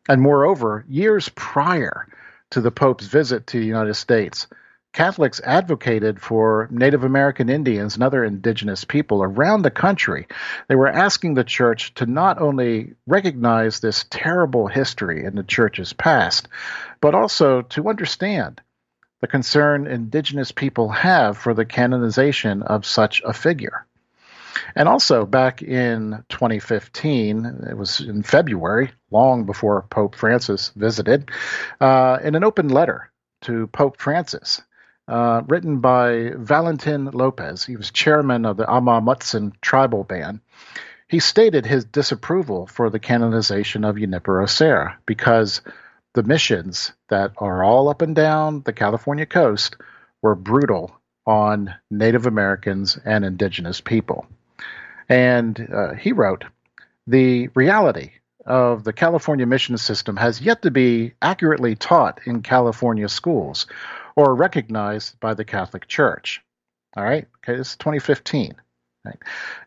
And 0.09 0.21
moreover, 0.21 0.85
years 0.89 1.29
prior 1.31 2.09
to 2.51 2.61
the 2.61 2.71
Pope's 2.71 3.07
visit 3.07 3.47
to 3.49 3.61
the 3.61 3.67
United 3.67 3.95
States, 3.95 4.47
Catholics 4.93 5.41
advocated 5.43 6.21
for 6.21 6.69
Native 6.71 7.03
American 7.03 7.49
Indians 7.49 7.95
and 7.95 8.03
other 8.03 8.25
indigenous 8.25 8.85
people 8.85 9.23
around 9.23 9.63
the 9.63 9.71
country. 9.71 10.27
They 10.69 10.75
were 10.75 10.89
asking 10.89 11.33
the 11.33 11.45
church 11.45 11.95
to 11.95 12.05
not 12.05 12.41
only 12.41 12.95
recognize 13.07 13.81
this 13.81 14.05
terrible 14.11 14.67
history 14.67 15.25
in 15.25 15.35
the 15.35 15.45
church's 15.45 15.95
past, 15.95 16.49
but 17.01 17.15
also 17.15 17.63
to 17.63 17.89
understand 17.89 18.61
the 19.23 19.29
concern 19.29 19.87
indigenous 19.87 20.53
people 20.53 20.91
have 20.91 21.39
for 21.39 21.55
the 21.55 21.65
canonization 21.65 22.63
of 22.63 22.85
such 22.85 23.23
a 23.25 23.33
figure. 23.33 23.87
And 24.75 24.89
also 24.89 25.27
back 25.27 25.63
in 25.63 26.25
2015, 26.29 27.67
it 27.69 27.77
was 27.77 28.01
in 28.01 28.23
February, 28.23 28.91
long 29.11 29.45
before 29.45 29.83
Pope 29.83 30.15
Francis 30.15 30.73
visited, 30.77 31.31
uh, 31.81 32.19
in 32.23 32.35
an 32.35 32.45
open 32.45 32.69
letter 32.69 33.11
to 33.43 33.67
Pope 33.69 33.99
Francis, 33.99 34.63
uh, 35.09 35.43
written 35.47 35.81
by 35.81 36.33
Valentin 36.37 37.07
Lopez. 37.07 37.65
He 37.65 37.77
was 37.77 37.91
chairman 37.91 38.47
of 38.47 38.57
the 38.57 38.67
Amah 38.67 39.01
Mutsun 39.01 39.53
tribal 39.61 40.05
band. 40.05 40.41
He 41.09 41.19
stated 41.19 41.67
his 41.67 41.85
disapproval 41.85 42.67
for 42.67 42.89
the 42.89 42.99
canonization 42.99 43.85
of 43.85 43.99
Junipero 43.99 44.47
Serra 44.47 44.99
because 45.05 45.61
the 46.15 46.23
missions 46.23 46.93
that 47.09 47.33
are 47.37 47.63
all 47.63 47.89
up 47.89 48.01
and 48.01 48.15
down 48.15 48.63
the 48.63 48.73
California 48.73 49.27
coast 49.27 49.77
were 50.23 50.35
brutal 50.35 50.91
on 51.27 51.75
Native 51.91 52.27
Americans 52.27 52.99
and 53.05 53.25
indigenous 53.25 53.81
people. 53.81 54.27
And 55.13 55.69
uh, 55.71 55.93
he 55.93 56.13
wrote 56.13 56.47
The 57.07 57.49
reality 57.49 58.13
of 58.47 58.83
the 58.83 58.95
California 58.95 59.45
mission 59.45 59.77
system 59.77 60.17
has 60.17 60.41
yet 60.41 60.63
to 60.63 60.71
be 60.71 61.13
accurately 61.21 61.77
taught 61.77 62.21
in 62.25 62.41
California 62.41 63.11
schools 63.11 63.67
or 64.17 64.35
recognized 64.35 65.21
by 65.21 65.35
the 65.35 65.45
Catholic 65.45 65.87
Church. 65.87 66.41
All 66.97 67.05
right, 67.05 67.29
okay, 67.39 67.59
this 67.59 67.73
is 67.73 67.77
2015. 67.77 68.55
Right? 69.05 69.19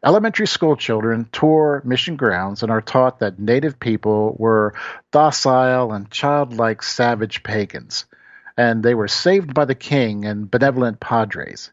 Elementary 0.04 0.48
school 0.48 0.76
children 0.76 1.30
tour 1.32 1.80
mission 1.86 2.16
grounds 2.16 2.64
and 2.64 2.72
are 2.72 2.82
taught 2.82 3.20
that 3.20 3.38
native 3.38 3.80
people 3.80 4.36
were 4.40 4.74
docile 5.12 5.92
and 5.92 6.10
childlike 6.10 6.82
savage 6.82 7.44
pagans, 7.44 8.06
and 8.58 8.82
they 8.82 8.96
were 8.96 9.08
saved 9.08 9.54
by 9.54 9.66
the 9.66 9.76
king 9.76 10.26
and 10.26 10.50
benevolent 10.50 11.00
padres. 11.00 11.72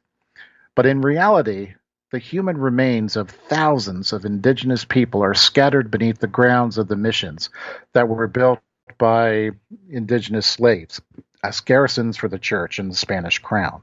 But 0.74 0.84
in 0.84 1.00
reality, 1.00 1.74
the 2.12 2.18
human 2.18 2.58
remains 2.58 3.16
of 3.16 3.30
thousands 3.30 4.12
of 4.12 4.26
indigenous 4.26 4.84
people 4.84 5.24
are 5.24 5.32
scattered 5.32 5.90
beneath 5.90 6.18
the 6.18 6.26
grounds 6.26 6.76
of 6.76 6.86
the 6.86 6.94
missions 6.94 7.48
that 7.94 8.06
were 8.06 8.26
built 8.26 8.60
by 8.98 9.50
indigenous 9.88 10.46
slaves 10.46 11.00
as 11.42 11.60
garrisons 11.60 12.18
for 12.18 12.28
the 12.28 12.38
church 12.38 12.78
and 12.78 12.90
the 12.90 12.96
Spanish 12.96 13.38
crown. 13.38 13.80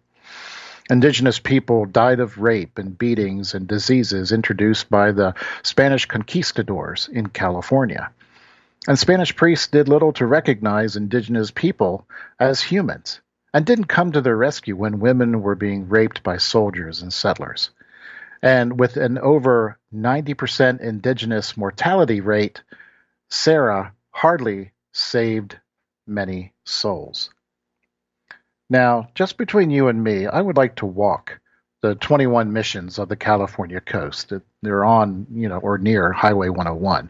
Indigenous 0.91 1.39
people 1.39 1.85
died 1.85 2.19
of 2.19 2.37
rape 2.37 2.77
and 2.77 2.99
beatings 2.99 3.55
and 3.55 3.67
diseases 3.67 4.31
introduced 4.31 4.91
by 4.91 5.11
the 5.11 5.33
Spanish 5.63 6.05
conquistadors 6.05 7.09
in 7.11 7.29
California. 7.29 8.11
And 8.87 8.97
Spanish 8.97 9.35
priests 9.35 9.67
did 9.67 9.87
little 9.87 10.13
to 10.13 10.27
recognize 10.27 10.95
indigenous 10.95 11.49
people 11.49 12.07
as 12.39 12.61
humans 12.61 13.21
and 13.55 13.65
didn't 13.65 13.85
come 13.85 14.11
to 14.11 14.21
their 14.21 14.37
rescue 14.37 14.75
when 14.75 14.99
women 14.99 15.41
were 15.41 15.55
being 15.55 15.89
raped 15.89 16.21
by 16.21 16.37
soldiers 16.37 17.01
and 17.01 17.11
settlers. 17.11 17.71
And 18.41 18.79
with 18.79 18.97
an 18.97 19.17
over 19.17 19.79
90% 19.93 20.81
indigenous 20.81 21.57
mortality 21.57 22.21
rate, 22.21 22.61
Serra 23.29 23.93
hardly 24.11 24.71
saved 24.93 25.57
many 26.07 26.53
souls. 26.63 27.29
Now, 28.69 29.09
just 29.15 29.37
between 29.37 29.71
you 29.71 29.87
and 29.87 30.03
me, 30.03 30.27
I 30.27 30.41
would 30.41 30.57
like 30.57 30.75
to 30.77 30.85
walk 30.85 31.39
the 31.81 31.95
21 31.95 32.51
missions 32.51 32.99
of 32.99 33.07
the 33.07 33.15
California 33.15 33.79
coast. 33.79 34.33
They're 34.61 34.83
on, 34.83 35.27
you 35.31 35.47
know, 35.47 35.57
or 35.57 35.77
near 35.77 36.11
Highway 36.11 36.49
101. 36.49 37.09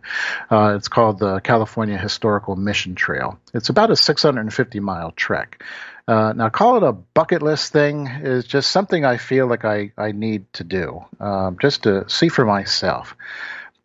Uh, 0.51 0.75
it's 0.75 0.87
called 0.87 1.19
the 1.19 1.39
California 1.39 1.97
Historical 1.97 2.55
Mission 2.55 2.95
Trail. 2.95 3.39
It's 3.53 3.69
about 3.69 3.89
a 3.89 3.95
650 3.95 4.79
mile 4.79 5.11
trek. 5.11 5.63
Uh, 6.07 6.33
now, 6.33 6.49
call 6.49 6.77
it 6.77 6.83
a 6.83 6.91
bucket 6.91 7.41
list 7.41 7.71
thing 7.71 8.07
is 8.07 8.45
just 8.45 8.71
something 8.71 9.05
I 9.05 9.17
feel 9.17 9.47
like 9.47 9.65
I, 9.65 9.91
I 9.97 10.11
need 10.11 10.51
to 10.53 10.63
do, 10.63 11.05
um, 11.19 11.57
just 11.61 11.83
to 11.83 12.09
see 12.09 12.29
for 12.29 12.45
myself. 12.45 13.15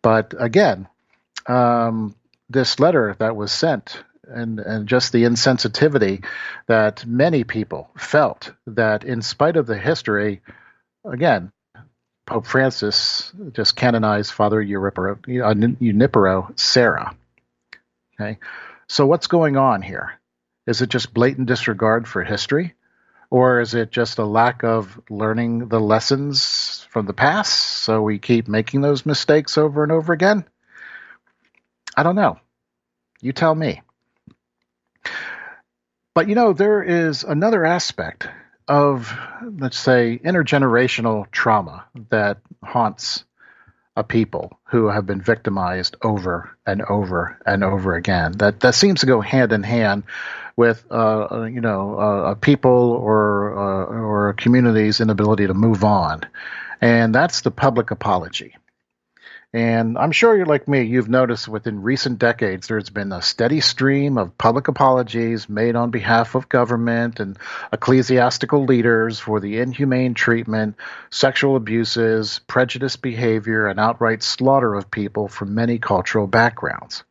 But 0.01 0.33
again, 0.37 0.87
um, 1.47 2.15
this 2.49 2.79
letter 2.79 3.15
that 3.19 3.35
was 3.35 3.51
sent 3.51 4.03
and, 4.27 4.59
and 4.59 4.87
just 4.87 5.11
the 5.11 5.23
insensitivity 5.23 6.25
that 6.67 7.05
many 7.05 7.43
people 7.43 7.89
felt 7.97 8.51
that 8.67 9.03
in 9.03 9.21
spite 9.21 9.55
of 9.55 9.67
the 9.67 9.77
history, 9.77 10.41
again, 11.05 11.51
Pope 12.25 12.47
Francis 12.47 13.31
just 13.53 13.75
canonized 13.75 14.31
Father 14.31 14.63
Junipero, 14.63 15.19
uh, 15.43 15.53
Junipero 15.53 16.51
Serra. 16.55 17.15
Okay, 18.19 18.39
so 18.87 19.05
what's 19.05 19.27
going 19.27 19.57
on 19.57 19.81
here? 19.81 20.19
Is 20.65 20.81
it 20.81 20.89
just 20.89 21.13
blatant 21.13 21.47
disregard 21.47 22.07
for 22.07 22.23
history? 22.23 22.73
Or 23.29 23.59
is 23.59 23.73
it 23.73 23.91
just 23.91 24.17
a 24.17 24.25
lack 24.25 24.63
of 24.63 24.99
learning 25.09 25.67
the 25.67 25.79
lessons 25.79 26.87
from 26.89 27.05
the 27.05 27.13
past? 27.13 27.53
So 27.53 28.01
we 28.01 28.19
keep 28.19 28.47
making 28.47 28.81
those 28.81 29.05
mistakes 29.05 29.57
over 29.57 29.83
and 29.83 29.91
over 29.91 30.13
again? 30.13 30.45
I 31.97 32.03
don't 32.03 32.15
know. 32.15 32.39
You 33.21 33.33
tell 33.33 33.53
me. 33.53 33.81
But 36.13 36.29
you 36.29 36.35
know, 36.35 36.53
there 36.53 36.81
is 36.81 37.23
another 37.23 37.65
aspect 37.65 38.27
of, 38.67 39.11
let's 39.59 39.77
say, 39.77 40.19
intergenerational 40.23 41.29
trauma 41.31 41.85
that 42.09 42.39
haunts 42.63 43.23
a 43.95 44.03
people 44.03 44.59
who 44.65 44.87
have 44.87 45.05
been 45.05 45.21
victimized 45.21 45.95
over 46.01 46.57
and 46.65 46.81
over 46.81 47.39
and 47.45 47.63
over 47.63 47.95
again. 47.95 48.33
That 48.33 48.59
that 48.61 48.75
seems 48.75 49.01
to 49.01 49.05
go 49.05 49.21
hand 49.21 49.53
in 49.53 49.63
hand 49.63 50.03
with, 50.55 50.85
uh, 50.91 51.43
you 51.43 51.61
know, 51.61 51.99
uh, 51.99 52.31
a 52.31 52.35
people 52.35 52.91
or 52.91 53.57
uh, 53.57 53.85
or 53.85 54.29
a 54.29 54.33
community's 54.33 54.99
inability 54.99 55.47
to 55.47 55.53
move 55.53 55.83
on, 55.83 56.21
and 56.81 57.15
that's 57.15 57.41
the 57.41 57.51
public 57.51 57.91
apology. 57.91 58.55
And 59.55 59.97
I'm 59.97 60.11
sure 60.11 60.35
you're 60.35 60.45
like 60.45 60.67
me, 60.67 60.81
you've 60.81 61.07
noticed 61.07 61.47
within 61.47 61.81
recent 61.81 62.19
decades 62.19 62.67
there's 62.67 62.89
been 62.89 63.13
a 63.13 63.21
steady 63.21 63.61
stream 63.61 64.17
of 64.17 64.37
public 64.37 64.67
apologies 64.67 65.47
made 65.47 65.77
on 65.77 65.91
behalf 65.91 66.35
of 66.35 66.49
government 66.49 67.21
and 67.21 67.37
ecclesiastical 67.71 68.65
leaders 68.65 69.17
for 69.17 69.39
the 69.39 69.59
inhumane 69.59 70.13
treatment, 70.13 70.75
sexual 71.09 71.55
abuses, 71.55 72.41
prejudiced 72.47 73.01
behavior, 73.01 73.67
and 73.67 73.79
outright 73.79 74.23
slaughter 74.23 74.75
of 74.75 74.91
people 74.91 75.29
from 75.29 75.55
many 75.55 75.79
cultural 75.79 76.27
backgrounds. 76.27 77.05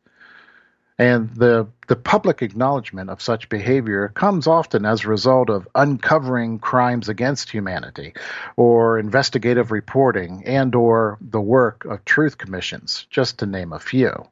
And 0.97 1.29
the, 1.35 1.67
the 1.87 1.97
public 1.97 2.41
acknowledgement 2.41 3.09
of 3.09 3.21
such 3.21 3.49
behavior 3.49 4.09
comes 4.15 4.47
often 4.47 4.85
as 4.85 5.03
a 5.03 5.09
result 5.09 5.49
of 5.49 5.67
uncovering 5.75 6.59
crimes 6.59 7.09
against 7.09 7.49
humanity 7.49 8.13
or 8.55 8.97
investigative 8.97 9.71
reporting 9.71 10.43
and 10.45 10.73
or 10.73 11.17
the 11.19 11.41
work 11.41 11.83
of 11.83 12.05
truth 12.05 12.37
commissions, 12.37 13.07
just 13.09 13.39
to 13.39 13.45
name 13.45 13.73
a 13.73 13.79
few. 13.79 14.27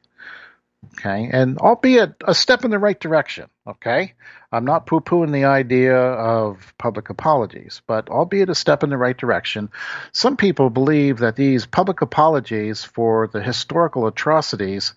Okay, 0.98 1.30
and 1.32 1.58
albeit 1.58 2.16
a 2.26 2.34
step 2.34 2.66
in 2.66 2.72
the 2.72 2.80
right 2.80 3.00
direction. 3.00 3.50
Okay, 3.66 4.14
I'm 4.52 4.66
not 4.66 4.86
poo 4.88 5.00
pooing 5.00 5.32
the 5.32 5.46
idea 5.46 5.96
of 5.96 6.74
public 6.78 7.10
apologies, 7.10 7.82
but 7.88 8.10
albeit 8.10 8.50
a 8.50 8.56
step 8.56 8.84
in 8.84 8.90
the 8.90 8.98
right 8.98 9.18
direction, 9.18 9.70
some 10.12 10.36
people 10.36 10.70
believe 10.70 11.20
that 11.20 11.38
these 11.38 11.66
public 11.66 12.02
apologies 12.02 12.84
for 12.84 13.28
the 13.28 13.42
historical 13.42 14.06
atrocities 14.06 14.94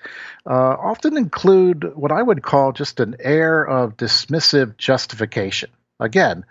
uh, 0.47 0.51
often 0.53 1.17
include 1.17 1.93
what 1.95 2.11
I 2.11 2.21
would 2.21 2.43
call 2.43 2.73
just 2.73 2.99
an 2.99 3.15
air 3.21 3.63
of 3.63 3.97
dismissive 3.97 4.77
justification. 4.77 5.71
Again, 6.01 6.45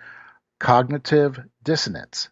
cognitive 0.57 1.37
dissonance 1.63 2.29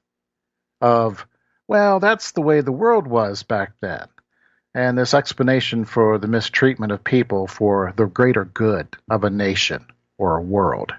of, 0.79 1.27
well, 1.67 1.99
that's 1.99 2.31
the 2.31 2.41
way 2.41 2.61
the 2.61 2.71
world 2.71 3.05
was 3.05 3.43
back 3.43 3.73
then 3.81 4.07
and 4.73 4.97
this 4.97 5.13
explanation 5.13 5.85
for 5.85 6.17
the 6.17 6.27
mistreatment 6.27 6.91
of 6.91 7.03
people 7.03 7.47
for 7.47 7.93
the 7.95 8.05
greater 8.05 8.45
good 8.45 8.87
of 9.09 9.23
a 9.23 9.29
nation 9.29 9.85
or 10.17 10.37
a 10.37 10.41
world. 10.41 10.93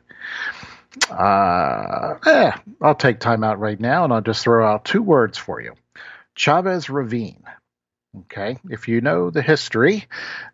Uh, 1.10 2.14
eh, 2.26 2.52
I'll 2.80 2.94
take 2.94 3.18
time 3.18 3.42
out 3.42 3.58
right 3.58 3.80
now 3.80 4.04
and 4.04 4.12
I'll 4.12 4.20
just 4.20 4.42
throw 4.42 4.66
out 4.66 4.84
two 4.84 5.02
words 5.02 5.36
for 5.38 5.60
you 5.60 5.74
Chavez 6.36 6.88
Ravine. 6.88 7.42
Okay, 8.16 8.58
if 8.70 8.86
you 8.86 9.00
know 9.00 9.30
the 9.30 9.42
history 9.42 10.06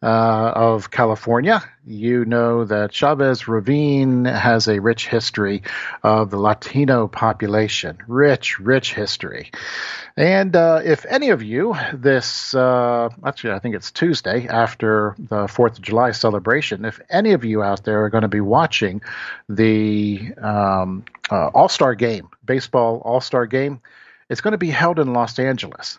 uh, 0.02 0.06
of 0.06 0.90
California, 0.90 1.62
you 1.84 2.24
know 2.24 2.64
that 2.64 2.90
Chavez 2.90 3.48
Ravine 3.48 4.24
has 4.24 4.66
a 4.66 4.80
rich 4.80 5.06
history 5.06 5.62
of 6.02 6.30
the 6.30 6.38
Latino 6.38 7.06
population. 7.06 7.98
Rich, 8.08 8.60
rich 8.60 8.94
history. 8.94 9.50
And 10.16 10.56
uh, 10.56 10.80
if 10.82 11.04
any 11.04 11.30
of 11.30 11.42
you, 11.42 11.76
this 11.92 12.54
uh, 12.54 13.10
actually, 13.26 13.52
I 13.52 13.58
think 13.58 13.74
it's 13.74 13.90
Tuesday 13.90 14.48
after 14.48 15.14
the 15.18 15.44
4th 15.44 15.72
of 15.72 15.82
July 15.82 16.12
celebration, 16.12 16.86
if 16.86 16.98
any 17.10 17.32
of 17.32 17.44
you 17.44 17.62
out 17.62 17.84
there 17.84 18.04
are 18.04 18.10
going 18.10 18.22
to 18.22 18.28
be 18.28 18.40
watching 18.40 19.02
the 19.50 20.32
um, 20.40 21.04
uh, 21.30 21.48
All 21.48 21.68
Star 21.68 21.94
game, 21.94 22.30
baseball 22.42 23.02
All 23.04 23.20
Star 23.20 23.44
game, 23.44 23.82
it's 24.30 24.40
going 24.40 24.52
to 24.52 24.58
be 24.58 24.70
held 24.70 24.98
in 24.98 25.12
Los 25.12 25.38
Angeles. 25.38 25.98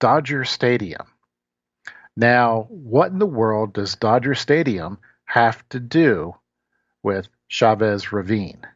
Dodger 0.00 0.44
Stadium. 0.44 1.06
Now, 2.16 2.66
what 2.68 3.12
in 3.12 3.18
the 3.18 3.26
world 3.26 3.72
does 3.72 3.94
Dodger 3.96 4.34
Stadium 4.34 4.98
have 5.24 5.66
to 5.70 5.80
do 5.80 6.34
with 7.02 7.28
Chavez 7.48 8.12
Ravine? 8.12 8.66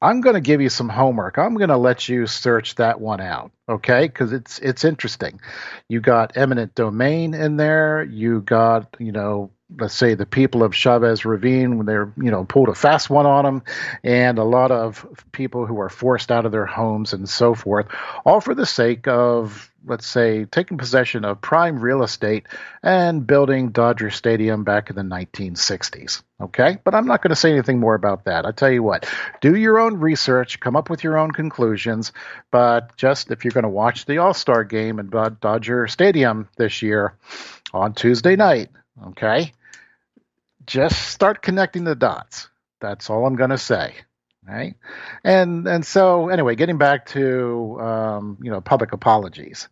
I'm 0.00 0.20
going 0.20 0.34
to 0.34 0.40
give 0.40 0.60
you 0.60 0.68
some 0.68 0.88
homework. 0.88 1.38
I'm 1.38 1.56
going 1.56 1.70
to 1.70 1.76
let 1.76 2.08
you 2.08 2.26
search 2.26 2.76
that 2.76 3.00
one 3.00 3.20
out, 3.20 3.50
okay? 3.68 4.06
Because 4.06 4.32
it's 4.32 4.58
it's 4.60 4.84
interesting. 4.84 5.40
You 5.88 6.00
got 6.00 6.36
eminent 6.36 6.74
domain 6.74 7.34
in 7.34 7.56
there. 7.56 8.04
You 8.04 8.40
got 8.40 8.96
you 9.00 9.10
know 9.10 9.50
let's 9.76 9.94
say 9.94 10.14
the 10.14 10.24
people 10.24 10.62
of 10.62 10.74
Chavez 10.74 11.24
Ravine 11.24 11.76
when 11.76 11.86
they're 11.86 12.12
you 12.16 12.30
know 12.30 12.44
pulled 12.44 12.68
a 12.68 12.74
fast 12.74 13.10
one 13.10 13.26
on 13.26 13.44
them, 13.44 13.62
and 14.04 14.38
a 14.38 14.44
lot 14.44 14.70
of 14.70 15.04
people 15.32 15.66
who 15.66 15.80
are 15.80 15.88
forced 15.88 16.30
out 16.30 16.46
of 16.46 16.52
their 16.52 16.66
homes 16.66 17.12
and 17.12 17.28
so 17.28 17.54
forth, 17.54 17.86
all 18.24 18.40
for 18.40 18.54
the 18.54 18.66
sake 18.66 19.08
of 19.08 19.72
let's 19.88 20.06
say 20.06 20.44
taking 20.44 20.78
possession 20.78 21.24
of 21.24 21.40
prime 21.40 21.80
real 21.80 22.02
estate 22.02 22.46
and 22.82 23.26
building 23.26 23.70
Dodger 23.70 24.10
Stadium 24.10 24.64
back 24.64 24.90
in 24.90 24.96
the 24.96 25.02
1960s. 25.02 26.22
Okay, 26.40 26.78
but 26.84 26.94
I'm 26.94 27.06
not 27.06 27.22
going 27.22 27.30
to 27.30 27.36
say 27.36 27.50
anything 27.50 27.80
more 27.80 27.94
about 27.94 28.24
that. 28.24 28.46
I 28.46 28.52
tell 28.52 28.70
you 28.70 28.82
what, 28.82 29.08
do 29.40 29.56
your 29.56 29.78
own 29.78 29.98
research, 29.98 30.60
come 30.60 30.76
up 30.76 30.88
with 30.88 31.02
your 31.02 31.18
own 31.18 31.32
conclusions. 31.32 32.12
But 32.50 32.96
just 32.96 33.30
if 33.30 33.44
you're 33.44 33.52
going 33.52 33.64
to 33.64 33.68
watch 33.68 34.04
the 34.04 34.18
All 34.18 34.34
Star 34.34 34.64
game 34.64 34.98
in 34.98 35.10
Dodger 35.10 35.88
Stadium 35.88 36.48
this 36.56 36.82
year 36.82 37.14
on 37.72 37.94
Tuesday 37.94 38.36
night, 38.36 38.68
okay, 39.08 39.52
just 40.66 41.08
start 41.08 41.42
connecting 41.42 41.84
the 41.84 41.96
dots. 41.96 42.48
That's 42.80 43.10
all 43.10 43.26
I'm 43.26 43.36
going 43.36 43.50
to 43.50 43.58
say. 43.58 43.94
Right? 44.48 44.74
And 45.24 45.66
and 45.66 45.84
so 45.84 46.28
anyway, 46.28 46.54
getting 46.54 46.78
back 46.78 47.06
to 47.06 47.78
um, 47.80 48.38
you 48.42 48.50
know 48.50 48.60
public 48.60 48.92
apologies, 48.92 49.68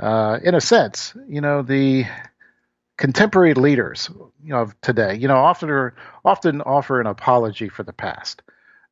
uh, 0.00 0.38
in 0.42 0.54
a 0.54 0.60
sense, 0.60 1.14
you 1.28 1.40
know 1.40 1.62
the 1.62 2.06
contemporary 2.98 3.54
leaders 3.54 4.10
you 4.42 4.50
know 4.50 4.62
of 4.62 4.80
today, 4.80 5.16
you 5.16 5.28
know 5.28 5.36
often 5.36 5.70
are, 5.70 5.94
often 6.24 6.60
offer 6.62 7.00
an 7.00 7.06
apology 7.06 7.68
for 7.68 7.82
the 7.82 7.92
past 7.92 8.42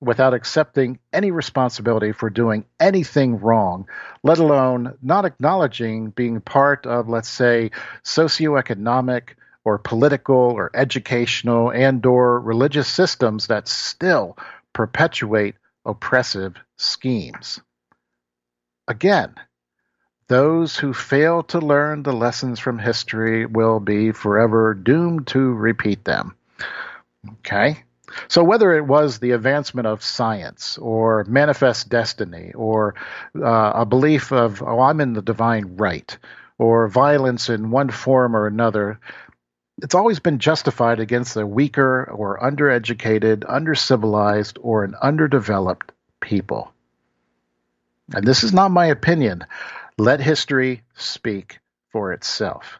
without 0.01 0.33
accepting 0.33 0.99
any 1.13 1.31
responsibility 1.31 2.13
for 2.13 2.31
doing 2.31 2.65
anything 2.81 3.39
wrong, 3.39 3.87
let 4.23 4.39
alone 4.39 4.97
not 5.03 5.27
acknowledging 5.27 6.09
being 6.11 6.41
part 6.41 6.87
of, 6.87 7.09
let's 7.09 7.29
say, 7.29 7.71
socioeconomic 8.03 9.35
or 9.65 9.79
political 9.79 10.37
or 10.37 10.71
educational 10.75 11.71
and 11.71 12.05
or 12.07 12.41
religious 12.41 12.89
systems 12.89 13.49
that 13.49 13.69
still 13.69 14.39
perpetuate 14.73 15.57
oppressive 15.85 16.55
schemes. 16.77 17.61
Again, 18.89 19.35
those 20.29 20.77
who 20.77 20.93
fail 20.93 21.43
to 21.45 21.59
learn 21.59 22.03
the 22.03 22.13
lessons 22.13 22.61
from 22.61 22.79
history 22.79 23.47
will 23.47 23.81
be 23.81 24.13
forever 24.13 24.75
doomed 24.75 25.27
to 25.29 25.41
repeat 25.41 26.05
them. 26.05 26.37
Okay? 27.39 27.83
So, 28.29 28.43
whether 28.45 28.73
it 28.73 28.87
was 28.87 29.19
the 29.19 29.33
advancement 29.33 29.87
of 29.87 30.05
science 30.05 30.79
or 30.79 31.25
manifest 31.25 31.89
destiny 31.89 32.53
or 32.55 32.95
uh, 33.37 33.73
a 33.75 33.87
belief 33.87 34.33
of, 34.33 34.63
oh, 34.63 34.81
I'm 34.81 35.01
in 35.01 35.13
the 35.13 35.23
divine 35.23 35.77
right, 35.77 36.17
or 36.59 36.89
violence 36.89 37.49
in 37.49 37.71
one 37.71 37.91
form 37.91 38.37
or 38.37 38.47
another, 38.47 39.01
it's 39.83 39.95
always 39.95 40.19
been 40.19 40.39
justified 40.39 41.01
against 41.01 41.37
a 41.37 41.47
weaker 41.47 42.05
or 42.11 42.41
undereducated, 42.41 43.41
undercivilized, 43.41 44.59
or 44.61 44.85
an 44.85 44.95
underdeveloped 45.01 45.93
people. 46.21 46.73
And 48.13 48.27
this 48.27 48.43
is 48.43 48.53
not 48.53 48.71
my 48.71 48.87
opinion. 48.87 49.45
Let 49.97 50.21
history 50.21 50.83
speak 50.97 51.61
for 51.93 52.13
itself. 52.13 52.80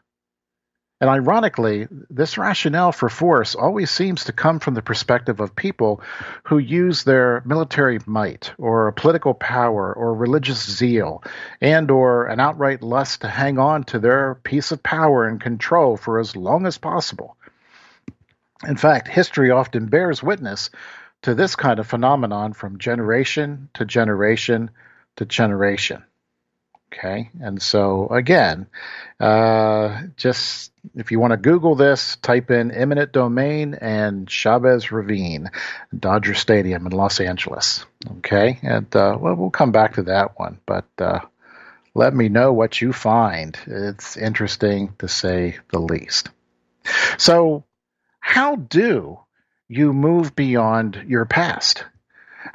And 1.01 1.09
ironically, 1.09 1.89
this 2.11 2.37
rationale 2.37 2.93
for 2.93 3.09
force 3.09 3.55
always 3.55 3.91
seems 3.91 4.25
to 4.25 4.35
come 4.35 4.59
from 4.59 4.75
the 4.75 4.83
perspective 4.83 5.41
of 5.41 5.57
people 5.57 6.03
who 6.45 6.59
use 6.59 7.05
their 7.05 7.43
military 7.47 7.99
might 8.05 8.53
or 8.59 8.93
political 8.93 9.33
power 9.33 9.95
or 9.95 10.15
religious 10.15 10.63
zeal 10.71 11.25
and 11.63 11.91
or 11.91 12.27
an 12.27 12.39
outright 12.39 12.83
lust 12.83 13.23
to 13.23 13.29
hang 13.29 13.59
on 13.59 13.85
to 13.85 13.99
their 13.99 14.35
piece 14.35 14.73
of 14.73 14.83
power 14.83 15.27
and 15.27 15.41
control 15.41 15.97
for 15.97 16.19
as 16.19 16.37
long 16.37 16.67
as 16.67 16.77
possible. 16.77 17.39
In 18.69 18.77
fact, 18.77 19.09
history 19.09 19.51
often 19.51 19.87
bears 19.87 20.23
witness 20.23 20.69
to 21.23 21.35
this 21.35 21.57
kind 21.57 21.79
of 21.79 21.87
phenomenon 21.87 22.53
from 22.53 22.79
generation 22.79 23.71
to 23.73 23.87
generation 23.87 24.71
to 25.17 25.25
generation. 25.25 26.05
Okay, 26.93 27.31
and 27.41 27.63
so 27.63 28.09
again, 28.09 28.67
uh, 29.21 30.03
just 30.17 30.73
if 30.97 31.13
you 31.13 31.21
want 31.21 31.33
to 31.33 31.37
Google 31.37 31.77
this, 31.77 32.17
type 32.17 32.51
in 32.51 32.73
eminent 32.73 33.13
domain 33.13 33.75
and 33.75 34.29
Chavez 34.29 34.91
Ravine, 34.91 35.51
Dodger 35.97 36.35
Stadium 36.35 36.87
in 36.87 36.93
Los 36.93 37.21
Angeles. 37.21 37.87
Okay, 38.19 38.59
and 38.63 38.95
uh, 38.97 39.17
well, 39.21 39.37
we'll 39.37 39.51
come 39.51 39.71
back 39.71 39.95
to 39.95 40.03
that 40.05 40.37
one, 40.37 40.59
but 40.67 40.87
uh, 40.99 41.21
let 41.95 42.13
me 42.13 42.29
know 42.29 42.53
what 42.53 42.81
you 42.81 42.93
find. 42.93 43.57
It's 43.67 44.17
interesting 44.17 44.95
to 44.99 45.07
say 45.07 45.59
the 45.71 45.79
least. 45.79 46.31
So, 47.19 47.65
how 48.19 48.57
do 48.57 49.21
you 49.69 49.93
move 49.93 50.35
beyond 50.35 51.05
your 51.07 51.25
past? 51.25 51.85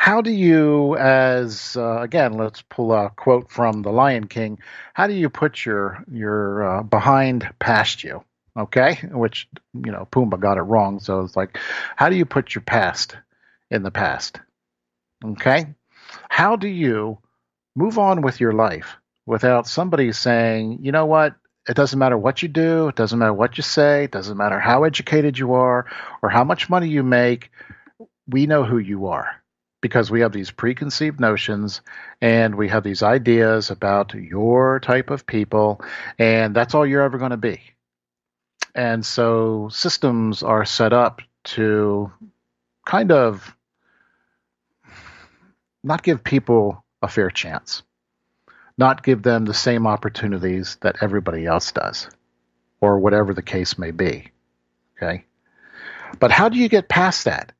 How 0.05 0.21
do 0.21 0.29
you, 0.29 0.95
as 0.97 1.75
uh, 1.75 1.99
again, 1.99 2.33
let's 2.33 2.61
pull 2.61 2.93
a 2.93 3.09
quote 3.09 3.49
from 3.49 3.81
The 3.81 3.89
Lion 3.89 4.27
King. 4.27 4.59
How 4.93 5.07
do 5.07 5.13
you 5.13 5.31
put 5.31 5.65
your 5.65 6.03
your 6.11 6.63
uh, 6.63 6.83
behind 6.83 7.51
past 7.57 8.03
you? 8.03 8.23
Okay, 8.55 8.99
which 9.11 9.49
you 9.73 9.91
know 9.91 10.07
Pumbaa 10.11 10.39
got 10.39 10.59
it 10.59 10.61
wrong. 10.61 10.99
So 10.99 11.21
it's 11.21 11.35
like, 11.35 11.57
how 11.95 12.09
do 12.09 12.15
you 12.15 12.23
put 12.23 12.53
your 12.53 12.61
past 12.61 13.17
in 13.71 13.81
the 13.81 13.89
past? 13.89 14.39
Okay, 15.25 15.73
how 16.29 16.55
do 16.55 16.67
you 16.67 17.17
move 17.75 17.97
on 17.97 18.21
with 18.21 18.39
your 18.39 18.53
life 18.53 18.97
without 19.25 19.65
somebody 19.65 20.11
saying, 20.11 20.81
you 20.83 20.91
know 20.91 21.07
what, 21.07 21.33
it 21.67 21.75
doesn't 21.75 21.97
matter 21.97 22.15
what 22.15 22.43
you 22.43 22.47
do, 22.47 22.89
it 22.89 22.95
doesn't 22.95 23.17
matter 23.17 23.33
what 23.33 23.57
you 23.57 23.63
say, 23.63 24.03
it 24.03 24.11
doesn't 24.11 24.37
matter 24.37 24.59
how 24.59 24.83
educated 24.83 25.39
you 25.39 25.53
are 25.53 25.87
or 26.21 26.29
how 26.29 26.43
much 26.43 26.69
money 26.69 26.89
you 26.89 27.01
make. 27.01 27.49
We 28.27 28.45
know 28.45 28.63
who 28.63 28.77
you 28.77 29.07
are 29.07 29.41
because 29.85 30.09
we 30.09 30.21
have 30.21 30.31
these 30.31 30.49
preconceived 30.49 31.19
notions 31.19 31.81
and 32.19 32.55
we 32.55 32.69
have 32.69 32.81
these 32.83 33.03
ideas 33.03 33.69
about 33.69 34.15
your 34.15 34.79
type 34.79 35.11
of 35.11 35.27
people, 35.27 35.79
and 36.17 36.55
that's 36.55 36.73
all 36.73 36.87
you're 36.87 37.03
ever 37.03 37.19
going 37.19 37.29
to 37.29 37.37
be. 37.37 37.61
And 38.73 39.05
so 39.05 39.69
systems 39.69 40.41
are 40.41 40.65
set 40.65 40.91
up 40.91 41.21
to 41.53 42.11
kind 42.83 43.11
of 43.11 43.55
not 45.83 46.01
give 46.01 46.23
people 46.23 46.83
a 47.03 47.07
fair 47.07 47.29
chance, 47.29 47.83
not 48.79 49.03
give 49.03 49.21
them 49.21 49.45
the 49.45 49.53
same 49.53 49.85
opportunities 49.85 50.79
that 50.81 50.95
everybody 51.01 51.45
else 51.45 51.71
does, 51.71 52.09
or 52.81 52.97
whatever 52.97 53.35
the 53.35 53.43
case 53.43 53.77
may 53.77 53.91
be. 53.91 54.31
Okay. 54.97 55.25
But 56.19 56.31
how 56.31 56.49
do 56.49 56.57
you 56.57 56.69
get 56.69 56.89
past 56.89 57.25
that? 57.25 57.51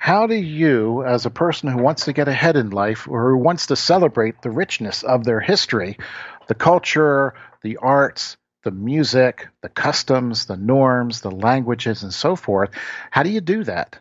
How 0.00 0.26
do 0.26 0.34
you, 0.34 1.04
as 1.04 1.26
a 1.26 1.30
person 1.30 1.68
who 1.68 1.82
wants 1.82 2.06
to 2.06 2.14
get 2.14 2.26
ahead 2.26 2.56
in 2.56 2.70
life 2.70 3.06
or 3.06 3.28
who 3.28 3.36
wants 3.36 3.66
to 3.66 3.76
celebrate 3.76 4.40
the 4.40 4.50
richness 4.50 5.02
of 5.02 5.24
their 5.24 5.40
history, 5.40 5.98
the 6.46 6.54
culture, 6.54 7.34
the 7.60 7.76
arts, 7.76 8.38
the 8.64 8.70
music, 8.70 9.46
the 9.60 9.68
customs, 9.68 10.46
the 10.46 10.56
norms, 10.56 11.20
the 11.20 11.30
languages, 11.30 12.02
and 12.02 12.14
so 12.14 12.34
forth, 12.34 12.70
how 13.10 13.22
do 13.22 13.28
you 13.28 13.42
do 13.42 13.62
that 13.64 13.98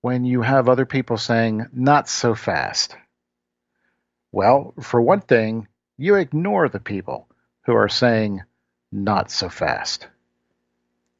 when 0.00 0.24
you 0.24 0.42
have 0.42 0.68
other 0.68 0.86
people 0.86 1.16
saying, 1.16 1.66
not 1.72 2.08
so 2.08 2.36
fast? 2.36 2.96
Well, 4.30 4.74
for 4.80 5.02
one 5.02 5.22
thing, 5.22 5.66
you 5.98 6.14
ignore 6.14 6.68
the 6.68 6.78
people 6.78 7.26
who 7.62 7.74
are 7.74 7.88
saying, 7.88 8.42
not 8.92 9.28
so 9.28 9.48
fast. 9.48 10.06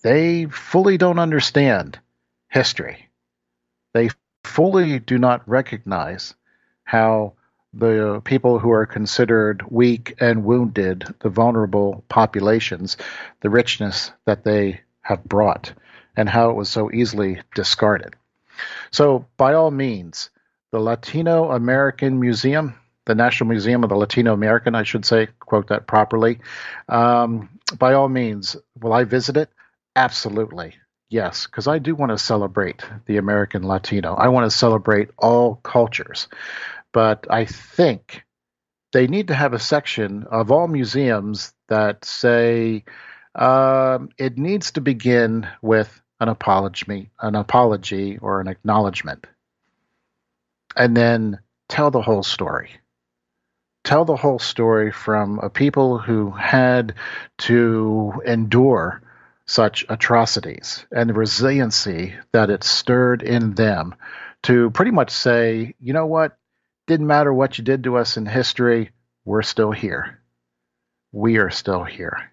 They 0.05 0.47
fully 0.47 0.97
don't 0.97 1.19
understand 1.19 1.99
history 2.49 3.09
they 3.93 4.11
fully 4.45 4.99
do 4.99 5.19
not 5.19 5.49
recognize 5.49 6.35
how 6.85 7.35
the 7.75 8.21
people 8.25 8.59
who 8.59 8.71
are 8.71 8.87
considered 8.87 9.63
weak 9.71 10.15
and 10.21 10.45
wounded, 10.45 11.05
the 11.21 11.31
vulnerable 11.31 12.05
populations, 12.09 12.97
the 13.41 13.51
richness 13.51 14.13
that 14.27 14.45
they 14.45 14.81
have 15.01 15.25
brought, 15.25 15.73
and 16.17 16.29
how 16.29 16.51
it 16.51 16.57
was 16.57 16.69
so 16.69 16.91
easily 16.93 17.41
discarded. 17.55 18.15
So, 18.91 19.27
by 19.37 19.55
all 19.55 19.71
means, 19.71 20.31
the 20.71 20.81
Latino 20.81 21.51
American 21.51 22.21
Museum, 22.21 22.75
the 23.07 23.15
National 23.15 23.49
Museum 23.49 23.83
of 23.83 23.89
the 23.89 23.97
Latino 23.97 24.33
American, 24.35 24.75
I 24.75 24.83
should 24.83 25.05
say, 25.05 25.29
quote 25.41 25.69
that 25.69 25.87
properly. 25.87 26.41
Um, 26.89 27.49
by 27.79 27.95
all 27.95 28.09
means, 28.09 28.57
will 28.81 28.93
I 28.93 29.05
visit 29.05 29.37
it? 29.37 29.49
Absolutely. 29.97 30.75
Yes, 31.13 31.45
because 31.45 31.69
I 31.69 31.79
do 31.79 31.95
want 31.95 32.09
to 32.09 32.17
celebrate 32.17 32.87
the 33.05 33.19
American 33.19 33.65
Latino. 33.65 34.15
I 34.15 34.29
want 34.29 34.51
to 34.51 34.57
celebrate 34.57 35.11
all 35.19 35.57
cultures. 35.57 36.27
But 36.91 37.27
I 37.29 37.45
think 37.45 38.25
they 38.95 39.07
need 39.09 39.29
to 39.29 39.35
have 39.35 39.53
a 39.53 39.59
section 39.59 40.25
of 40.31 40.51
all 40.51 40.69
museums 40.69 41.53
that 41.69 42.07
say 42.07 42.85
um, 43.35 44.09
it 44.17 44.39
needs 44.39 44.71
to 44.73 44.81
begin 44.81 45.47
with 45.61 46.01
an 46.19 46.31
apology, 46.31 47.11
an 47.21 47.35
apology 47.35 48.17
or 48.17 48.41
an 48.41 48.49
acknowledgement, 48.49 49.27
and 50.75 50.97
then 50.97 51.41
tell 51.69 51.91
the 51.91 52.01
whole 52.01 52.23
story. 52.23 52.71
Tell 53.85 54.07
the 54.07 54.17
whole 54.17 54.39
story 54.39 54.91
from 54.91 55.41
a 55.41 55.51
people 55.51 55.99
who 55.99 56.31
had 56.31 56.95
to 57.41 58.23
endure 58.25 59.03
such 59.53 59.85
atrocities 59.91 60.87
and 60.91 61.11
the 61.11 61.15
resiliency 61.15 62.15
that 62.33 62.49
it 62.49 62.65
stirred 62.65 63.23
in 63.23 63.55
them 63.55 63.95
to 64.43 64.71
pretty 64.71 64.91
much 64.91 65.11
say, 65.11 65.75
you 65.79 65.93
know 65.93 66.07
what, 66.07 66.39
didn't 66.87 67.07
matter 67.07 67.33
what 67.33 67.59
you 67.59 67.65
did 67.65 67.85
to 67.85 67.99
us 67.99 68.17
in 68.17 68.25
history, 68.25 68.91
we're 69.27 69.43
still 69.43 69.71
here. 69.71 70.19
We 71.13 71.37
are 71.37 71.51
still 71.51 71.85
here. 71.85 72.33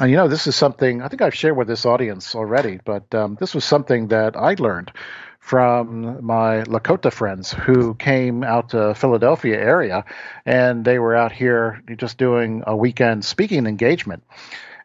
And 0.00 0.10
you 0.10 0.16
know, 0.16 0.28
this 0.28 0.46
is 0.46 0.56
something 0.56 1.02
I 1.02 1.08
think 1.08 1.20
I've 1.20 1.34
shared 1.34 1.58
with 1.58 1.68
this 1.68 1.84
audience 1.84 2.34
already, 2.34 2.80
but 2.82 3.14
um, 3.14 3.36
this 3.38 3.54
was 3.54 3.66
something 3.66 4.08
that 4.08 4.36
I 4.36 4.54
learned 4.54 4.92
from 5.38 6.24
my 6.24 6.62
Lakota 6.62 7.12
friends 7.12 7.52
who 7.52 7.94
came 7.94 8.42
out 8.42 8.70
to 8.70 8.94
Philadelphia 8.94 9.58
area, 9.58 10.06
and 10.46 10.82
they 10.82 10.98
were 10.98 11.14
out 11.14 11.32
here 11.32 11.82
just 11.96 12.16
doing 12.16 12.62
a 12.66 12.74
weekend 12.74 13.24
speaking 13.24 13.66
engagement 13.66 14.22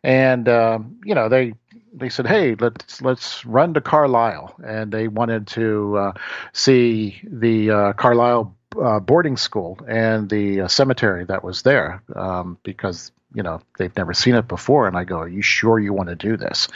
and 0.06 0.48
um, 0.48 1.00
you 1.04 1.16
know 1.16 1.30
they 1.30 1.56
they 1.92 2.10
said, 2.10 2.28
"Hey, 2.28 2.56
let's 2.56 3.02
let's 3.02 3.44
run 3.44 3.74
to 3.74 3.82
Carlisle," 3.82 4.56
and 4.64 4.92
they 4.92 5.08
wanted 5.08 5.48
to 5.48 5.98
uh, 5.98 6.12
see 6.54 7.20
the 7.24 7.72
uh, 7.72 7.94
Carlisle 7.94 8.56
uh, 8.80 9.00
boarding 9.00 9.36
school 9.36 9.80
and 9.88 10.30
the 10.30 10.62
uh, 10.62 10.68
cemetery 10.68 11.26
that 11.26 11.44
was 11.44 11.64
there 11.64 12.04
um, 12.16 12.60
because 12.62 13.12
you 13.34 13.42
know 13.42 13.62
they've 13.80 13.96
never 13.98 14.14
seen 14.14 14.36
it 14.36 14.48
before. 14.48 14.88
And 14.88 14.96
I 14.96 15.06
go, 15.06 15.18
"Are 15.18 15.28
you 15.28 15.42
sure 15.42 15.80
you 15.80 15.92
want 15.92 16.10
to 16.10 16.16
do 16.16 16.38
this?" 16.38 16.68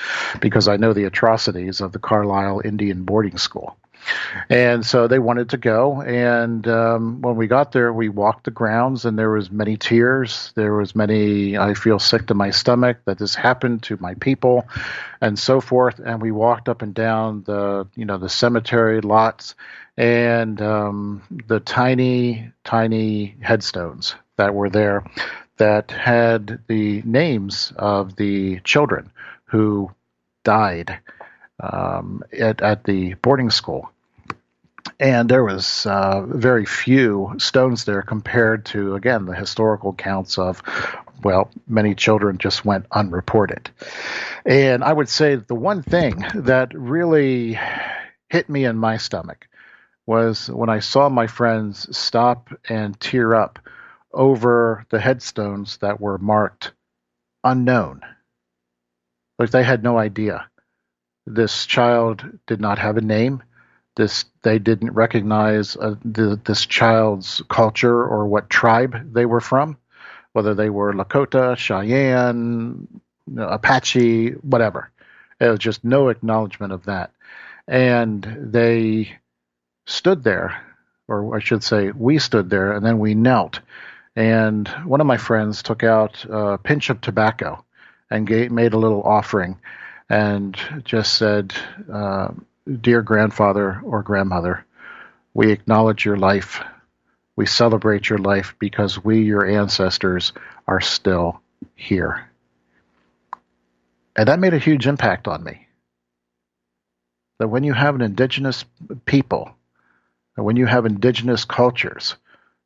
Because 0.42 0.68
I 0.68 0.78
know 0.78 0.94
the 0.94 1.06
atrocities 1.06 1.82
of 1.82 1.92
the 1.92 2.00
Carlisle 2.00 2.64
Indian 2.66 3.04
boarding 3.04 3.38
school. 3.38 3.78
And 4.50 4.86
so 4.86 5.08
they 5.08 5.20
wanted 5.20 5.50
to 5.50 5.58
go. 5.58 6.02
And 6.02 6.68
um, 6.68 7.22
when 7.22 7.36
we 7.36 7.48
got 7.48 7.72
there, 7.72 7.92
we 7.92 8.10
walked 8.10 8.46
the 8.46 8.52
grounds, 8.52 9.06
and 9.06 9.18
there 9.18 9.32
was 9.32 9.52
many 9.52 9.78
tears. 9.78 10.52
There 10.56 10.74
was 10.74 10.96
many. 10.96 11.58
I 11.58 11.74
feel 11.74 12.00
sick 12.00 12.28
to 12.28 12.34
my 12.34 12.52
stomach 12.52 12.98
that 13.06 13.18
this 13.18 13.36
happened 13.36 13.84
to 13.84 13.98
my 14.00 14.16
people, 14.16 14.68
and 15.22 15.38
so 15.38 15.62
forth. 15.62 16.00
And 16.00 16.22
we 16.22 16.32
walked 16.32 16.70
up 16.70 16.82
and 16.82 16.94
down 16.94 17.44
the, 17.44 17.88
you 17.96 18.06
know, 18.06 18.18
the 18.18 18.30
cemetery 18.30 19.02
lots, 19.02 19.56
and 19.98 20.62
um, 20.62 21.22
the 21.48 21.60
tiny, 21.60 22.52
tiny 22.64 23.36
headstones 23.42 24.16
that 24.38 24.56
were 24.56 24.70
there, 24.70 25.04
that 25.58 25.92
had 25.92 26.60
the 26.68 27.02
names 27.04 27.74
of 27.76 28.16
the 28.16 28.60
children 28.62 29.12
who 29.46 29.92
died 30.44 31.00
um, 31.60 32.24
at, 32.38 32.62
at 32.62 32.84
the 32.84 33.16
boarding 33.16 33.50
school. 33.50 33.92
And 35.00 35.30
there 35.30 35.44
was 35.44 35.86
uh, 35.86 36.26
very 36.26 36.66
few 36.66 37.36
stones 37.38 37.86
there 37.86 38.02
compared 38.02 38.66
to, 38.68 38.96
again, 38.96 39.26
the 39.26 39.36
historical 39.36 39.94
counts 39.94 40.38
of, 40.38 40.62
well, 41.24 41.50
many 41.68 41.96
children 41.96 42.38
just 42.38 42.66
went 42.66 42.86
unreported. 42.92 43.70
And 44.46 44.84
I 44.84 44.92
would 44.92 45.10
say 45.10 45.36
that 45.36 45.48
the 45.48 45.56
one 45.56 45.84
thing 45.84 46.24
that 46.36 46.74
really 46.74 47.60
hit 48.30 48.50
me 48.50 48.66
in 48.66 48.78
my 48.78 48.98
stomach 48.98 49.48
was 50.06 50.50
when 50.50 50.70
I 50.70 50.80
saw 50.80 51.08
my 51.08 51.28
friends 51.28 51.96
stop 51.96 52.50
and 52.68 53.00
tear 53.00 53.36
up 53.36 53.60
over 54.12 54.86
the 54.90 55.00
headstones 55.00 55.78
that 55.78 56.02
were 56.02 56.18
marked 56.18 56.72
unknown. 57.44 58.02
Like 59.38 59.52
they 59.52 59.64
had 59.64 59.84
no 59.84 59.98
idea 59.98 60.50
this 61.30 61.66
child 61.66 62.40
did 62.48 62.60
not 62.60 62.80
have 62.80 62.98
a 62.98 63.02
name. 63.02 63.44
This 63.96 64.26
they 64.42 64.60
didn't 64.60 64.92
recognize 64.92 65.76
uh, 65.76 65.96
the, 66.04 66.40
this 66.44 66.66
child's 66.66 67.42
culture 67.50 68.04
or 68.04 68.28
what 68.28 68.50
tribe 68.50 69.14
they 69.14 69.26
were 69.26 69.42
from, 69.42 69.78
whether 70.34 70.54
they 70.54 70.70
were 70.70 70.94
Lakota, 70.94 71.56
Cheyenne, 71.58 72.88
Apache, 73.38 74.32
whatever. 74.42 74.90
There 75.40 75.52
was 75.52 75.60
just 75.60 75.84
no 75.84 76.10
acknowledgement 76.10 76.74
of 76.74 76.86
that, 76.86 77.12
and 77.68 78.24
they 78.40 79.18
stood 79.86 80.24
there, 80.24 80.62
or 81.08 81.36
I 81.36 81.40
should 81.40 81.64
say, 81.64 81.92
we 81.92 82.20
stood 82.20 82.50
there, 82.50 82.74
and 82.74 82.86
then 82.86 83.00
we 83.00 83.16
knelt. 83.16 83.60
And 84.16 84.68
one 84.86 85.02
of 85.02 85.08
my 85.08 85.18
friends 85.18 85.64
took 85.64 85.84
out 85.84 86.26
a 86.30 86.58
pinch 86.58 86.90
of 86.90 87.02
tobacco 87.02 87.64
and 88.10 88.28
gave, 88.28 88.52
made 88.52 88.74
a 88.74 88.80
little 88.80 89.04
offering 89.04 89.58
and 90.10 90.58
just 90.84 91.16
said, 91.16 91.54
uh, 91.92 92.30
Dear 92.82 93.02
grandfather 93.02 93.82
or 93.84 94.04
grandmother, 94.04 94.66
we 95.34 95.52
acknowledge 95.52 96.06
your 96.06 96.18
life. 96.18 96.62
We 97.36 97.46
celebrate 97.46 98.10
your 98.10 98.20
life 98.20 98.56
because 98.60 99.04
we, 99.04 99.22
your 99.22 99.46
ancestors, 99.46 100.34
are 100.68 100.82
still 100.82 101.42
here. 101.76 102.30
And 104.16 104.28
that 104.28 104.40
made 104.40 104.54
a 104.54 104.60
huge 104.60 104.86
impact 104.86 105.28
on 105.28 105.44
me. 105.44 105.68
That 107.40 107.48
when 107.48 107.64
you 107.64 107.74
have 107.74 107.96
an 107.96 108.02
indigenous 108.02 108.66
people, 109.06 109.56
and 110.36 110.46
when 110.46 110.58
you 110.58 110.66
have 110.66 110.86
indigenous 110.86 111.46
cultures 111.46 112.16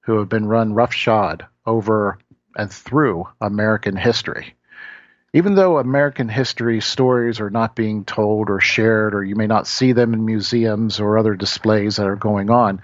who 0.02 0.18
have 0.18 0.30
been 0.30 0.48
run 0.48 0.74
roughshod 0.74 1.46
over 1.66 2.18
and 2.58 2.72
through 2.72 3.28
American 3.40 3.96
history, 3.96 4.56
even 5.34 5.56
though 5.56 5.80
American 5.80 6.30
history 6.30 6.80
stories 6.80 7.40
are 7.40 7.50
not 7.50 7.76
being 7.76 8.06
told 8.06 8.52
or 8.52 8.60
shared, 8.60 9.16
or 9.16 9.24
you 9.24 9.36
may 9.36 9.48
not 9.48 9.66
see 9.66 9.92
them 9.92 10.14
in 10.14 10.26
museums 10.26 11.00
or 11.00 11.18
other 11.18 11.36
displays 11.36 11.96
that 11.96 12.08
are 12.08 12.16
going 12.16 12.52
on, 12.52 12.82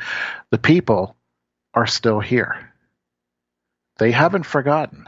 the 0.49 0.57
people 0.57 1.15
are 1.75 1.85
still 1.85 2.19
here. 2.19 2.73
They 3.99 4.11
haven't 4.11 4.47
forgotten. 4.47 5.05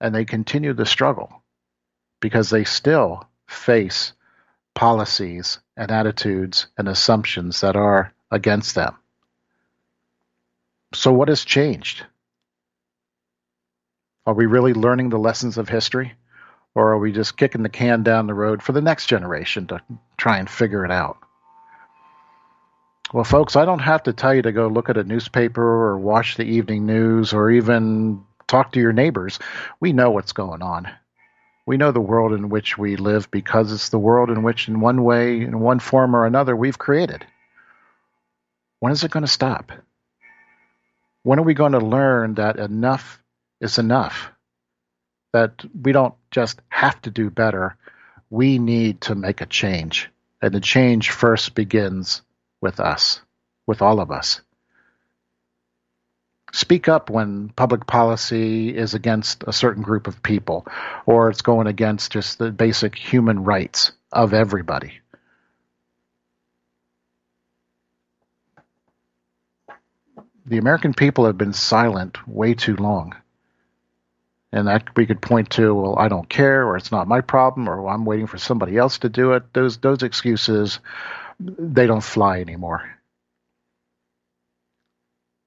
And 0.00 0.12
they 0.12 0.24
continue 0.24 0.72
the 0.72 0.84
struggle 0.86 1.42
because 2.20 2.50
they 2.50 2.64
still 2.64 3.28
face 3.46 4.12
policies 4.74 5.60
and 5.76 5.92
attitudes 5.92 6.66
and 6.76 6.88
assumptions 6.88 7.60
that 7.60 7.76
are 7.76 8.12
against 8.32 8.74
them. 8.74 8.96
So, 10.94 11.12
what 11.12 11.28
has 11.28 11.44
changed? 11.44 12.04
Are 14.26 14.34
we 14.34 14.46
really 14.46 14.72
learning 14.72 15.08
the 15.08 15.18
lessons 15.18 15.58
of 15.58 15.68
history? 15.68 16.14
Or 16.74 16.92
are 16.92 16.98
we 16.98 17.12
just 17.12 17.36
kicking 17.36 17.62
the 17.62 17.68
can 17.68 18.02
down 18.02 18.26
the 18.26 18.34
road 18.34 18.62
for 18.62 18.72
the 18.72 18.80
next 18.80 19.06
generation 19.06 19.66
to 19.66 19.80
try 20.16 20.38
and 20.38 20.48
figure 20.48 20.84
it 20.84 20.90
out? 20.90 21.18
Well, 23.12 23.24
folks, 23.24 23.56
I 23.56 23.66
don't 23.66 23.80
have 23.80 24.04
to 24.04 24.14
tell 24.14 24.34
you 24.34 24.42
to 24.42 24.52
go 24.52 24.68
look 24.68 24.88
at 24.88 24.96
a 24.96 25.04
newspaper 25.04 25.62
or 25.62 25.98
watch 25.98 26.36
the 26.36 26.44
evening 26.44 26.86
news 26.86 27.34
or 27.34 27.50
even 27.50 28.24
talk 28.46 28.72
to 28.72 28.80
your 28.80 28.92
neighbors. 28.92 29.38
We 29.80 29.92
know 29.92 30.10
what's 30.10 30.32
going 30.32 30.62
on. 30.62 30.88
We 31.66 31.76
know 31.76 31.92
the 31.92 32.00
world 32.00 32.32
in 32.32 32.48
which 32.48 32.78
we 32.78 32.96
live 32.96 33.30
because 33.30 33.70
it's 33.70 33.90
the 33.90 33.98
world 33.98 34.30
in 34.30 34.42
which, 34.42 34.66
in 34.66 34.80
one 34.80 35.04
way, 35.04 35.42
in 35.42 35.60
one 35.60 35.78
form 35.78 36.16
or 36.16 36.26
another, 36.26 36.56
we've 36.56 36.78
created. 36.78 37.26
When 38.80 38.92
is 38.92 39.04
it 39.04 39.10
going 39.10 39.24
to 39.24 39.30
stop? 39.30 39.72
When 41.22 41.38
are 41.38 41.44
we 41.44 41.54
going 41.54 41.72
to 41.72 41.78
learn 41.78 42.34
that 42.34 42.56
enough 42.58 43.21
is 43.62 43.78
enough. 43.78 44.30
That 45.32 45.64
we 45.80 45.92
don't 45.92 46.14
just 46.30 46.60
have 46.68 47.00
to 47.02 47.10
do 47.10 47.30
better, 47.30 47.76
we 48.28 48.58
need 48.58 49.00
to 49.02 49.14
make 49.14 49.40
a 49.40 49.46
change. 49.46 50.10
And 50.42 50.52
the 50.52 50.60
change 50.60 51.10
first 51.10 51.54
begins 51.54 52.20
with 52.60 52.80
us, 52.80 53.22
with 53.66 53.80
all 53.80 54.00
of 54.00 54.10
us. 54.10 54.42
Speak 56.52 56.86
up 56.86 57.08
when 57.08 57.48
public 57.48 57.86
policy 57.86 58.76
is 58.76 58.92
against 58.92 59.44
a 59.46 59.54
certain 59.54 59.82
group 59.82 60.06
of 60.06 60.22
people 60.22 60.66
or 61.06 61.30
it's 61.30 61.40
going 61.40 61.66
against 61.66 62.12
just 62.12 62.38
the 62.38 62.50
basic 62.50 62.94
human 62.94 63.44
rights 63.44 63.92
of 64.12 64.34
everybody. 64.34 65.00
The 70.44 70.58
American 70.58 70.92
people 70.92 71.24
have 71.24 71.38
been 71.38 71.54
silent 71.54 72.28
way 72.28 72.52
too 72.52 72.76
long 72.76 73.14
and 74.52 74.68
that 74.68 74.94
we 74.96 75.06
could 75.06 75.22
point 75.22 75.50
to, 75.50 75.74
well, 75.74 75.98
I 75.98 76.08
don't 76.08 76.28
care, 76.28 76.66
or 76.66 76.76
it's 76.76 76.92
not 76.92 77.08
my 77.08 77.22
problem, 77.22 77.68
or 77.68 77.80
well, 77.80 77.94
I'm 77.94 78.04
waiting 78.04 78.26
for 78.26 78.38
somebody 78.38 78.76
else 78.76 78.98
to 78.98 79.08
do 79.08 79.32
it. 79.32 79.52
Those 79.52 79.78
those 79.78 80.02
excuses, 80.02 80.78
they 81.40 81.86
don't 81.86 82.04
fly 82.04 82.40
anymore. 82.40 82.98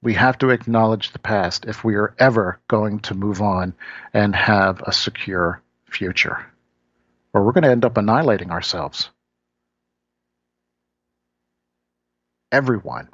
We 0.02 0.14
have 0.14 0.38
to 0.38 0.50
acknowledge 0.50 1.12
the 1.12 1.18
past 1.18 1.64
if 1.64 1.82
we 1.82 1.94
are 1.94 2.14
ever 2.18 2.60
going 2.68 3.00
to 3.00 3.14
move 3.14 3.40
on 3.40 3.74
and 4.12 4.34
have 4.34 4.82
a 4.82 4.92
secure 4.92 5.62
future, 5.88 6.44
or 7.32 7.44
we're 7.44 7.52
going 7.52 7.64
to 7.64 7.70
end 7.70 7.84
up 7.84 7.96
annihilating 7.96 8.50
ourselves. 8.50 9.10
Everyone 12.52 13.08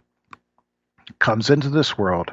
comes 1.19 1.51
into 1.51 1.71
this 1.71 1.97
world 1.97 2.33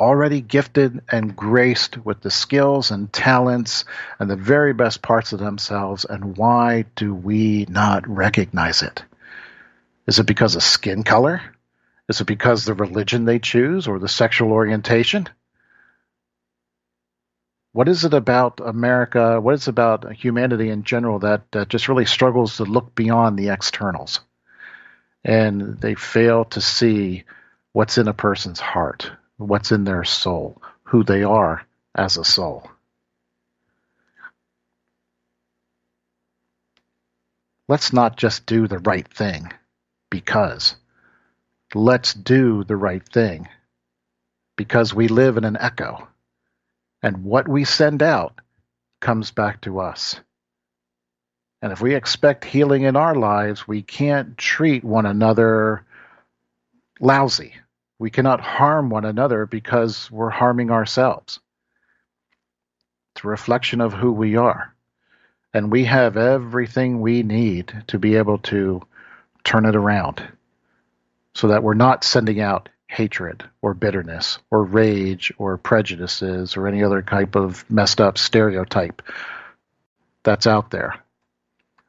already 0.00 0.40
gifted 0.40 1.02
and 1.10 1.34
graced 1.34 1.98
with 2.04 2.20
the 2.20 2.30
skills 2.30 2.90
and 2.90 3.12
talents 3.12 3.84
and 4.18 4.30
the 4.30 4.36
very 4.36 4.72
best 4.72 5.02
parts 5.02 5.32
of 5.32 5.40
themselves, 5.40 6.04
and 6.04 6.36
why 6.36 6.84
do 6.94 7.14
we 7.14 7.66
not 7.68 8.08
recognize 8.08 8.82
it? 8.82 9.02
Is 10.06 10.18
it 10.18 10.26
because 10.26 10.54
of 10.54 10.62
skin 10.62 11.02
color? 11.02 11.42
Is 12.08 12.20
it 12.20 12.26
because 12.26 12.64
the 12.64 12.74
religion 12.74 13.24
they 13.24 13.38
choose 13.38 13.86
or 13.86 13.98
the 13.98 14.08
sexual 14.08 14.52
orientation? 14.52 15.28
What 17.72 17.88
is 17.88 18.04
it 18.04 18.14
about 18.14 18.60
America? 18.64 19.40
What 19.40 19.54
is 19.54 19.68
it 19.68 19.70
about 19.70 20.12
humanity 20.12 20.70
in 20.70 20.84
general 20.84 21.18
that, 21.20 21.42
that 21.52 21.68
just 21.68 21.88
really 21.88 22.06
struggles 22.06 22.56
to 22.56 22.64
look 22.64 22.94
beyond 22.94 23.38
the 23.38 23.50
externals? 23.50 24.20
And 25.22 25.78
they 25.78 25.94
fail 25.94 26.46
to 26.46 26.60
see 26.60 27.24
what's 27.72 27.98
in 27.98 28.08
a 28.08 28.14
person's 28.14 28.60
heart, 28.60 29.12
what's 29.38 29.72
in 29.72 29.84
their 29.84 30.04
soul, 30.04 30.62
who 30.84 31.04
they 31.04 31.22
are 31.22 31.62
as 31.94 32.16
a 32.16 32.24
soul. 32.24 32.70
Let's 37.68 37.92
not 37.92 38.16
just 38.16 38.46
do 38.46 38.66
the 38.66 38.78
right 38.78 39.06
thing 39.06 39.52
because. 40.10 40.76
Let's 41.74 42.14
do 42.14 42.64
the 42.64 42.76
right 42.76 43.06
thing 43.06 43.48
because 44.56 44.94
we 44.94 45.08
live 45.08 45.36
in 45.36 45.44
an 45.44 45.58
echo. 45.60 46.08
And 47.02 47.24
what 47.24 47.46
we 47.46 47.64
send 47.64 48.02
out 48.02 48.40
comes 49.00 49.30
back 49.30 49.60
to 49.62 49.80
us. 49.80 50.18
And 51.60 51.72
if 51.72 51.80
we 51.80 51.94
expect 51.94 52.44
healing 52.44 52.82
in 52.82 52.96
our 52.96 53.14
lives, 53.14 53.68
we 53.68 53.82
can't 53.82 54.38
treat 54.38 54.82
one 54.82 55.06
another 55.06 55.84
lousy. 57.00 57.54
We 57.98 58.10
cannot 58.10 58.40
harm 58.40 58.90
one 58.90 59.04
another 59.04 59.46
because 59.46 60.10
we're 60.10 60.30
harming 60.30 60.70
ourselves. 60.70 61.40
It's 63.14 63.24
a 63.24 63.28
reflection 63.28 63.80
of 63.80 63.92
who 63.92 64.12
we 64.12 64.36
are. 64.36 64.74
And 65.52 65.72
we 65.72 65.84
have 65.84 66.16
everything 66.16 67.00
we 67.00 67.22
need 67.22 67.84
to 67.88 67.98
be 67.98 68.16
able 68.16 68.38
to 68.38 68.82
turn 69.42 69.66
it 69.66 69.74
around 69.74 70.22
so 71.34 71.48
that 71.48 71.62
we're 71.62 71.74
not 71.74 72.04
sending 72.04 72.40
out 72.40 72.68
hatred 72.86 73.44
or 73.60 73.74
bitterness 73.74 74.38
or 74.50 74.64
rage 74.64 75.32
or 75.38 75.56
prejudices 75.58 76.56
or 76.56 76.68
any 76.68 76.82
other 76.82 77.02
type 77.02 77.34
of 77.36 77.68
messed 77.70 78.00
up 78.00 78.18
stereotype 78.18 79.02
that's 80.22 80.46
out 80.46 80.70
there. 80.70 80.94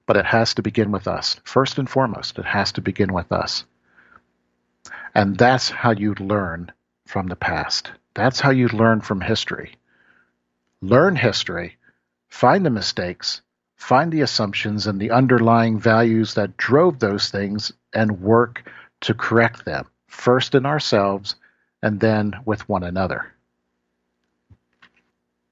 But 0.06 0.18
it 0.18 0.26
has 0.26 0.56
to 0.56 0.62
begin 0.62 0.92
with 0.92 1.08
us. 1.08 1.40
First 1.44 1.78
and 1.78 1.90
foremost, 1.90 2.40
it 2.40 2.46
has 2.46 2.72
to 2.74 2.82
begin 2.82 3.14
with 3.14 3.32
us. 3.32 3.66
And 5.20 5.38
that's 5.38 5.70
how 5.70 5.92
you 5.92 6.14
learn 6.14 6.72
from 7.06 7.28
the 7.28 7.36
past. 7.36 7.92
That's 8.14 8.40
how 8.40 8.52
you 8.52 8.70
learn 8.70 9.02
from 9.02 9.20
history. 9.20 9.74
Learn 10.82 11.18
history, 11.18 11.76
find 12.30 12.66
the 12.66 12.70
mistakes, 12.70 13.42
find 13.76 14.14
the 14.14 14.22
assumptions 14.22 14.88
and 14.88 14.98
the 14.98 15.12
underlying 15.12 15.78
values 15.78 16.36
that 16.36 16.56
drove 16.56 17.00
those 17.00 17.30
things, 17.32 17.74
and 17.94 18.22
work 18.22 18.72
to 19.02 19.14
correct 19.14 19.66
them, 19.66 19.88
first 20.08 20.56
in 20.56 20.66
ourselves 20.66 21.36
and 21.84 22.00
then 22.00 22.36
with 22.46 22.70
one 22.70 22.84
another. 22.84 23.30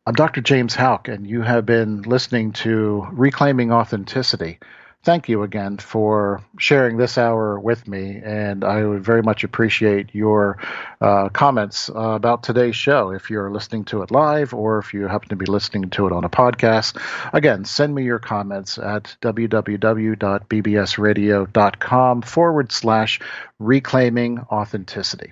I'm 0.05 0.13
Dr. 0.13 0.39
James 0.39 0.75
Houck, 0.75 1.09
and 1.09 1.27
you 1.27 1.41
have 1.41 1.65
been 1.65 2.03
listening 2.03 2.53
to 2.63 3.05
Reclaiming 3.11 3.73
Authenticity 3.73 4.59
thank 5.07 5.29
you 5.29 5.43
again 5.43 5.77
for 5.77 6.43
sharing 6.59 6.97
this 6.97 7.17
hour 7.17 7.57
with 7.57 7.87
me. 7.87 8.19
And 8.21 8.65
I 8.65 8.83
would 8.83 9.05
very 9.05 9.23
much 9.23 9.45
appreciate 9.45 10.13
your 10.13 10.57
uh, 10.99 11.29
comments 11.29 11.89
uh, 11.89 11.93
about 11.95 12.43
today's 12.43 12.75
show. 12.75 13.11
If 13.11 13.29
you're 13.29 13.49
listening 13.49 13.85
to 13.85 14.01
it 14.01 14.11
live 14.11 14.53
or 14.53 14.79
if 14.79 14.93
you 14.93 15.07
happen 15.07 15.29
to 15.29 15.37
be 15.37 15.45
listening 15.45 15.91
to 15.91 16.07
it 16.07 16.11
on 16.11 16.25
a 16.25 16.29
podcast, 16.29 17.01
again, 17.31 17.63
send 17.63 17.95
me 17.95 18.03
your 18.03 18.19
comments 18.19 18.77
at 18.77 19.15
www.bbsradio.com 19.21 22.21
forward 22.21 22.73
slash 22.73 23.21
reclaiming 23.59 24.39
authenticity. 24.51 25.31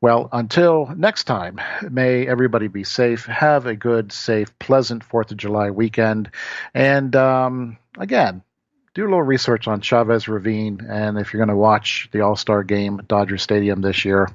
Well, 0.00 0.28
until 0.30 0.94
next 0.96 1.24
time, 1.24 1.60
may 1.90 2.28
everybody 2.28 2.68
be 2.68 2.84
safe. 2.84 3.26
Have 3.26 3.66
a 3.66 3.74
good, 3.74 4.12
safe, 4.12 4.56
pleasant 4.60 5.04
4th 5.04 5.32
of 5.32 5.36
July 5.36 5.72
weekend. 5.72 6.30
And 6.74 7.16
um, 7.16 7.76
again, 7.98 8.44
do 8.94 9.02
a 9.02 9.04
little 9.04 9.22
research 9.22 9.66
on 9.66 9.80
Chavez 9.80 10.28
Ravine, 10.28 10.86
and 10.88 11.18
if 11.18 11.32
you're 11.32 11.44
going 11.44 11.48
to 11.48 11.56
watch 11.56 12.08
the 12.12 12.20
All 12.20 12.36
Star 12.36 12.62
game 12.62 13.00
at 13.00 13.08
Dodger 13.08 13.38
Stadium 13.38 13.80
this 13.80 14.04
year, 14.04 14.28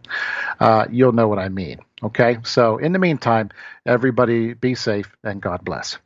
uh, 0.60 0.86
you'll 0.91 1.14
know 1.14 1.30
what 1.30 1.39
I 1.39 1.47
mean. 1.47 1.80
Okay, 2.03 2.39
so 2.43 2.78
in 2.78 2.91
the 2.91 2.99
meantime, 2.99 3.49
everybody 3.86 4.53
be 4.53 4.76
safe 4.76 5.16
and 5.24 5.41
God 5.41 5.64
bless. 5.64 5.97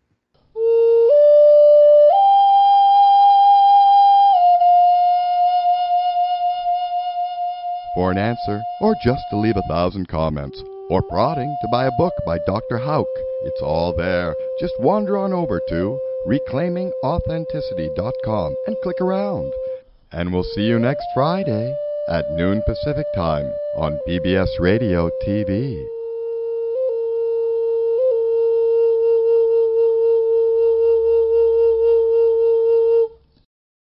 For 7.95 8.09
an 8.09 8.17
answer, 8.17 8.61
or 8.81 8.95
just 9.03 9.23
to 9.29 9.37
leave 9.37 9.57
a 9.57 9.67
thousand 9.67 10.07
comments, 10.07 10.61
or 10.89 11.01
prodding 11.03 11.55
to 11.61 11.67
buy 11.71 11.85
a 11.85 11.91
book 11.91 12.13
by 12.25 12.39
Dr. 12.45 12.77
Houck, 12.79 13.07
it's 13.43 13.61
all 13.61 13.93
there. 13.95 14.35
Just 14.59 14.73
wander 14.79 15.17
on 15.17 15.31
over 15.31 15.61
to 15.69 15.99
reclaimingauthenticity.com 16.27 18.55
and 18.67 18.77
click 18.81 19.01
around. 19.01 19.51
And 20.11 20.31
we'll 20.31 20.43
see 20.43 20.63
you 20.63 20.79
next 20.79 21.05
Friday 21.13 21.75
at 22.09 22.31
noon 22.31 22.61
Pacific 22.65 23.05
Time 23.15 23.51
on 23.75 23.99
BBS 24.07 24.59
Radio 24.59 25.09
TV. 25.25 25.92